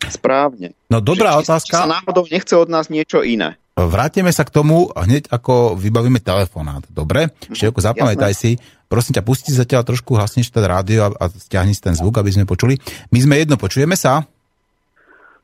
[0.08, 0.72] Správne.
[0.88, 1.76] No dobrá že, otázka.
[1.76, 3.60] Či sa náhodou nechce od nás niečo iné.
[3.76, 6.84] Vrátime sa k tomu hneď ako vybavíme telefonát.
[6.92, 7.32] Dobre?
[7.32, 8.60] Mhm, Ešte ako zapamätaj si.
[8.90, 12.34] Prosím ťa, pusti zatiaľ trošku, hasneš ten rádio a, a stiahni si ten zvuk, aby
[12.34, 12.82] sme počuli.
[13.14, 14.26] My sme jedno, počujeme sa?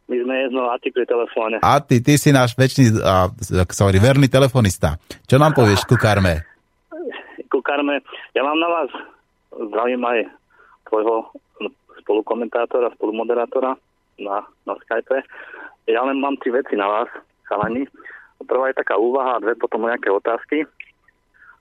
[0.09, 1.61] My sme jedno, a ty pri telefóne.
[1.61, 3.29] A ty, ty si náš väčší, a,
[3.69, 4.97] sorry, verný telefonista.
[5.29, 6.41] Čo nám povieš ku karme?
[7.53, 8.01] Ku karme,
[8.33, 8.89] ja mám na vás,
[9.53, 10.19] zdravím aj
[10.89, 11.29] tvojho
[12.05, 13.73] spolukomentátora, spolumoderátora
[14.21, 15.25] na, na Skype.
[15.89, 17.09] Ja len mám tri veci na vás,
[17.49, 17.89] chalani.
[18.45, 20.69] Prvá je taká úvaha a dve potom nejaké otázky.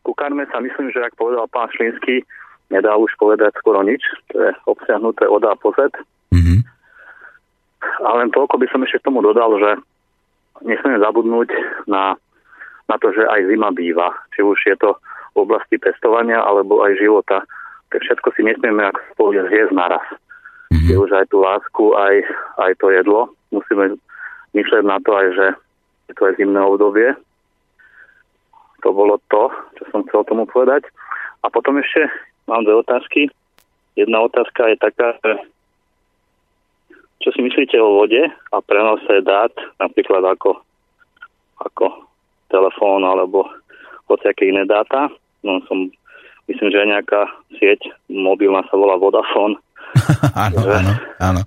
[0.05, 2.21] Ku karme sa myslím, že ak povedal pán Šlínsky,
[2.69, 4.05] nedá už povedať skoro nič.
[4.37, 5.89] To je obsiahnuté od A po Z.
[6.29, 6.61] Mm-hmm.
[8.05, 9.71] A len toľko by som ešte k tomu dodal, že
[10.61, 11.49] nesmieme zabudnúť
[11.89, 12.21] na,
[12.89, 14.13] na to, že aj zima býva.
[14.37, 15.01] Či už je to
[15.33, 17.49] v oblasti pestovania alebo aj života.
[17.89, 20.05] Tak všetko si nesmieme ako spolu zjesť naraz
[20.85, 20.93] mm-hmm.
[20.93, 22.15] je už aj tú lásku, aj,
[22.61, 23.33] aj to jedlo.
[23.49, 23.97] Musíme
[24.53, 25.47] myšľať na to aj, že
[26.09, 27.17] je to aj zimné obdobie.
[28.85, 29.49] To bolo to,
[29.81, 30.85] čo som chcel tomu povedať.
[31.41, 32.05] A potom ešte
[32.45, 33.33] mám dve otázky.
[33.97, 35.33] Jedna otázka je taká, že
[37.25, 40.61] čo si myslíte o vode a prenose dát, napríklad ako,
[41.65, 42.05] ako
[42.53, 43.49] telefón alebo
[44.13, 45.09] hociaké iné dáta.
[45.41, 45.89] No som,
[46.53, 47.25] myslím, že nejaká
[47.57, 47.81] sieť
[48.13, 49.57] mobilná sa volá Vodafone.
[50.49, 51.41] áno, áno, áno.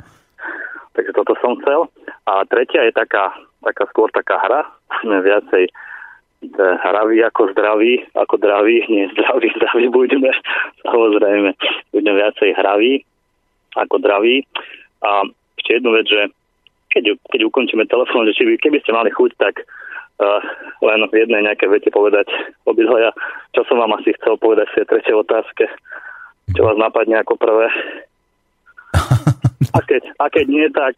[0.98, 1.88] Takže toto som chcel.
[2.28, 3.32] A tretia je taká,
[3.64, 4.62] taká skôr taká hra,
[5.06, 5.70] sme viacej
[6.86, 10.30] hraví ako zdraví, ako draví, nie zdraví, zdraví budeme,
[10.86, 11.54] samozrejme,
[11.94, 13.06] budeme viacej hraví
[13.78, 14.46] ako draví.
[15.06, 15.26] A
[15.58, 16.30] ešte jednu vec, že
[16.94, 20.42] keď, keď ukončíme telefón, že či by, keby ste mali chuť, tak uh,
[20.82, 22.26] len v jednej nejaké vete povedať
[22.66, 23.14] obidvoja,
[23.54, 25.66] čo som vám asi chcel povedať v tej tretej otázke,
[26.58, 27.70] čo vás napadne ako prvé.
[29.78, 30.96] A keď, a keď nie, tak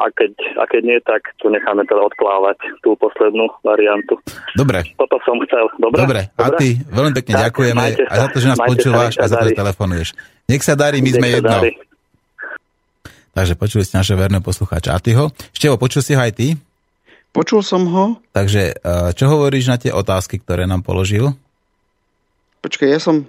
[0.00, 4.16] a keď, a keď nie, tak tu necháme teda odplávať tú poslednú variantu.
[4.56, 4.80] Dobre.
[4.96, 5.68] Toto som chcel.
[5.76, 6.00] Dobre?
[6.00, 6.20] Dobre.
[6.40, 9.52] A ty veľmi pekne tak, ďakujeme aj za to, že nás počúvaš a za to,
[9.52, 10.08] že telefonuješ.
[10.48, 11.52] Nech sa darí, my Nech sme jedno.
[11.52, 11.72] Darí.
[13.30, 14.96] Takže počuli ste naše verné poslucháča.
[14.96, 15.30] A ty ho?
[15.52, 16.56] Števo, počul si ho aj ty?
[17.30, 18.18] Počul som ho.
[18.32, 21.36] Takže eh, čo hovoríš na tie otázky, ktoré nám položil?
[22.64, 23.28] Počkaj, ja som...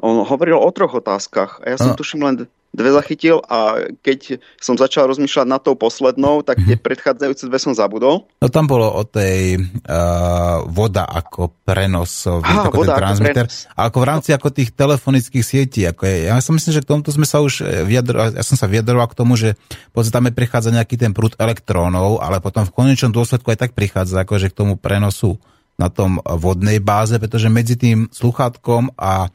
[0.00, 1.98] On hovoril o troch otázkach a ja som no.
[1.98, 6.84] tuším len dve zachytil a keď som začal rozmýšľať nad tou poslednou, tak tie mhm.
[6.86, 8.30] predchádzajúce dve som zabudol.
[8.38, 13.46] No tam bolo o tej uh, voda ako prenosový, Aha, ako voda ten transmitter.
[13.50, 15.82] Ako, a ako v rámci ako tých telefonických sietí.
[15.84, 18.54] Ako je, ja som myslím, že k tomuto sme sa už eh, vyjadrovali, ja som
[18.54, 19.58] sa vyjadroval k tomu, že
[20.00, 24.24] podstate tam prichádza nejaký ten prúd elektrónov, ale potom v konečnom dôsledku aj tak prichádza
[24.24, 25.36] akože k tomu prenosu
[25.76, 29.28] na tom vodnej báze, pretože medzi tým sluchátkom a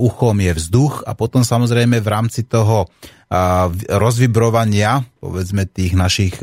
[0.00, 2.88] uchom je vzduch a potom samozrejme v rámci toho
[3.92, 6.40] rozvibrovania, povedzme tých našich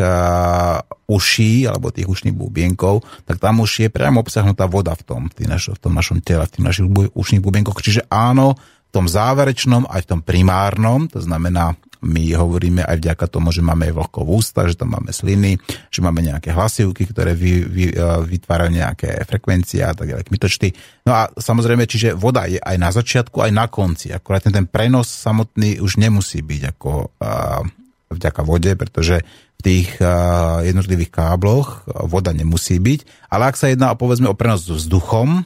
[1.10, 5.82] uší alebo tých ušných bubienkov, tak tam už je priamo obsahnutá voda v tom, v
[5.82, 6.86] tom našom tele, v tých našich
[7.18, 7.82] ušných bubienkoch.
[7.82, 11.74] Čiže áno, v tom záverečnom aj v tom primárnom, to znamená
[12.06, 15.58] my hovoríme aj vďaka tomu, že máme vlhko v ústa, že tam máme sliny,
[15.90, 17.94] že máme nejaké hlasivky, ktoré vy, vy, e,
[18.30, 20.78] vytvárajú nejaké frekvencie a tak ďalej, kmitočty.
[21.10, 24.14] No a samozrejme, čiže voda je aj na začiatku, aj na konci.
[24.14, 27.66] Akurát ten, ten prenos samotný už nemusí byť ako uh,
[28.14, 29.26] vďaka vode, pretože
[29.58, 33.30] v tých uh, jednotlivých kábloch voda nemusí byť.
[33.34, 35.42] Ale ak sa jedná povedzme o prenos s vzduchom,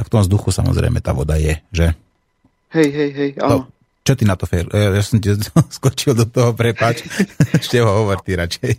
[0.00, 1.92] tak v tom vzduchu samozrejme tá voda je, že?
[2.72, 3.68] Hej, hej, hej, áno.
[3.68, 4.66] To, čo ty na to, Fer?
[4.72, 5.30] Ja som ti
[5.76, 7.04] skočil do toho, prepač.
[7.60, 8.74] Ešte ho hovor ty radšej.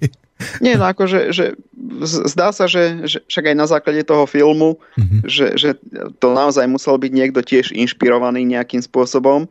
[0.57, 1.53] Nie, no akože, že
[2.01, 5.21] zdá sa, že, že však aj na základe toho filmu, mm-hmm.
[5.29, 5.69] že, že
[6.17, 9.45] to naozaj musel byť niekto tiež inšpirovaný nejakým spôsobom,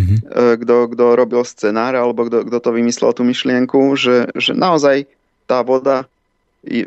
[0.00, 0.18] mm-hmm.
[0.64, 5.04] kto, kto robil scenár, alebo kto, kto to vymyslel tú myšlienku, že, že naozaj
[5.44, 6.08] tá voda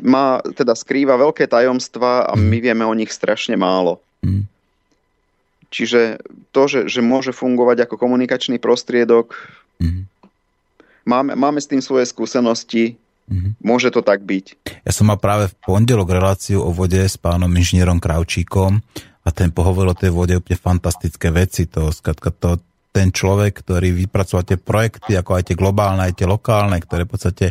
[0.02, 2.64] má, teda skrýva veľké tajomstvá a my mhm.
[2.64, 3.98] vieme o nich strašne málo.
[4.24, 4.46] Mm.
[5.74, 6.22] Čiže
[6.54, 9.34] to, že, že môže fungovať ako komunikačný prostriedok,
[9.82, 10.04] mm-hmm.
[11.10, 13.58] máme, máme s tým svoje skúsenosti, mm-hmm.
[13.66, 14.70] môže to tak byť.
[14.86, 18.86] Ja som mal práve v pondelok reláciu o vode s pánom inžinierom Kravčíkom
[19.26, 21.66] a ten pohovoril o tej vode úplne fantastické veci.
[21.74, 22.62] To, skratka, to,
[22.94, 27.12] ten človek, ktorý vypracoval tie projekty, ako aj tie globálne, aj tie lokálne, ktoré v
[27.18, 27.46] podstate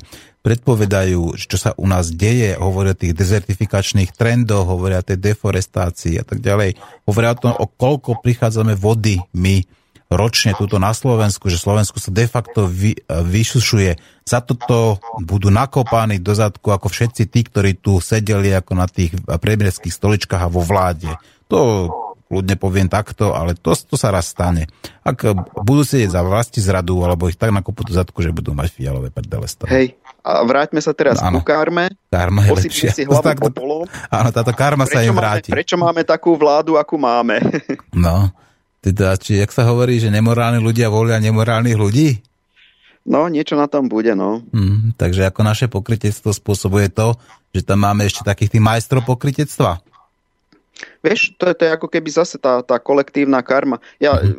[0.47, 6.23] predpovedajú, čo sa u nás deje, hovoria o tých dezertifikačných trendoch, hovoria o tej deforestácii
[6.23, 6.79] a tak ďalej.
[7.11, 9.67] Hovoria o tom, o koľko prichádzame vody my
[10.13, 14.23] ročne túto na Slovensku, že Slovensku sa de facto vy, vyšušuje.
[14.29, 19.17] Za toto budú nakopaní do zadku ako všetci tí, ktorí tu sedeli ako na tých
[19.27, 21.11] premierských stoličkách a vo vláde.
[21.49, 21.89] To
[22.33, 24.65] kľudne poviem takto, ale to, to sa raz stane.
[25.05, 25.21] Ak
[25.69, 29.13] budú sedieť za vlasti zradu, alebo ich tak nakopú do zadku, že budú mať fialové
[29.13, 31.93] prdele Hej, a vráťme sa teraz no, ku karme.
[32.09, 32.97] Karma je lepšia.
[32.97, 33.85] si hlavu tak, popolom.
[34.09, 35.53] Áno, táto karma sa im vráti.
[35.53, 37.37] Máme, prečo máme takú vládu, akú máme?
[37.93, 38.33] no,
[38.81, 42.25] teda, či, jak sa hovorí, že nemorálni ľudia volia nemorálnych ľudí?
[43.05, 44.41] No, niečo na tom bude, no.
[44.57, 47.13] Hmm, takže ako naše pokrytectvo spôsobuje to,
[47.53, 49.85] že tam máme ešte takých tých majstrov pokrytectva.
[51.03, 53.79] Vieš, to je, to je ako keby zase tá, tá kolektívna karma.
[54.03, 54.35] Ja mm-hmm.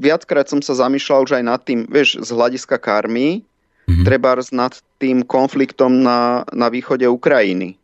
[0.00, 3.42] viackrát som sa zamýšľal už aj nad tým, vieš, z hľadiska karmy,
[3.86, 4.04] mm-hmm.
[4.04, 7.76] treba nad tým konfliktom na, na východe Ukrajiny.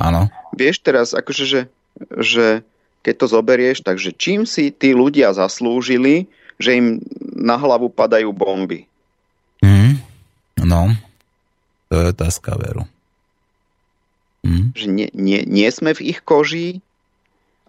[0.00, 0.32] Áno.
[0.56, 1.60] Vieš teraz, akože, že,
[2.16, 2.46] že
[3.04, 6.28] keď to zoberieš, takže čím si tí ľudia zaslúžili,
[6.60, 6.86] že im
[7.36, 8.84] na hlavu padajú bomby?
[9.64, 10.00] Mm,
[10.64, 10.92] no,
[11.88, 12.84] to je otázka veru.
[14.44, 14.72] Mm.
[14.72, 16.80] Že nie, nie, nie sme v ich koži,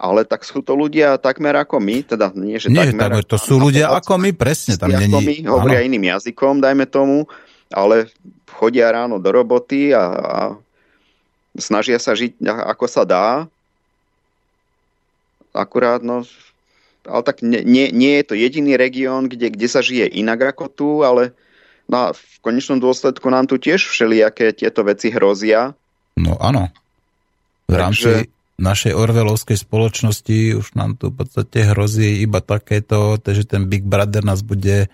[0.01, 3.21] ale tak sú to ľudia takmer ako my, teda nie, že nie, takmer...
[3.21, 4.73] Tak, to sú ľudia ako my, presne.
[4.81, 5.13] Tam není...
[5.13, 5.93] my, hovoria ano.
[5.93, 7.29] iným jazykom, dajme tomu,
[7.69, 8.09] ale
[8.49, 10.39] chodia ráno do roboty a, a
[11.53, 13.45] snažia sa žiť ako sa dá.
[15.53, 16.25] Akurát, no,
[17.05, 20.65] ale tak nie, nie, nie je to jediný región, kde, kde sa žije inak ako
[20.65, 21.37] tu, ale
[21.91, 25.75] No v konečnom dôsledku nám tu tiež všelijaké tieto veci hrozia.
[26.15, 26.71] No áno.
[27.67, 28.40] V rámci Takže...
[28.61, 34.21] našej orvelovskej spoločnosti už nám tu v podstate hrozí iba takéto, že ten Big Brother
[34.21, 34.87] nás bude,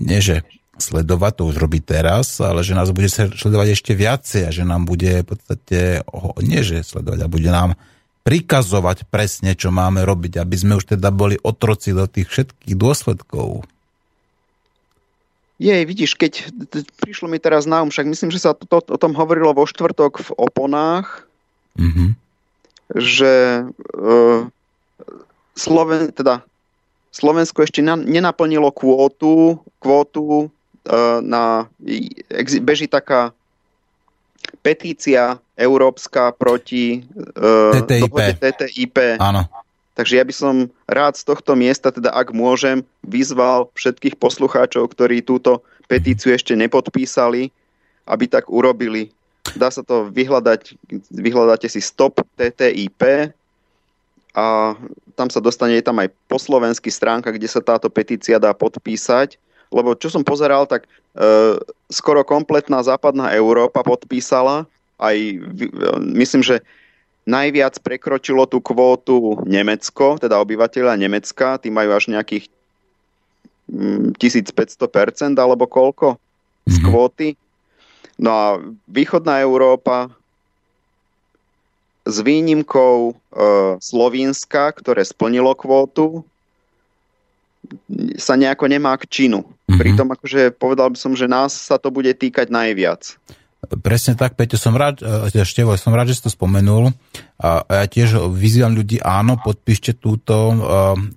[0.00, 0.42] nie že
[0.80, 4.88] sledovať, to už robí teraz, ale že nás bude sledovať ešte viacej a že nám
[4.88, 6.00] bude v podstate,
[6.40, 7.76] nie že sledovať, ale bude nám
[8.24, 13.64] prikazovať presne, čo máme robiť, aby sme už teda boli otroci do tých všetkých dôsledkov.
[15.60, 16.48] Je, vidíš, keď
[17.04, 19.68] prišlo mi teraz na um, však myslím, že sa to, to, o tom hovorilo vo
[19.68, 21.28] štvrtok v oponách,
[21.76, 22.16] mm-hmm.
[22.94, 23.64] Že
[23.94, 24.46] uh,
[25.54, 26.42] Sloven, teda
[27.10, 31.66] Slovensko ešte na, nenaplnilo kvótu, kvótu uh, na,
[32.62, 33.34] beží taká
[34.62, 37.04] petícia európska proti
[37.36, 38.16] uh, TTIP.
[38.40, 38.96] TTIP.
[39.20, 39.46] Áno.
[39.94, 40.54] Takže ja by som
[40.88, 45.60] rád z tohto miesta, teda ak môžem, vyzval všetkých poslucháčov, ktorí túto
[45.90, 47.52] petíciu ešte nepodpísali,
[48.08, 49.12] aby tak urobili.
[49.56, 50.78] Dá sa to vyhľadať,
[51.10, 53.32] vyhľadáte si stop TTIP
[54.34, 54.76] a
[55.18, 59.36] tam sa dostane je tam aj po slovensky stránka, kde sa táto petícia dá podpísať.
[59.70, 60.88] Lebo čo som pozeral, tak e,
[61.90, 64.66] skoro kompletná západná Európa podpísala.
[64.98, 65.16] Aj
[66.00, 66.62] myslím, že
[67.28, 72.50] Najviac prekročilo tú kvótu Nemecko, teda obyvateľia Nemecka, tí majú až nejakých
[73.70, 76.18] 1500% mm, alebo koľko
[76.66, 76.84] z mhm.
[76.90, 77.28] kvóty.
[78.20, 78.46] No a
[78.84, 80.12] východná Európa
[82.04, 83.12] s výnimkou e,
[83.80, 86.24] Slovenska, ktoré splnilo kvótu,
[88.16, 89.44] sa nejako nemá k činu.
[89.44, 89.78] Mm-hmm.
[89.78, 93.14] Pritom akože povedal by som, že nás sa to bude týkať najviac.
[93.84, 96.96] Presne tak, Peťo, som rád, e, Števo, som rád, že si to spomenul.
[97.40, 100.56] Ja tiež vyzývam ľudí, áno, podpíšte túto, e,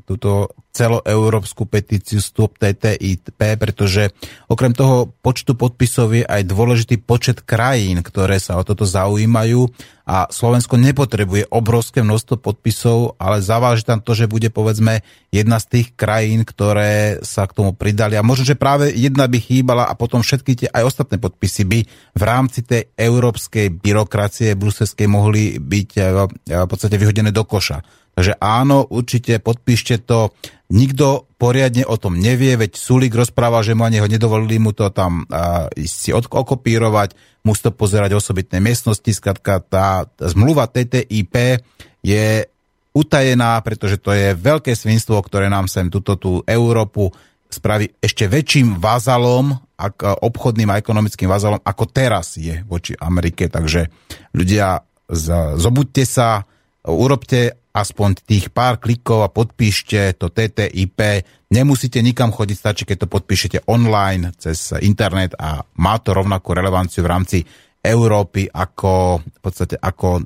[0.07, 4.09] túto celoeurópsku petíciu Stop TTIP, pretože
[4.49, 9.69] okrem toho počtu podpisov je aj dôležitý počet krajín, ktoré sa o toto zaujímajú.
[10.03, 14.99] A Slovensko nepotrebuje obrovské množstvo podpisov, ale zaváži tam to, že bude povedzme
[15.31, 18.19] jedna z tých krajín, ktoré sa k tomu pridali.
[18.19, 21.79] A možno, že práve jedna by chýbala a potom všetky tie aj ostatné podpisy by
[22.19, 26.12] v rámci tej európskej byrokracie bruselskej mohli byť eh,
[26.47, 27.81] v podstate vyhodené do koša.
[28.13, 30.29] Takže áno, určite podpíšte to.
[30.73, 34.89] Nikto poriadne o tom nevie, veď Sulik rozpráva, že mu ani ho nedovolili mu to
[34.89, 37.13] tam uh, si okopírovať,
[37.45, 39.05] musí to pozerať osobitné miestnosti.
[39.05, 41.61] Skladka, tá, tá zmluva TTIP
[42.05, 42.49] je
[42.93, 47.09] utajená, pretože to je veľké svinstvo, ktoré nám sem túto tú Európu
[47.53, 53.45] spraví ešte väčším vazalom, ak, obchodným a ekonomickým vazalom, ako teraz je voči Amerike.
[53.45, 53.93] Takže
[54.33, 56.47] ľudia, zobuďte sa,
[56.87, 61.25] urobte aspoň tých pár klikov a podpíšte to TTIP.
[61.49, 67.01] Nemusíte nikam chodiť, stačí, keď to podpíšete online cez internet a má to rovnakú relevanciu
[67.01, 67.37] v rámci
[67.83, 70.23] Európy ako, v podstate ako e,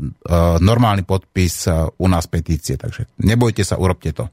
[0.62, 2.78] normálny podpis e, u nás petície.
[2.78, 4.30] Takže nebojte sa, urobte to.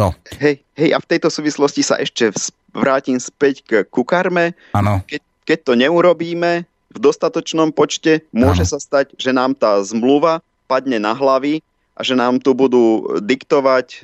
[0.00, 0.16] No.
[0.40, 2.32] Hej, hej, a v tejto súvislosti sa ešte
[2.72, 4.56] vrátim späť k kukarme.
[4.72, 5.04] Áno.
[5.04, 11.00] Keď, keď to neurobíme v dostatočnom počte, môže sa stať, že nám tá zmluva padne
[11.00, 13.98] na hlavy a že nám tu budú diktovať e,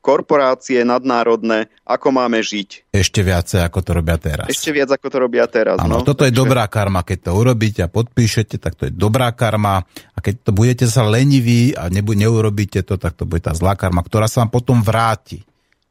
[0.00, 2.88] korporácie nadnárodné, ako máme žiť.
[2.88, 4.48] Ešte viacej, ako to robia teraz.
[4.48, 5.76] Ešte viac, ako to robia teraz.
[5.76, 6.08] Áno, no?
[6.08, 6.32] toto Takže...
[6.32, 7.04] je dobrá karma.
[7.04, 9.84] Keď to urobíte a podpíšete, tak to je dobrá karma.
[10.16, 13.76] A keď to budete sa leniví a nebu- neurobíte to, tak to bude tá zlá
[13.76, 15.44] karma, ktorá sa vám potom vráti.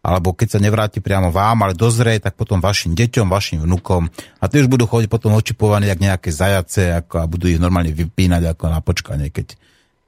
[0.08, 4.08] Alebo keď sa nevráti priamo vám, ale dozrie, tak potom vašim deťom, vašim vnukom.
[4.40, 7.92] A tie už budú chodiť potom očipovaní, jak nejaké zajace, ako, a budú ich normálne
[7.92, 9.60] vypínať ako na počkanie, keď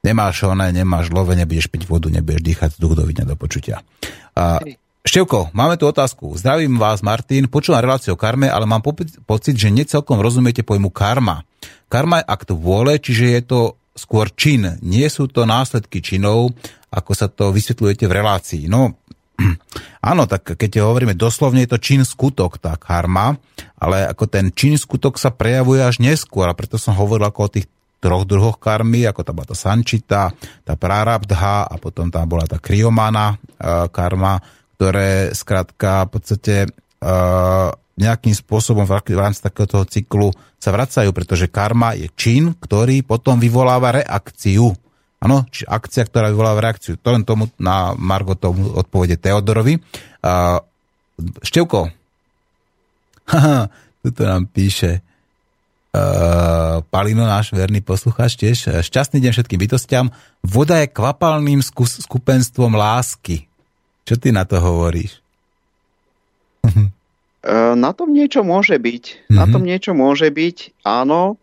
[0.07, 3.83] nemáš oné, nemáš love, nebudeš piť vodu, nebudeš dýchať vzduch do do počutia.
[4.39, 4.63] A,
[4.99, 6.31] Števko, máme tu otázku.
[6.35, 7.47] Zdravím vás, Martin.
[7.47, 8.83] Počúvam reláciu o karme, ale mám
[9.27, 11.47] pocit, že necelkom rozumiete pojmu karma.
[11.87, 13.59] Karma je akt vôle, čiže je to
[13.95, 14.75] skôr čin.
[14.83, 16.51] Nie sú to následky činov,
[16.91, 18.63] ako sa to vysvetľujete v relácii.
[18.67, 18.98] No,
[20.09, 23.39] áno, tak keď hovoríme doslovne, je to čin skutok, tá karma,
[23.79, 27.53] ale ako ten čin skutok sa prejavuje až neskôr, a preto som hovoril ako o
[27.53, 27.67] tých
[27.99, 30.31] troch druhoch karmy, ako tá bola tá sančita,
[30.63, 34.39] tá prarabdha a potom tam bola tá kriomana uh, karma,
[34.79, 36.55] ktoré skrátka v podstate
[37.03, 43.35] uh, nejakým spôsobom v rámci takéhoto cyklu sa vracajú, pretože karma je čin, ktorý potom
[43.35, 44.71] vyvoláva reakciu.
[45.19, 46.95] Áno, či akcia, ktorá vyvoláva reakciu.
[47.03, 49.75] To len tomu na Margo tomu odpovede Teodorovi.
[50.23, 50.63] Uh,
[51.43, 51.91] Števko,
[53.31, 53.67] haha,
[54.03, 55.03] nám píše,
[55.89, 60.13] Uh, Palino, náš verný poslucháč, tiež šťastný deň všetkým bytostiam.
[60.45, 63.49] Voda je kvapalným skupenstvom lásky.
[64.05, 65.17] Čo ty na to hovoríš?
[67.73, 69.03] na tom niečo môže byť.
[69.05, 69.33] Mm-hmm.
[69.33, 69.51] Na mhm.
[69.57, 71.41] tom niečo môže byť, áno.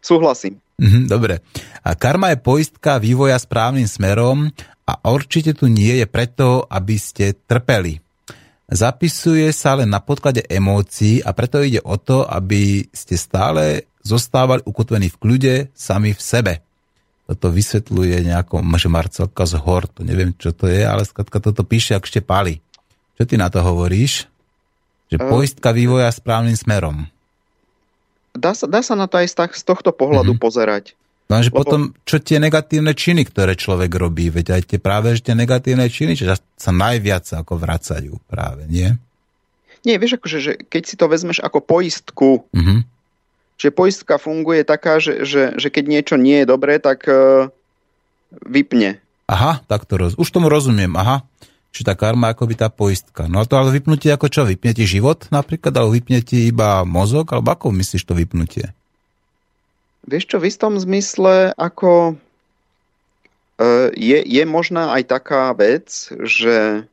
[0.00, 0.56] Súhlasím.
[0.78, 1.42] Mm-hmm, dobre.
[1.82, 4.46] A karma je poistka vývoja správnym smerom
[4.86, 7.98] a určite tu nie je preto, aby ste trpeli.
[8.68, 14.62] Zapisuje sa len na podklade emócií a preto ide o to, aby ste stále zostávali
[14.62, 16.54] ukotvení v kľude sami v sebe.
[17.28, 21.92] Toto vysvetľuje nejako Marcelka z hor, to neviem, čo to je, ale skladka toto píše,
[21.92, 22.64] ak ešte páli.
[23.20, 24.24] Čo ty na to hovoríš?
[25.12, 27.04] Že uh, poistka vývoja správnym smerom.
[28.38, 30.42] Dá sa, dá sa na to aj z, tak, z tohto pohľadu uh-huh.
[30.42, 30.94] pozerať.
[31.28, 31.60] No, že Lebo...
[31.60, 35.84] potom, čo tie negatívne činy, ktoré človek robí, veď aj tie práve že tie negatívne
[35.90, 38.96] činy, že sa najviac ako vracajú práve, nie?
[39.84, 42.86] Nie, vieš, akože, že keď si to vezmeš ako poistku, uh-huh
[43.58, 47.50] Čiže poistka funguje taká, že, že, že keď niečo nie je dobré, tak uh,
[48.46, 49.02] vypne.
[49.26, 50.14] Aha, tak to roz...
[50.14, 51.26] už tomu rozumiem, aha.
[51.72, 53.28] Čiže tá karma ako by tá poistka.
[53.28, 54.42] No a to ale vypnutie ako čo?
[54.48, 58.72] Vypne ti život napríklad, alebo vypne ti iba mozog, alebo ako myslíš to vypnutie?
[60.08, 66.88] Vieš čo, v istom zmysle ako uh, je, je možná aj taká vec, že,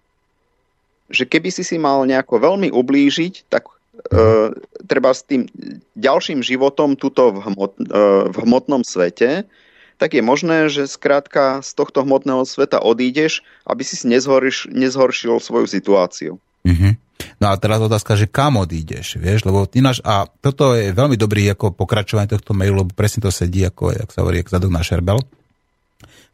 [1.08, 4.52] že keby si si mal nejako veľmi ublížiť, tak uh,
[4.84, 5.48] treba s tým
[5.96, 9.48] ďalším životom tuto v, hmot, uh, v hmotnom svete,
[9.96, 15.68] tak je možné, že skrátka z tohto hmotného sveta odídeš, aby si nezhorš, nezhoršil svoju
[15.68, 16.34] situáciu.
[16.68, 16.94] Mm-hmm.
[17.40, 21.48] No a teraz otázka, že kam odídeš, vieš, lebo ináč, a toto je veľmi dobrý
[21.56, 25.24] ako pokračovanie tohto mailu, lebo presne to sedí, ako, jak sa hovorí, zadok na šerbel.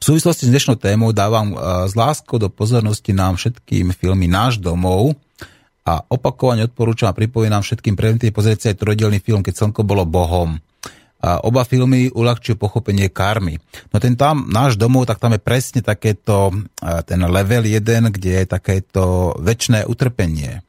[0.01, 4.57] V súvislosti s dnešnou témou dávam uh, s láskou do pozornosti nám všetkým filmy Náš
[4.57, 5.13] domov,
[5.81, 10.05] a opakovane odporúčam a pripomínam všetkým preventívne pozrieť si aj trojdelný film, keď slnko bolo
[10.05, 10.61] bohom.
[11.21, 13.61] A oba filmy uľahčujú pochopenie karmy.
[13.93, 16.49] No ten tam, náš domov, tak tam je presne takéto,
[16.81, 20.65] ten level 1, kde je takéto väčšné utrpenie.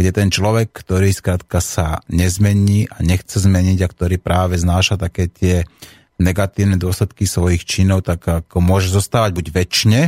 [0.00, 5.28] Kde ten človek, ktorý skrátka sa nezmení a nechce zmeniť a ktorý práve znáša také
[5.28, 5.68] tie
[6.16, 10.00] negatívne dôsledky svojich činov, tak ako môže zostávať buď väčšine,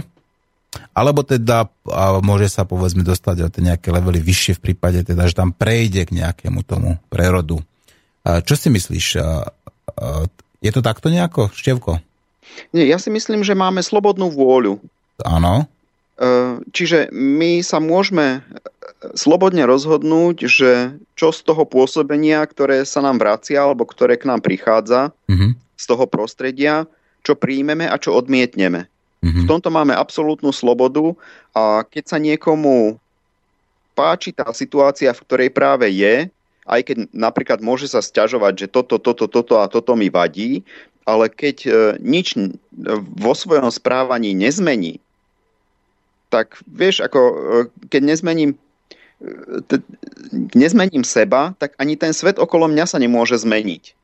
[0.97, 5.37] alebo teda a môže sa povedzme dostať o nejaké levely vyššie v prípade teda, že
[5.37, 7.61] tam prejde k nejakému tomu prerodu.
[8.25, 9.07] Čo si myslíš?
[10.63, 11.99] Je to takto nejako, Števko?
[12.71, 14.79] Nie, ja si myslím, že máme slobodnú vôľu.
[15.27, 15.67] Áno.
[16.21, 18.41] E, čiže my sa môžeme e,
[19.17, 24.45] slobodne rozhodnúť, že čo z toho pôsobenia, ktoré sa nám vracia alebo ktoré k nám
[24.45, 25.57] prichádza mm-hmm.
[25.57, 26.87] z toho prostredia,
[27.27, 28.87] čo príjmeme a čo odmietneme.
[29.23, 29.47] Mm-hmm.
[29.47, 31.15] V tomto máme absolútnu slobodu
[31.55, 32.99] a keď sa niekomu
[33.95, 36.27] páči tá situácia, v ktorej práve je,
[36.67, 40.63] aj keď napríklad môže sa sťažovať, že toto, toto, toto a toto mi vadí,
[41.03, 42.39] ale keď e, nič
[43.19, 45.03] vo svojom správaní nezmení,
[46.31, 47.35] tak vieš, ako e,
[47.91, 49.79] keď nezmením e,
[50.55, 53.99] nezmením seba, tak ani ten svet okolo mňa sa nemôže zmeniť.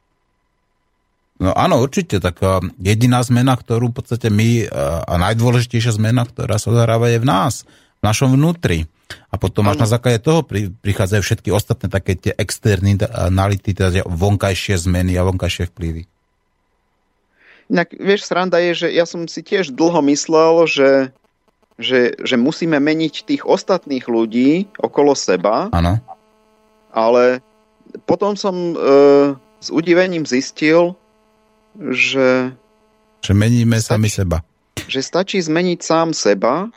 [1.39, 2.19] No áno, určite.
[2.19, 2.43] Tak
[2.83, 4.67] jediná zmena, ktorú v podstate my,
[5.07, 7.63] a najdôležitejšia zmena, ktorá sa odhráva, je v nás,
[8.03, 8.91] v našom vnútri.
[9.29, 10.45] A potom až na základe toho
[10.85, 16.05] prichádzajú všetky ostatné také tie externí anality, teda vonkajšie zmeny a vonkajšie vplyvy.
[17.69, 20.91] Inak, vieš, sranda je, že ja som si tiež dlho myslel, že,
[21.77, 25.69] že, že musíme meniť tých ostatných ľudí okolo seba.
[25.73, 26.01] Áno.
[26.93, 27.45] Ale
[28.09, 28.75] potom som e,
[29.61, 30.97] s udivením zistil,
[31.77, 32.57] že...
[33.21, 34.39] Že meníme stačí, sami seba.
[34.89, 36.73] Že stačí zmeniť sám seba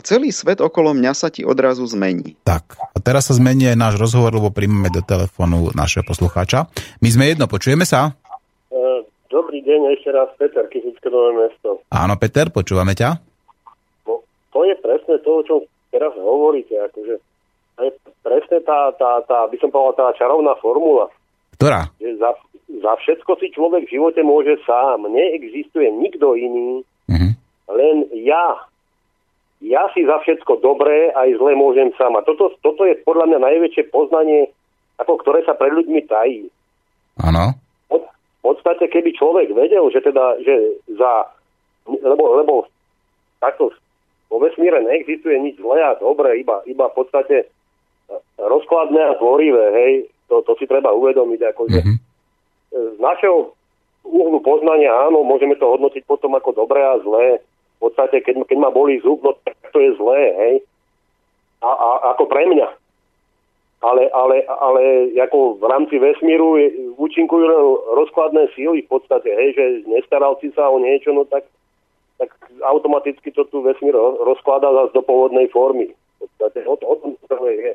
[0.00, 2.32] a celý svet okolo mňa sa ti odrazu zmení.
[2.48, 6.72] Tak, a teraz sa zmení aj náš rozhovor, lebo príjmeme do telefónu našeho poslucháča.
[7.04, 8.16] My sme jedno, počujeme sa?
[8.72, 11.84] E, dobrý deň, ešte raz Peter, Kysické nové mesto.
[11.92, 13.20] Áno, Peter, počúvame ťa.
[14.08, 14.24] No,
[14.56, 15.60] to je presne to, o čom
[15.92, 17.20] teraz hovoríte, akože
[17.76, 17.92] to je
[18.24, 21.12] presne tá, tá, tá, by som povedal, tá čarovná formula.
[21.60, 21.92] Ktorá?
[22.00, 22.30] Že za,
[22.80, 25.04] za všetko si človek v živote môže sám.
[25.04, 27.32] Neexistuje nikto iný, uh-huh.
[27.76, 28.69] len ja.
[29.60, 32.16] Ja si za všetko dobré aj zlé môžem sám.
[32.16, 34.48] A toto, toto je podľa mňa najväčšie poznanie,
[34.96, 36.48] ako ktoré sa pred ľuďmi tají.
[37.20, 37.56] Áno.
[37.92, 41.28] V podstate, keby človek vedel, že teda, že za,
[41.84, 42.54] lebo, lebo
[43.36, 43.68] takto
[44.32, 47.52] vo vesmíre neexistuje nič zlé a dobré, iba, iba v podstate
[48.40, 49.92] rozkladné a tvorivé, hej,
[50.32, 51.98] to, to si treba uvedomiť, ako, mm-hmm
[52.70, 53.52] z našeho
[54.06, 57.42] úhlu poznania, áno, môžeme to hodnotiť potom ako dobré a zlé.
[57.80, 60.54] V podstate, keď, keď ma bolí zub, no tak to je zlé, hej.
[61.64, 62.68] A, a ako pre mňa.
[63.80, 66.60] Ale, ale, ale ako v rámci vesmíru
[67.00, 67.48] účinkujú
[67.96, 71.48] rozkladné síly v podstate, hej, že nestaral si sa o niečo, no tak,
[72.20, 72.28] tak
[72.60, 75.88] automaticky to tu vesmír rozkladá zase do pôvodnej formy.
[75.88, 77.72] V podstate o, o tom to je.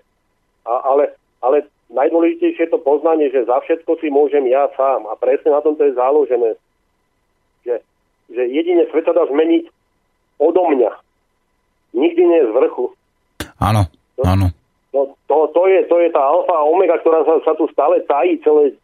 [0.70, 5.10] A, ale, ale najdôležitejšie je to poznanie, že za všetko si môžem ja sám.
[5.10, 6.54] A presne na tom to je založené.
[7.66, 7.82] Že,
[8.30, 9.74] že jedine svet dá zmeniť
[10.40, 10.92] odo mňa.
[11.96, 12.92] Nikdy nie z vrchu.
[13.60, 13.88] Áno,
[14.24, 14.52] áno.
[14.92, 18.00] No, to, to, je, to je tá alfa a omega, ktorá sa, sa tu stále
[18.08, 18.76] tají celé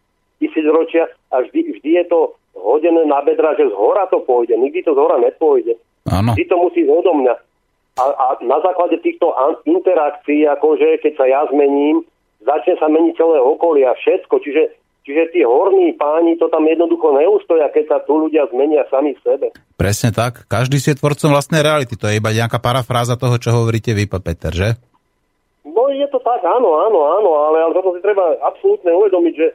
[0.44, 4.56] tisícročia a vždy, vždy je to hodené na bedra, že z hora to pôjde.
[4.60, 5.80] Nikdy to z hora nepôjde.
[6.12, 6.36] Áno.
[6.36, 7.36] Vždy to musí odo mňa.
[8.00, 9.32] A, a na základe týchto
[9.68, 12.04] interakcií, akože keď sa ja zmením,
[12.44, 14.36] začne sa meniť celé okolie a všetko.
[14.42, 14.62] Čiže,
[15.02, 19.22] čiže tí horní páni to tam jednoducho neustoja, keď sa tu ľudia zmenia sami v
[19.26, 19.48] sebe.
[19.78, 20.46] Presne tak.
[20.46, 21.98] Každý si je tvorcom vlastnej reality.
[21.98, 24.70] To je iba nejaká parafráza toho, čo hovoríte vy, Peter, že?
[25.66, 29.48] No je to tak, áno, áno, áno, ale, ale toto si treba absolútne uvedomiť, že,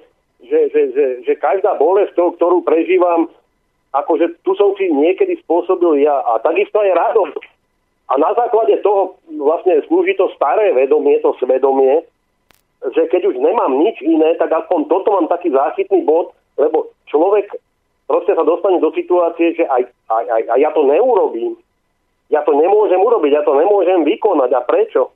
[0.46, 3.26] že, že, že, že každá bolesť, ktorú prežívam,
[3.90, 7.42] akože tu som si niekedy spôsobil ja a takisto aj radosť.
[8.06, 12.06] A na základe toho vlastne slúži to staré vedomie, to svedomie,
[12.84, 17.48] že keď už nemám nič iné, tak aspoň toto mám taký záchytný bod, lebo človek
[18.06, 19.82] proste sa dostane do situácie, že aj,
[20.12, 21.56] aj, aj, aj ja to neurobím.
[22.26, 24.50] Ja to nemôžem urobiť, ja to nemôžem vykonať.
[24.54, 25.14] A prečo?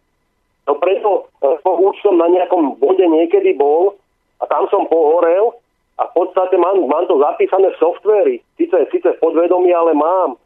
[0.71, 1.27] No preto,
[1.67, 3.99] už som na nejakom bode niekedy bol
[4.39, 5.59] a tam som pohorel
[5.99, 8.37] a v podstate mám, mám to zapísané v softvéri.
[8.55, 10.39] Sice, síce v podvedomí, ale mám.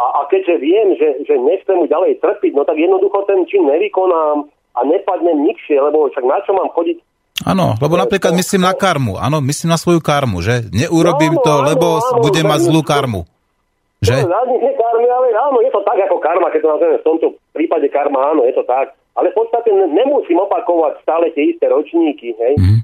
[0.00, 3.66] A, a keďže viem, že, že nechcem mu ďalej trpiť, no tak jednoducho ten čin
[3.66, 4.48] nevykonám
[4.78, 7.02] a nepadnem nikšie, lebo však na čo mám chodiť
[7.46, 9.14] Áno, lebo napríklad myslím na karmu.
[9.14, 12.82] Áno, myslím na svoju karmu, že neurobím no, to, áno, lebo áno, budem mať zlú
[12.82, 13.22] karmu.
[14.02, 14.26] Že?
[14.26, 17.86] No, karmy, ale áno, je to tak ako karma, keď to nazveme v tomto prípade
[17.94, 22.38] karma, áno, je to tak ale v podstate nemusím opakovať stále tie isté ročníky.
[22.38, 22.54] Hej?
[22.54, 22.80] Mm.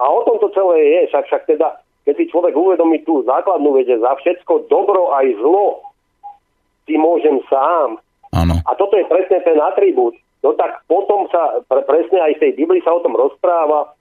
[0.00, 1.68] A o tom to celé je, však, však teda,
[2.08, 5.84] keď si človek uvedomí tú základnú vec, že za všetko dobro aj zlo
[6.88, 8.00] si môžem sám.
[8.32, 8.56] Ano.
[8.64, 10.16] A toto je presne ten atribút.
[10.44, 13.96] No tak potom sa, pre, presne aj v tej Biblii sa o tom rozpráva,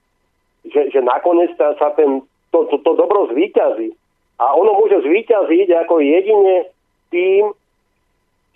[0.67, 2.19] že, že nakoniec sa, sa ten,
[2.51, 3.95] to, to, to dobro zvíťazí.
[4.43, 6.67] A ono môže zvíťaziť ako jedine
[7.15, 7.55] tým,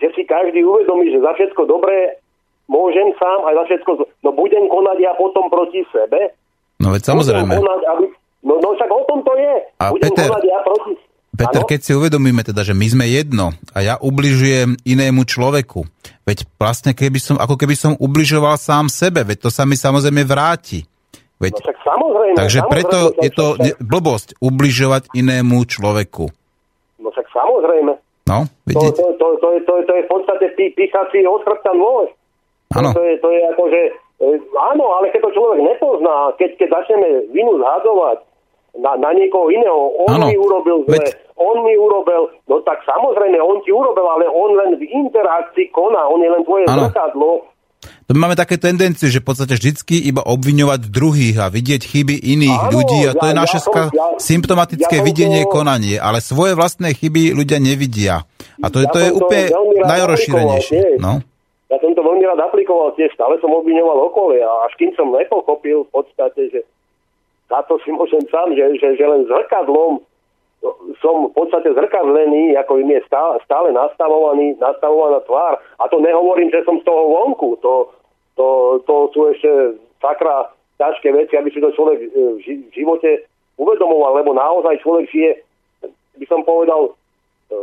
[0.04, 2.20] že si každý uvedomí, že za všetko dobré
[2.68, 3.92] môžem sám aj za všetko,
[4.28, 6.36] no budem konať ja potom proti sebe.
[6.84, 7.56] No veď samozrejme.
[7.56, 8.06] konať, aby,
[8.44, 9.56] no, no však o tom to je.
[9.80, 10.94] A budem Peter, konať ja proti
[11.38, 11.70] Peter, ano?
[11.70, 15.86] keď si uvedomíme teda, že my sme jedno a ja ubližujem inému človeku,
[16.26, 20.26] veď vlastne keby som, ako keby som ubližoval sám sebe, veď to sa mi samozrejme
[20.26, 20.82] vráti.
[21.38, 22.38] Veď, no však samozrejme.
[22.42, 23.78] Takže samozrejme, preto je to však...
[23.78, 26.26] blbosť ubližovať inému človeku.
[26.98, 27.94] No však samozrejme.
[28.28, 28.98] No, vidíte?
[28.98, 32.12] To, to, to, to, to, to je v podstate píchací od chrbta nôž.
[32.76, 32.92] Áno.
[32.92, 33.82] To je, to je ako, že
[34.20, 34.28] e,
[34.74, 38.28] áno, ale keď to človek nepozná, keď, keď začneme vinu zhadzovať
[38.78, 40.26] na, na niekoho iného, on ano.
[40.30, 41.06] mi urobil zle, Veď...
[41.38, 46.06] on mi urobil, no tak samozrejme, on ti urobil, ale on len v interakcii koná,
[46.08, 46.88] on je len tvoje ano.
[46.88, 47.32] zrkadlo.
[47.78, 52.16] To my máme také tendencie, že v podstate vždycky iba obviňovať druhých a vidieť chyby
[52.16, 55.52] iných ano, ľudí a to ja, je naše ja som, ja, symptomatické ja videnie, to...
[55.52, 58.24] konanie, ale svoje vlastné chyby ľudia nevidia.
[58.64, 59.46] A to, ja to je úplne
[59.84, 61.04] najrozšírenejšie.
[61.04, 61.22] No?
[61.68, 65.12] ja som to veľmi rád aplikoval tiež, stále som obviňoval okolie a až kým som
[65.12, 66.60] nepochopil v podstate, že
[67.48, 70.04] za to si môžem sám, že, že, že len zrkadlom
[71.00, 75.62] som v podstate zrkadlený, ako im je stále, stále nastavovaný, nastavovaná tvár.
[75.78, 77.62] A to nehovorím, že som z toho vonku.
[77.62, 77.94] To,
[78.34, 78.48] to,
[78.84, 79.52] to sú ešte
[80.02, 80.50] sakra
[80.82, 82.08] ťažké veci, aby si to človek e,
[82.42, 83.26] v živote
[83.58, 85.32] uvedomoval, lebo naozaj človek žije,
[86.18, 86.94] by som povedal,
[87.50, 87.58] e,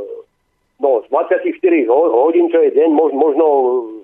[0.78, 1.50] no, z 24
[1.90, 3.46] hodín, čo je deň, možno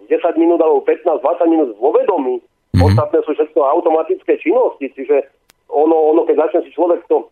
[0.06, 2.38] 10 minút alebo 15-20 minút vo vedomí.
[2.38, 2.86] Mm-hmm.
[2.86, 5.26] Ostatné sú všetko automatické činnosti, čiže
[5.70, 7.30] ono, ono, keď začne si človek to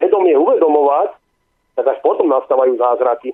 [0.00, 1.14] vedomie uvedomovať,
[1.78, 3.30] tak až potom nastávajú zázraky.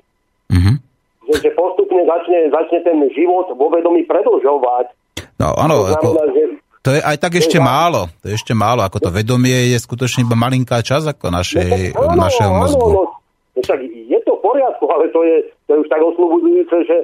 [0.52, 0.76] Mm-hmm.
[1.24, 4.92] Že, že postupne začne, začne ten život vo vedomí predlžovať.
[5.40, 6.42] No áno, to, znamená, ako, že,
[6.84, 8.12] to je aj tak ešte je málo.
[8.20, 12.12] To je ešte málo, ako to vedomie je skutočne iba malinká časť ako našej, no,
[12.12, 12.88] áno, našeho mozgu.
[12.92, 13.24] Áno, no,
[13.54, 15.36] No však je to v poriadku, ale to je,
[15.70, 16.98] to je už tak oslobodzujúce, že,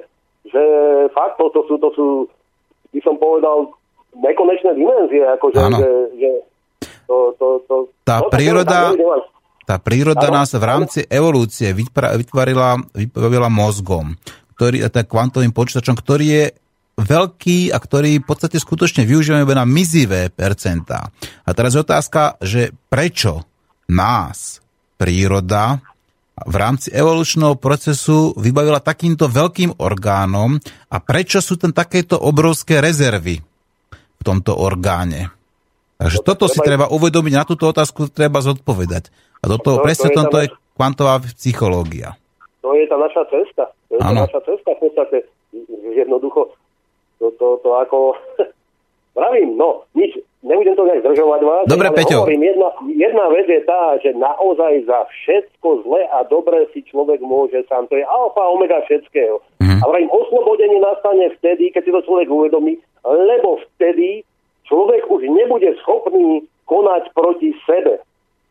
[0.50, 0.62] že
[1.14, 2.06] fakt to, to, sú, to sú,
[2.90, 3.70] by som povedal,
[4.18, 6.30] nekonečné dimenzie, akože, že, že
[7.10, 7.76] to, to, to,
[8.06, 8.94] tá no, príroda,
[9.66, 14.14] tá príroda nás v rámci evolúcie vytvorila, vytvorila mozgom,
[14.54, 16.44] ktorý, tak kvantovým počítačom, ktorý je
[17.00, 21.10] veľký a ktorý v podstate skutočne využívame na mizivé percentá.
[21.42, 23.42] A teraz je otázka, že prečo
[23.90, 24.62] nás
[24.94, 25.82] príroda
[26.40, 30.56] v rámci evolučného procesu vybavila takýmto veľkým orgánom
[30.88, 33.42] a prečo sú tam takéto obrovské rezervy
[33.92, 35.39] v tomto orgáne.
[36.00, 39.12] Takže no, toto si treba uvedomiť, na túto otázku treba zodpovedať.
[39.44, 42.16] A toto, to, presne to tomto je kvantová psychológia.
[42.64, 43.68] To je tá naša cesta.
[43.92, 45.16] To je tá naša cesta v podstate.
[45.92, 46.56] Jednoducho,
[47.20, 48.16] to, to, to ako
[49.10, 50.14] Vravím, no, nič,
[50.46, 51.64] nebudem to nejak zdržovať vás.
[51.66, 52.22] Dobre, ale Peťo.
[52.22, 57.18] Hovorím, jedna, jedna vec je tá, že naozaj za všetko zle a dobre si človek
[57.18, 57.90] môže sám.
[57.90, 59.42] To je alfa omega všetkého.
[59.58, 59.82] Mm-hmm.
[59.82, 64.22] A vravím, oslobodenie nastane vtedy, keď si to človek uvedomí, lebo vtedy
[64.70, 67.98] človek už nebude schopný konať proti sebe.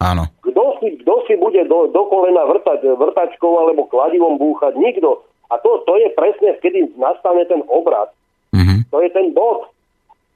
[0.03, 0.27] Áno.
[0.43, 4.75] Kto si, kto si bude do, do kolena vrtať vrtačkou alebo kladivom búchať?
[4.75, 5.23] Nikto.
[5.49, 8.11] A to, to je presne, kedy nastane ten obrad.
[8.51, 8.91] Mhm.
[8.91, 9.71] To je ten bod.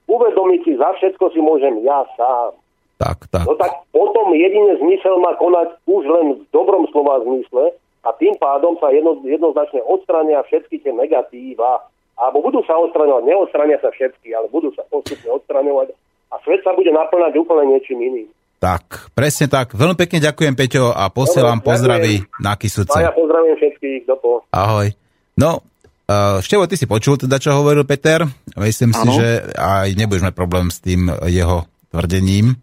[0.04, 2.56] Uvedomiť si, za všetko si môžem ja sám.
[3.00, 3.44] Tak, tak.
[3.48, 7.72] No tak potom jediný zmysel má konať už len v dobrom slova zmysle
[8.04, 11.88] a tým pádom sa jedno, jednoznačne odstrania všetky tie negatíva.
[12.14, 15.94] Alebo budú sa odstraňovať, neodstrania sa všetky, ale budú sa postupne odstraňovať
[16.30, 18.28] a svet sa bude naplňať úplne niečím iným.
[18.62, 19.76] Tak, presne tak.
[19.76, 22.40] Veľmi pekne ďakujem, Peťo, a posielam Dobre, pozdravy ďakujem.
[22.40, 22.52] na
[22.96, 24.36] A ja pozdravím všetkých, do toho.
[24.56, 24.88] Ahoj.
[25.36, 25.60] No,
[26.08, 28.24] uh, Števo, ty si počul teda, čo hovoril Peter.
[28.56, 29.20] Myslím si, Áno.
[29.20, 32.56] že aj nebudeš mať problém s tým jeho tvrdením.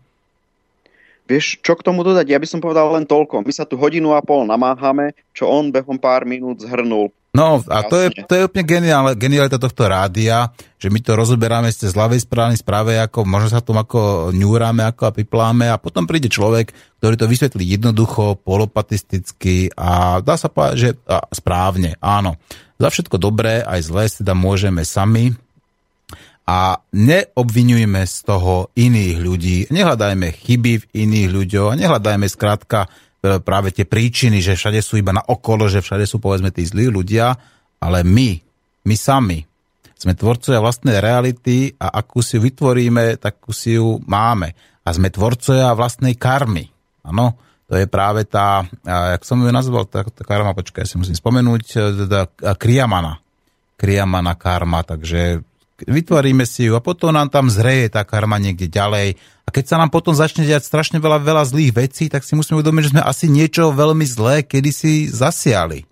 [1.29, 2.27] Vieš, čo k tomu dodať?
[2.27, 3.45] Ja by som povedal len toľko.
[3.45, 7.13] My sa tu hodinu a pol namáhame, čo on behom pár minút zhrnul.
[7.31, 11.71] No a to je, to je úplne geniálne, genialita tohto rádia, že my to rozoberáme
[11.71, 15.79] ste z ľavej správnej správe, ako možno sa tom ako ňúrame, ako a pipláme a
[15.79, 21.95] potom príde človek, ktorý to vysvetlí jednoducho, polopatisticky a dá sa povedať, že a, správne,
[22.03, 22.35] áno.
[22.75, 25.31] Za všetko dobré aj zlé si teda môžeme sami
[26.43, 32.91] a neobvinujme z toho iných ľudí, nehľadajme chyby v iných ľuďoch a nehľadajme skrátka
[33.21, 36.89] práve tie príčiny, že všade sú iba na okolo, že všade sú povedzme tí zlí
[36.89, 37.37] ľudia,
[37.77, 38.41] ale my,
[38.85, 39.45] my sami
[40.01, 44.57] sme tvorcovia vlastnej reality a akú si ju vytvoríme, takú si ju máme.
[44.81, 46.65] A sme tvorcovia vlastnej karmy.
[47.05, 47.37] Áno,
[47.69, 51.13] to je práve tá, jak som ju nazval, tá, tá karma, počkaj, ja si musím
[51.13, 51.79] spomenúť, e,
[52.09, 52.19] teda
[52.57, 53.21] kriamana.
[53.77, 55.45] Kriamana karma, takže
[55.87, 59.17] vytvoríme si ju a potom nám tam zreje tá karma niekde ďalej.
[59.45, 62.61] A keď sa nám potom začne diať strašne veľa, veľa zlých vecí, tak si musíme
[62.61, 65.85] uvedomiť, že sme asi niečo veľmi zlé kedysi zasiali.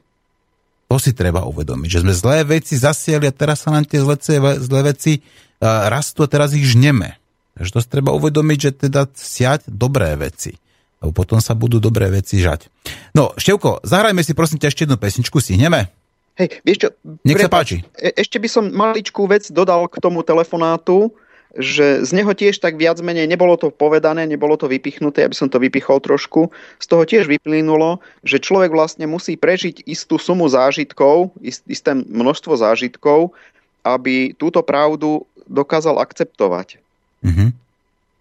[0.89, 4.17] To si treba uvedomiť, že sme zlé veci zasiali a teraz sa nám tie zlé,
[4.57, 5.21] zlé veci
[5.61, 7.19] rastú a teraz ich žneme.
[7.59, 10.55] Takže to si treba uvedomiť, že teda siať dobré veci.
[11.03, 12.71] Lebo potom sa budú dobré veci žať.
[13.15, 15.91] No, Števko, zahrajme si prosím ťa ešte jednu pesničku, stihneme?
[16.39, 16.89] Hej, vieš čo?
[17.27, 17.83] Nech sa páči.
[17.99, 21.11] E- ešte by som maličkú vec dodal k tomu telefonátu,
[21.57, 25.51] že z neho tiež tak viac menej nebolo to povedané, nebolo to vypichnuté, aby som
[25.51, 26.53] to vypichol trošku.
[26.79, 32.55] Z toho tiež vyplynulo, že človek vlastne musí prežiť istú sumu zážitkov, ist, isté množstvo
[32.55, 33.35] zážitkov,
[33.83, 36.79] aby túto pravdu dokázal akceptovať.
[37.25, 37.51] Mhm.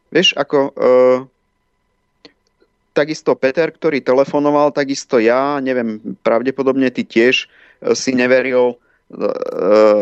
[0.08, 0.70] Vieš, ako e,
[2.96, 7.46] takisto Peter, ktorý telefonoval, takisto ja, neviem, pravdepodobne ty tiež
[7.94, 8.76] si neveril e,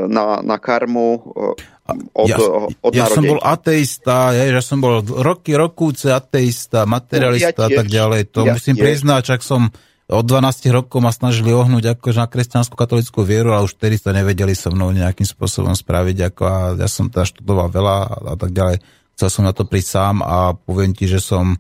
[0.06, 1.76] na, na karmu e,
[2.12, 2.38] od, ja,
[2.82, 7.70] od ja som bol ateista, ja, ja som bol roky, rokúce ateista, materialista No, ja
[7.70, 7.94] a tak tiež.
[7.94, 8.20] ďalej.
[8.34, 8.82] To Ja musím tiež.
[8.82, 9.70] priznať, čak som
[10.06, 14.10] od 12 rokov ma snažili ohnúť akože na kresťanskú katolickú vieru, ale už vtedy to
[14.10, 16.30] nevedeli so mnou nejakým spôsobom spraviť.
[16.30, 18.82] Ako a ja som teda študoval veľa a, a tak ďalej.
[19.14, 21.58] Chcel som na to prísť sám a poviem ti, že som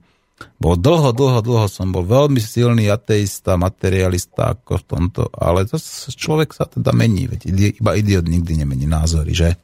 [0.60, 5.80] bol dlho, dlho, dlho som bol veľmi silný ateista, materialista ako v tomto, ale to
[6.12, 7.40] človek sa teda mení, veď
[7.80, 9.56] iba idiot nikdy nemení názory, že?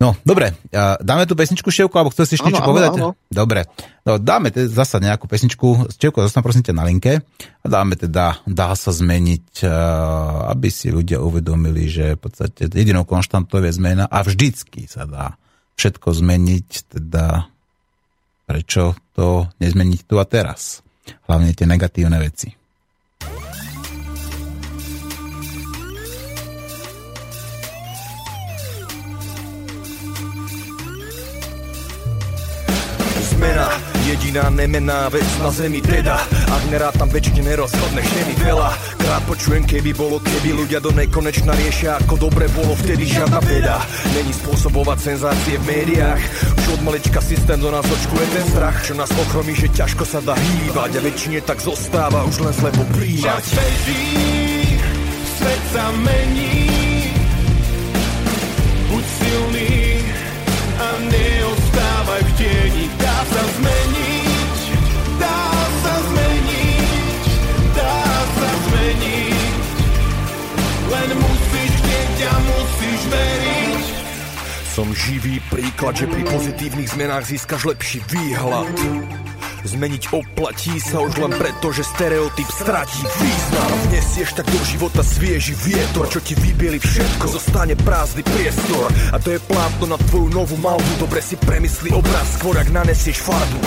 [0.00, 0.56] No, dobre,
[1.04, 2.90] dáme tú pesničku, Števko, alebo chceš si ešte niečo áno, povedať?
[2.96, 3.12] áno.
[3.28, 3.68] Dobre,
[4.08, 5.92] no, dáme teda zasa nejakú pesničku.
[5.92, 7.20] Števko, zostan prosím ťa na linke
[7.60, 13.04] a dáme teda, dá sa zmeniť, a, aby si ľudia uvedomili, že v podstate jedinou
[13.04, 15.36] konštantou je zmena a vždycky sa dá
[15.76, 17.52] všetko zmeniť, teda
[18.50, 20.82] prečo to nezmeniť tu a teraz.
[21.30, 22.50] Hlavne tie negatívne veci.
[33.30, 36.18] Zmena, jediná nemená vec na zemi teda.
[36.50, 38.70] Ak nerátam väčšine nerozhodne mi veľa.
[38.98, 43.82] Krát počujem, keby bolo, keby ľudia do nekonečna riešia Ako dobre bolo vtedy žiadna veda
[44.14, 46.22] Není spôsobovať senzácie v médiách.
[46.58, 48.76] Už od malička systém do nás očkuje ten strach.
[48.82, 50.90] Čo nás ochromí, že ťažko sa dá hýbať.
[50.98, 53.44] A väčšine tak zostáva už len slepo príjmať.
[53.54, 54.06] Beží,
[55.38, 56.70] svet sa mení.
[58.90, 59.74] Buď silný
[60.80, 63.09] a neostávaj v tieni.
[73.00, 73.84] Musíš veriť.
[74.70, 78.70] Som živý príklad, že pri pozitívnych zmenách získaš lepší výhľad.
[79.60, 83.70] Zmeniť oplatí sa už len preto, že stereotyp stratí význam.
[83.92, 87.28] Vnesieš tak do života svieži vietor, čo ti vybieli všetko.
[87.28, 90.92] Zostane prázdny priestor a to je plátno na tvoju novú malbu.
[90.96, 93.60] Dobre si premysli obraz, skôr ak nanesieš farbu.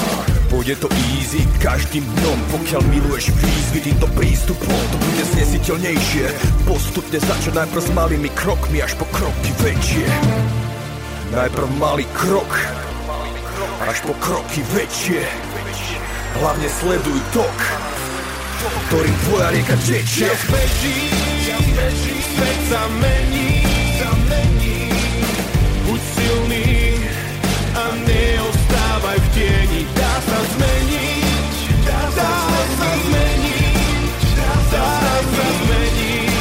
[0.50, 4.78] Pôjde to easy každým dňom, pokiaľ miluješ výzvy týmto prístupom.
[4.94, 6.26] To bude znesiteľnejšie,
[6.70, 10.06] postupne začať najprv s malými krokmi až po kroky väčšie.
[11.34, 12.50] Najprv malý krok,
[13.90, 15.53] až po kroky väčšie.
[16.34, 17.58] Hlavne sleduj tok,
[18.90, 20.28] ktorým tvoja rieka tečie.
[20.28, 20.98] Čas beží,
[22.36, 23.64] svet sa mení,
[25.88, 27.00] buď silný
[27.78, 29.82] a neostávaj v tieni.
[29.96, 31.56] Dá sa zmeniť,
[31.88, 32.32] dá sa
[33.08, 33.72] zmeniť,
[34.36, 34.90] dá sa
[35.64, 36.32] zmeniť,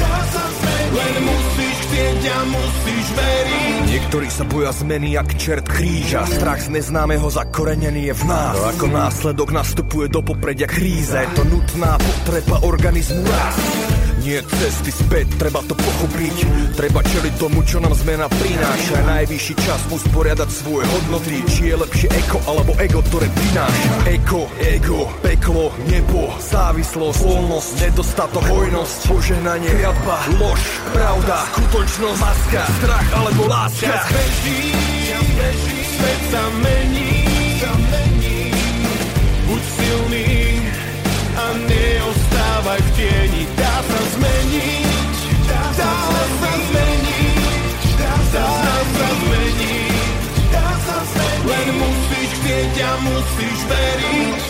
[0.00, 0.96] dá sa zmeniť.
[0.96, 3.71] Len musíš chcieť a musíš veriť.
[4.02, 6.26] Niektorí sa boja zmeny jak čert kríža.
[6.26, 8.54] Strach z neznámeho zakorenený je v nás.
[8.58, 13.81] No ako následok nastupuje do popredia kríza Je to nutná potreba organizmu raz
[14.22, 16.36] nie cesty späť, treba to pochopiť.
[16.78, 19.02] Treba čeliť tomu, čo nám zmena prináša.
[19.02, 21.42] Najvyšší čas usporiadať svoje hodnoty.
[21.50, 23.90] Či je lepšie eko alebo ego, ktoré prináša.
[24.06, 30.62] Eko, ego, peklo, nebo Závislosť, voľnosť, nedostatok, hojnosť Požehnanie, kliatba, lož,
[30.94, 33.90] pravda Skutočnosť, maska, strach alebo láska.
[33.90, 37.22] Čas beží, svet sa mení
[39.52, 40.28] Buď silný
[41.36, 43.42] a neostávaj v tieni.
[43.52, 43.71] sa
[44.12, 45.16] zmeniť,
[45.48, 48.46] dá sa zmeniť, dá sa
[49.20, 49.94] zmeniť,
[50.52, 51.44] dá sa zmeniť.
[51.48, 54.42] Len musíš veriť.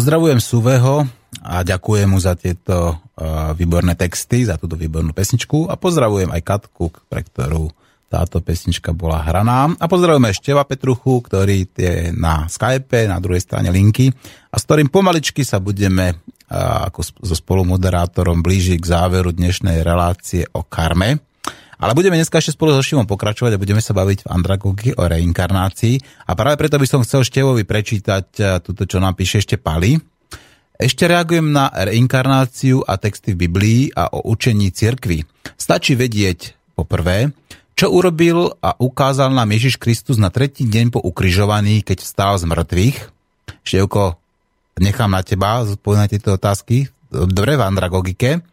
[0.00, 1.04] Pozdravujem Suveho
[1.44, 6.40] a ďakujem mu za tieto uh, výborné texty, za túto výbornú pesničku a pozdravujem aj
[6.40, 7.68] Katku, pre ktorú
[8.08, 9.68] táto pesnička bola hraná.
[9.76, 14.08] A pozdravujeme Števa Petruchu, ktorý je na Skype, na druhej strane linky
[14.48, 20.48] a s ktorým pomaličky sa budeme uh, ako so spolumoderátorom blíži k záveru dnešnej relácie
[20.56, 21.20] o karme.
[21.80, 25.00] Ale budeme dneska ešte spolu so Šivom pokračovať a budeme sa baviť v Andragogi o
[25.00, 26.28] reinkarnácii.
[26.28, 29.96] A práve preto by som chcel Števovi prečítať e, túto, čo nám píše ešte Pali.
[30.76, 35.24] Ešte reagujem na reinkarnáciu a texty v Biblii a o učení cirkvi.
[35.56, 37.32] Stačí vedieť, poprvé,
[37.72, 42.44] čo urobil a ukázal nám Ježiš Kristus na tretí deň po ukrižovaní, keď vstal z
[42.44, 42.98] mŕtvych.
[43.64, 44.20] Števko,
[44.84, 46.92] nechám na teba zodpovedať tieto otázky.
[47.08, 48.44] Dobre, v andragogike.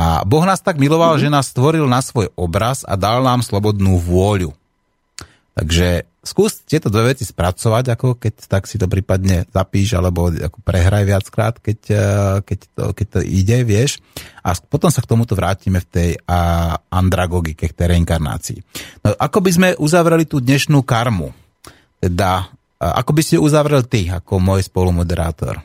[0.00, 1.28] A Boh nás tak miloval, mm-hmm.
[1.28, 4.56] že nás stvoril na svoj obraz a dal nám slobodnú vôľu.
[5.52, 10.56] Takže skús tieto dve veci spracovať, ako keď tak si to prípadne zapíš, alebo ako
[10.64, 14.00] prehraj viackrát, keď, eh, keď, to, keď to ide, vieš.
[14.40, 18.58] A potom sa k tomuto vrátime v tej a, andragogike, k tej reinkarnácii.
[19.04, 21.28] No, ako by sme uzavreli tú dnešnú karmu?
[22.00, 22.48] Teda,
[22.80, 25.60] ako by si ju uzavrel ty, ako môj spolumoderátor?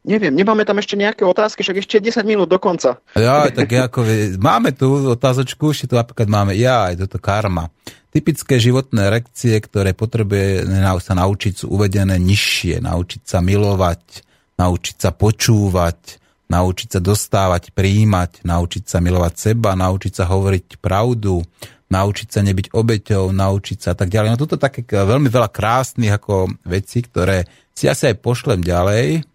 [0.00, 2.96] Neviem, nemáme tam ešte nejaké otázky, však ešte 10 minút do konca.
[3.12, 4.00] Ja, tak ako,
[4.40, 7.68] máme tu otázočku, ešte tu napríklad máme, ja, aj toto karma.
[8.08, 10.64] Typické životné rekcie, ktoré potrebuje
[11.04, 12.80] sa naučiť, sú uvedené nižšie.
[12.80, 14.24] Naučiť sa milovať,
[14.56, 16.16] naučiť sa počúvať,
[16.48, 21.44] naučiť sa dostávať, príjmať, naučiť sa milovať seba, naučiť sa hovoriť pravdu,
[21.92, 24.34] naučiť sa nebyť obeťou, naučiť sa a tak ďalej.
[24.34, 27.44] No toto také veľmi veľa krásnych ako veci, ktoré
[27.76, 29.28] si asi aj pošlem ďalej,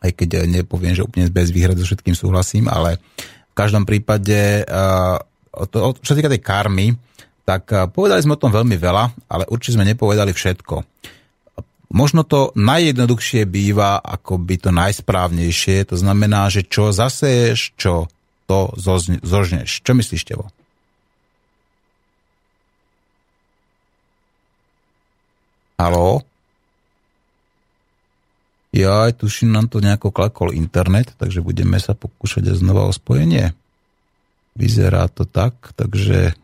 [0.00, 2.98] aj keď eh, nepoviem, že úplne bez výhrad so všetkým súhlasím, ale
[3.50, 5.18] v každom prípade, uh,
[5.68, 6.94] to, čo sa týka tej karmy,
[7.42, 10.80] tak uh, povedali sme o tom veľmi veľa, ale určite sme nepovedali všetko.
[11.90, 18.06] Možno to najjednoduchšie býva ako by to najsprávnejšie, to znamená, že čo zaseješ, čo
[18.46, 18.70] to
[19.22, 19.82] zožneš.
[19.82, 20.46] Čo myslíš, Tevo?
[25.78, 26.22] Haló?
[28.70, 33.50] Ja aj tuším, nám to nejako klakol internet, takže budeme sa pokúšať znova o spojenie.
[34.54, 36.38] Vyzerá to tak, takže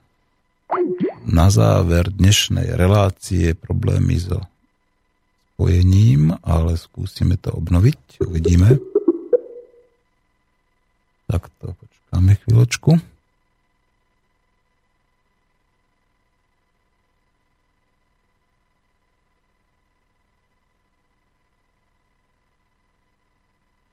[1.27, 4.43] na záver dnešnej relácie problémy so
[5.55, 8.77] spojením, ale skúsime to obnoviť, uvidíme.
[11.31, 13.16] Takto, počkáme chvíľočku.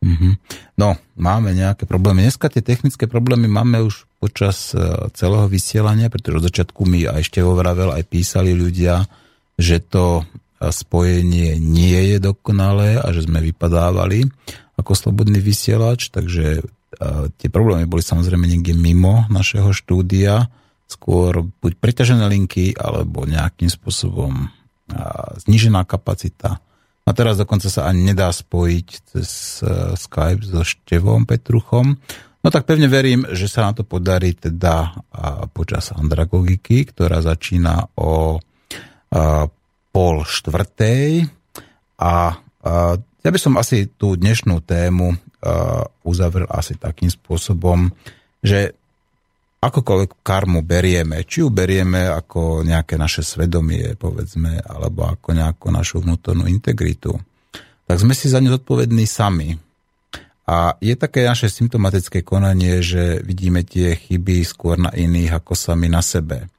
[0.03, 0.33] Mm-hmm.
[0.75, 2.27] No, máme nejaké problémy.
[2.27, 4.79] Dneska tie technické problémy máme už počas e,
[5.15, 9.07] celého vysielania, pretože od začiatku mi aj ešte hovravel, aj písali ľudia,
[9.55, 10.23] že to e,
[10.67, 14.27] spojenie nie je dokonalé a že sme vypadávali
[14.75, 16.63] ako slobodný vysielač, takže e,
[17.39, 20.51] tie problémy boli samozrejme niekde mimo našeho štúdia,
[20.91, 24.51] skôr buď preťažené linky, alebo nejakým spôsobom
[25.47, 26.61] znižená kapacita
[27.03, 31.99] a teraz dokonca sa ani nedá spojiť cez e, Skype so Števom Petruchom.
[32.43, 34.99] No tak pevne verím, že sa nám to podarí teda
[35.55, 38.35] počas andragogiky, ktorá začína o
[39.95, 41.23] pol štvrtej.
[42.03, 42.35] A
[43.23, 45.15] ja by som asi tú dnešnú tému
[46.03, 47.87] uzavrel asi takým spôsobom,
[48.43, 48.75] že
[49.63, 56.03] akokoľvek karmu berieme, či ju berieme ako nejaké naše svedomie, povedzme, alebo ako nejakú našu
[56.03, 57.15] vnútornú integritu,
[57.87, 59.55] tak sme si za ňu zodpovední sami.
[60.43, 65.87] A je také naše symptomatické konanie, že vidíme tie chyby skôr na iných ako sami
[65.87, 66.51] na sebe.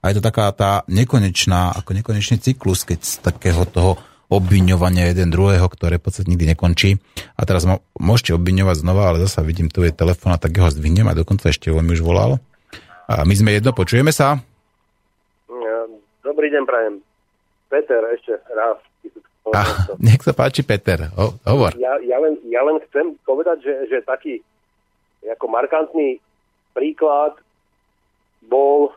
[0.00, 5.30] A je to taká tá nekonečná, ako nekonečný cyklus, keď z takého toho obviňovania jeden
[5.30, 6.98] druhého, ktoré v podstate nikdy nekončí.
[7.38, 7.62] A teraz
[7.98, 11.50] môžete obviňovať znova, ale zase vidím, tu je telefón a tak ho zdvihnem a dokonca
[11.50, 12.42] ešte on mi už volal.
[13.06, 14.42] A my sme jedno, počujeme sa?
[16.26, 16.94] Dobrý deň, prajem.
[17.70, 18.82] Peter, ešte raz.
[19.54, 19.62] A,
[20.02, 21.78] nech sa páči, Peter, ho, hovor.
[21.78, 24.42] Ja, ja, len, ja len chcem povedať, že, že taký
[25.22, 26.18] ako markantný
[26.74, 27.38] príklad
[28.50, 28.90] bol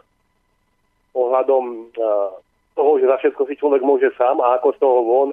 [1.14, 2.34] ohľadom uh,
[2.80, 5.30] toho, že za všetko si človek môže sám a ako z toho von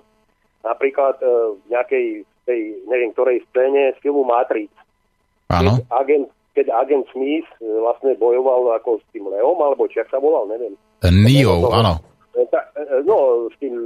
[0.67, 2.07] napríklad uh, v nejakej
[2.43, 2.61] tej,
[2.91, 4.75] neviem ktorej scéne z filmu Matrix.
[5.47, 5.79] Áno.
[5.95, 10.49] Agent keď agent Smith e, vlastne bojoval ako s tým Leom, alebo či sa volal,
[10.49, 10.73] neviem.
[11.05, 12.01] Neo, áno.
[12.33, 13.77] E, e, no, s tým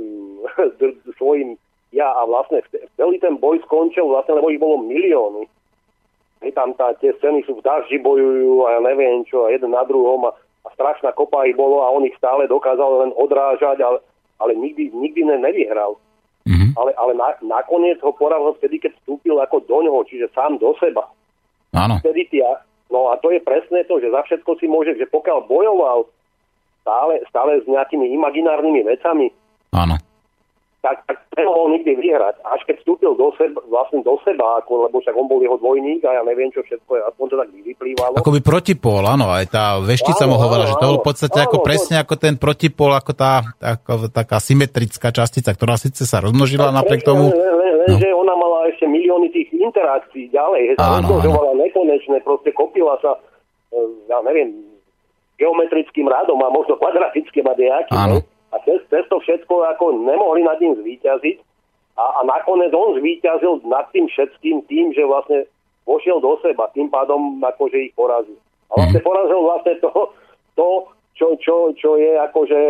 [1.18, 1.58] svojím
[1.90, 2.62] ja a vlastne
[2.94, 5.50] celý ten boj skončil vlastne, lebo ich bolo milióny.
[6.46, 9.74] Hej, tam tá, tie scény sú v daždi bojujú a ja neviem čo, a jeden
[9.74, 10.32] na druhom a
[10.80, 14.00] strašná kopa ich bolo a on ich stále dokázal len odrážať, ale,
[14.40, 16.00] ale nikdy, nikdy ne, nevyhral.
[16.48, 16.72] Mm-hmm.
[16.72, 20.72] Ale, ale na, nakoniec ho porazil vtedy, keď vstúpil ako do ňoho, čiže sám do
[20.80, 21.04] seba.
[21.76, 22.00] Áno.
[22.00, 25.44] Vtedy tia, no a to je presne to, že za všetko si môže, že pokiaľ
[25.44, 26.08] bojoval
[26.80, 29.28] stále, stále s nejakými imaginárnymi vecami,
[29.70, 29.94] Áno.
[30.80, 32.40] Tak, tak nemohol nikdy vyhrať.
[32.40, 36.00] Až keď vstúpil do seba, vlastne do seba, ako, lebo však on bol jeho dvojník
[36.08, 38.14] a ja neviem čo všetko, aspoň to tak vyplývalo.
[38.16, 41.46] Ako by protipol, áno, aj tá veštica mu hovorila, že to bol v podstate áno,
[41.52, 46.24] ako áno, presne ako ten protipol, ako tá ako, taká symetrická častica, ktorá síce sa
[46.24, 47.28] rozmnožila napriek tomu.
[47.28, 48.00] Len, len, len, no.
[48.00, 53.20] že ona mala ešte milióny tých interakcií ďalej, že sa rozmnožovala nekonečne, proste kopila sa,
[53.68, 53.78] e,
[54.08, 54.56] ja neviem,
[55.36, 57.96] geometrickým radom a možno kvadratickým a nejakým.
[58.50, 61.36] A cez, cez to všetko ako nemohli nad ním zvíťaziť
[61.98, 65.46] a, a nakoniec on zvíťazil nad tým všetkým tým, že vlastne
[65.86, 68.36] vošiel do seba, tým pádom akože ich porazil.
[68.70, 69.06] A vlastne mhm.
[69.06, 69.90] porazil vlastne to,
[70.58, 70.68] to
[71.14, 72.60] čo, čo, čo je akože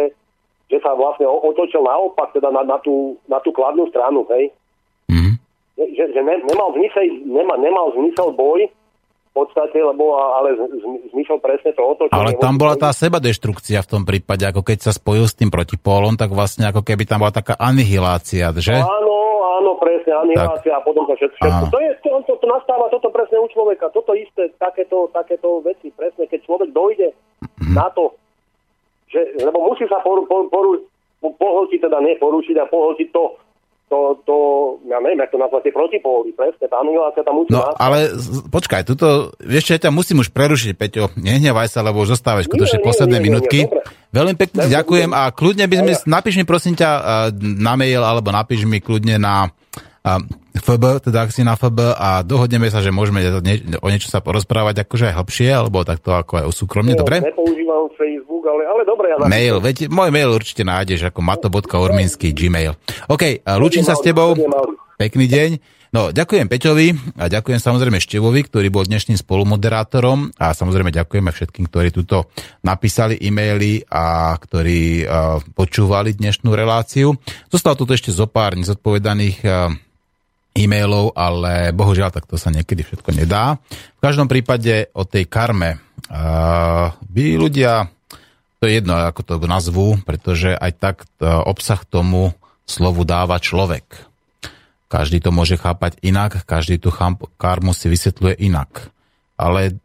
[0.71, 4.55] že sa vlastne otočil naopak, teda na, na, tú, na tú kladnú stranu, hej
[6.01, 8.69] že, že ne, nemal, zmysel, nema, nemal zmysel boj
[9.31, 10.59] v podstate, lebo ale
[11.15, 12.19] zmysel presne to otočenie.
[12.19, 16.19] Ale tam bola tá sebadeštrukcia v tom prípade, ako keď sa spojil s tým protipólom,
[16.19, 18.75] tak vlastne ako keby tam bola taká anihilácia, že?
[18.75, 19.17] Áno,
[19.63, 20.83] áno, presne, anihilácia tak.
[20.83, 21.39] a potom to všetko.
[21.47, 21.65] všetko.
[21.71, 25.95] To, je, to, to, to nastáva toto presne u človeka, toto isté, takéto, takéto veci,
[25.95, 27.75] presne, keď človek dojde mm-hmm.
[27.79, 28.11] na to,
[29.15, 30.83] že, lebo musí sa poru, poru, poru,
[31.23, 33.25] pohltiť, teda nie porušiť a pohltiť to,
[33.91, 34.37] to, to,
[34.87, 38.15] ja neviem, jak to nazvať, tie protipóly, presne, tá anihilácia tam musí No, ale
[38.47, 42.47] počkaj, tuto, vieš čo, ja ťa musím už prerušiť, Peťo, nehnevaj sa, lebo už zostávaš
[42.47, 43.67] skutočne posledné nie, minútky.
[43.67, 43.83] Nie,
[44.15, 45.11] Veľmi pekne ďakujem.
[45.11, 46.91] a kľudne by sme, napíš mi prosím ťa
[47.39, 49.51] na mail, alebo napíš mi kľudne na
[50.01, 53.21] FB, teda ak si na FB a dohodneme sa, že môžeme
[53.81, 57.21] o niečo sa porozprávať akože aj hlbšie, alebo takto ako aj o súkromne, no, dobre?
[57.21, 59.13] Nepoužívam Facebook, ale, ale dobre.
[59.13, 62.75] Ja mail, veď môj mail určite nájdeš ako mato.urminský gmail.
[63.13, 64.33] OK, lúčim sa s tebou.
[64.97, 65.51] Pekný deň.
[65.91, 71.67] No, ďakujem Peťovi a ďakujem samozrejme Števovi, ktorý bol dnešným spolumoderátorom a samozrejme ďakujeme všetkým,
[71.67, 72.31] ktorí tuto
[72.63, 77.19] napísali e-maily a ktorí uh, počúvali dnešnú reláciu.
[77.51, 79.75] Zostalo tu ešte zo pár nezodpovedaných uh,
[80.61, 83.57] e-mailov, ale bohužiaľ takto sa niekedy všetko nedá.
[83.97, 85.81] V každom prípade o tej karme
[87.01, 87.89] by ľudia,
[88.61, 92.37] to je jedno, ako to nazvú, pretože aj tak uh, obsah tomu
[92.69, 93.87] slovu dáva človek.
[94.91, 96.91] Každý to môže chápať inak, každý tú
[97.39, 98.91] karmu si vysvetľuje inak.
[99.39, 99.79] Ale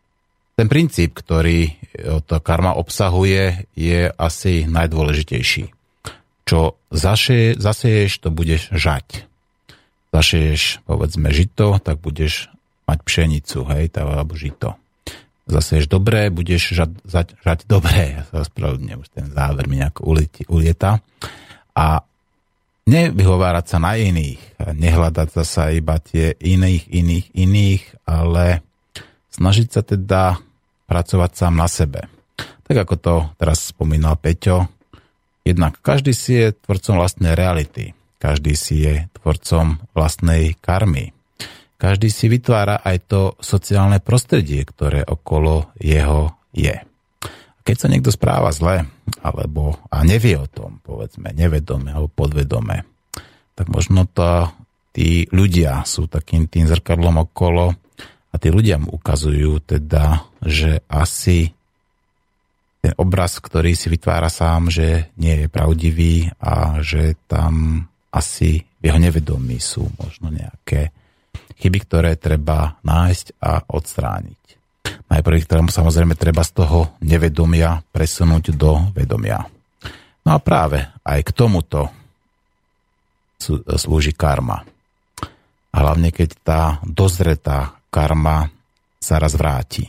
[0.57, 1.77] ten princíp, ktorý
[2.25, 5.69] to karma obsahuje, je asi najdôležitejší.
[6.49, 9.29] Čo zaseješ, to budeš žať
[10.15, 12.47] zašeješ povedzme žito, tak budeš
[12.87, 14.79] mať pšenicu, hej, tá, alebo žito.
[15.45, 18.17] Zaseješ dobré, budeš žať, žať, žať dobré.
[18.17, 21.03] Ja sa ospravedlňujem, už ten záver mi ulieti, ulieta.
[21.75, 22.01] A
[22.87, 28.65] nevyhovárať sa na iných, nehľadať zasa iba tie iných, iných, iných, ale
[29.33, 30.39] snažiť sa teda
[30.87, 32.07] pracovať sám na sebe.
[32.65, 34.69] Tak ako to teraz spomínal Peťo,
[35.45, 37.93] jednak každý si je tvorcom vlastnej reality.
[38.25, 41.13] Každý si je tvorcom vlastnej karmy.
[41.77, 46.73] Každý si vytvára aj to sociálne prostredie, ktoré okolo jeho je.
[47.61, 48.89] Keď sa niekto správa zle,
[49.21, 52.81] alebo a nevie o tom, povedzme, nevedome alebo podvedome,
[53.53, 54.49] tak možno to
[54.89, 57.77] tí ľudia sú takým tým zrkadlom okolo
[58.33, 61.53] a tí ľudia mu ukazujú teda, že asi
[62.81, 67.85] ten obraz, ktorý si vytvára sám, že nie je pravdivý a že tam
[68.15, 70.95] asi v jeho nevedomí sú možno nejaké
[71.59, 74.41] chyby, ktoré treba nájsť a odstrániť.
[75.11, 79.43] Najprv ich samozrejme treba z toho nevedomia presunúť do vedomia.
[80.25, 81.91] No a práve aj k tomuto
[83.75, 84.63] slúži karma.
[85.69, 88.47] A hlavne keď tá dozretá karma
[88.97, 89.85] sa raz vráti.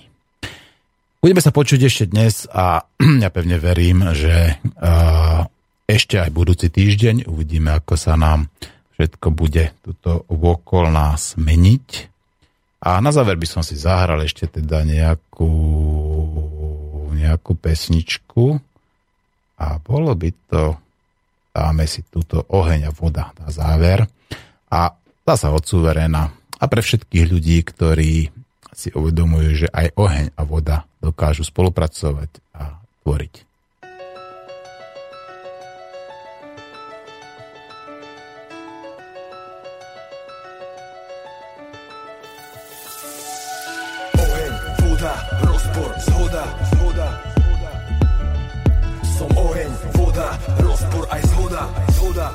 [1.23, 2.85] Budeme sa počuť ešte dnes a
[3.25, 5.49] ja pevne verím, že uh,
[5.87, 7.31] ešte aj budúci týždeň.
[7.31, 8.51] Uvidíme, ako sa nám
[8.99, 11.89] všetko bude tuto okol nás meniť.
[12.87, 15.53] A na záver by som si zahral ešte teda nejakú,
[17.13, 18.57] nejakú pesničku
[19.57, 20.77] a bolo by to,
[21.53, 24.05] dáme si túto oheň a voda na záver
[24.69, 24.93] a
[25.25, 28.29] dá sa od suveréna a pre všetkých ľudí, ktorí
[28.77, 33.46] si uvedomujú, že aj oheň a voda dokážu spolupracovať a tvoriť.
[45.43, 47.71] Rozpor, zhoda, zhoda, zhoda.
[49.17, 50.29] Som oheň, voda,
[50.59, 51.63] rozpor aj zhoda,
[51.95, 52.29] zhoda.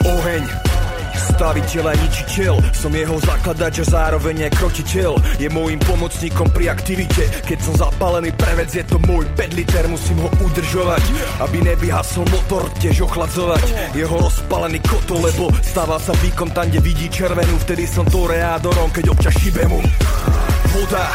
[0.00, 0.42] Oheň,
[1.20, 5.12] staviteľ a ničiteľ Som jeho zakladač a zároveň aj krotiteľ.
[5.36, 10.30] Je môjim pomocníkom pri aktivite Keď som zapálený prevec, je to môj pedliter Musím ho
[10.40, 11.04] udržovať,
[11.44, 13.94] aby nevyhasol motor Tiež ochladzovať.
[13.94, 17.54] Jeho rozpálený kotol Lebo stáva sa výkon tam, kde vidí červenú.
[17.62, 19.80] Vtedy som toreádorom, keď občas šibe mu
[20.70, 21.06] Voda,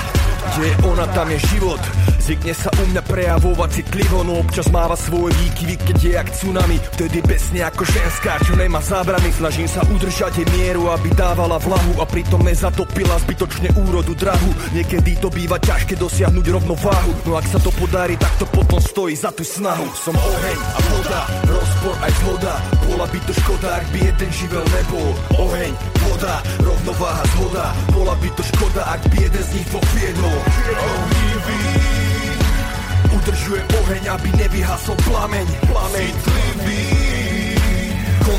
[0.51, 1.81] kde je ona, tam je život
[2.25, 6.81] Zvykne sa u mňa prejavovať citlivo No občas máva svoje výkyvy, keď je jak tsunami
[6.97, 12.01] Vtedy besne ako ženská, čo nemá zábrany Snažím sa udržať jej mieru, aby dávala vlahu
[12.01, 17.61] A pritom nezatopila zbytočne úrodu drahu Niekedy to býva ťažké dosiahnuť rovnováhu No ak sa
[17.61, 22.13] to podarí, tak to potom stojí za tú snahu Som oheň a voda, rozpor aj
[22.25, 22.55] zhoda
[22.89, 25.09] Bola by to škoda, ak by jeden živel nebol
[25.45, 25.73] Oheň,
[26.09, 30.37] voda, rovnováha, zhoda Bola by to škoda, ak by jeden z nich dvoch viedol
[30.73, 32.14] Ohnivý
[33.25, 36.13] Udržuje oheň, aby nevyhasol plameň, plameň.
[36.13, 37.24] Citlivý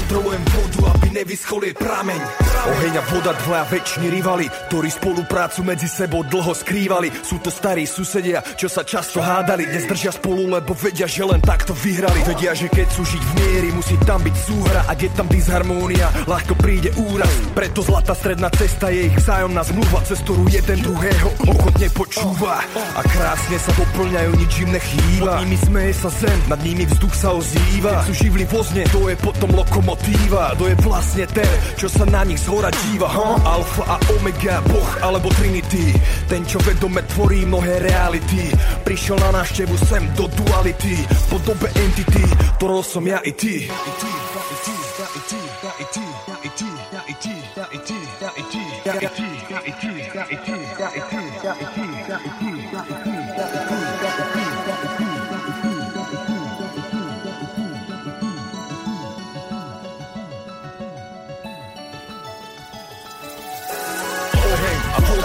[0.06, 2.22] Kontrolujem vodu, aby nevyschol jej prameň.
[2.46, 7.10] Oheň a voda dvaja väčšini rivali, ktorí spoluprácu medzi sebou dlho skrývali.
[7.26, 9.66] Sú to starí susedia, čo sa často hádali.
[9.66, 12.22] Dnes držia spolu, lebo vedia, že len takto vyhrali.
[12.22, 14.86] Vedia, že keď sú žiť v miery, musí tam byť súhra.
[14.86, 17.34] Ak je tam disharmónia, ľahko príde úraz.
[17.50, 22.62] Preto zlatá stredná cesta je ich vzájomná zmluva, cez ktorú jeden druhého ochotne počúva.
[22.94, 25.34] A krásne sa doplňajú, nič im nechýba.
[25.34, 28.06] Pod nimi smeje sa zem, nad nimi vzduch sa ozýva.
[28.06, 32.04] Keď sú živli vozne, to je potom loko lokomotíva To je vlastne ten, čo sa
[32.06, 33.40] na nich zhora díva huh?
[33.44, 35.94] Alfa a Omega, Boh alebo Trinity.
[36.28, 38.52] Ten, čo vedome tvorí mnohé reality
[38.84, 40.96] Prišiel na návštevu sem do duality.
[41.32, 42.24] Po dobe entity,
[42.60, 43.68] ktorou som ja i ty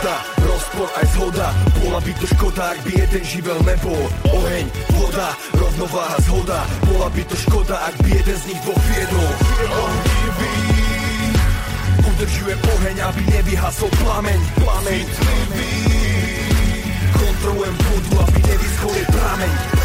[0.01, 0.17] voda,
[0.49, 1.47] rozpor aj zhoda.
[1.77, 4.01] Bola by to škoda, ak by jeden živel nebol.
[4.33, 4.65] Oheň,
[4.97, 6.65] voda, rovnováha, zhoda.
[6.89, 9.29] Bola by to škoda, ak by jeden z nich dvoch viedol
[9.77, 10.57] Ohnivý
[12.01, 14.39] Udržujem oheň, aby nevyhasol plameň.
[14.57, 15.05] Plameň.
[17.13, 19.80] Kontrolujem vodu, aby nevyschol prameň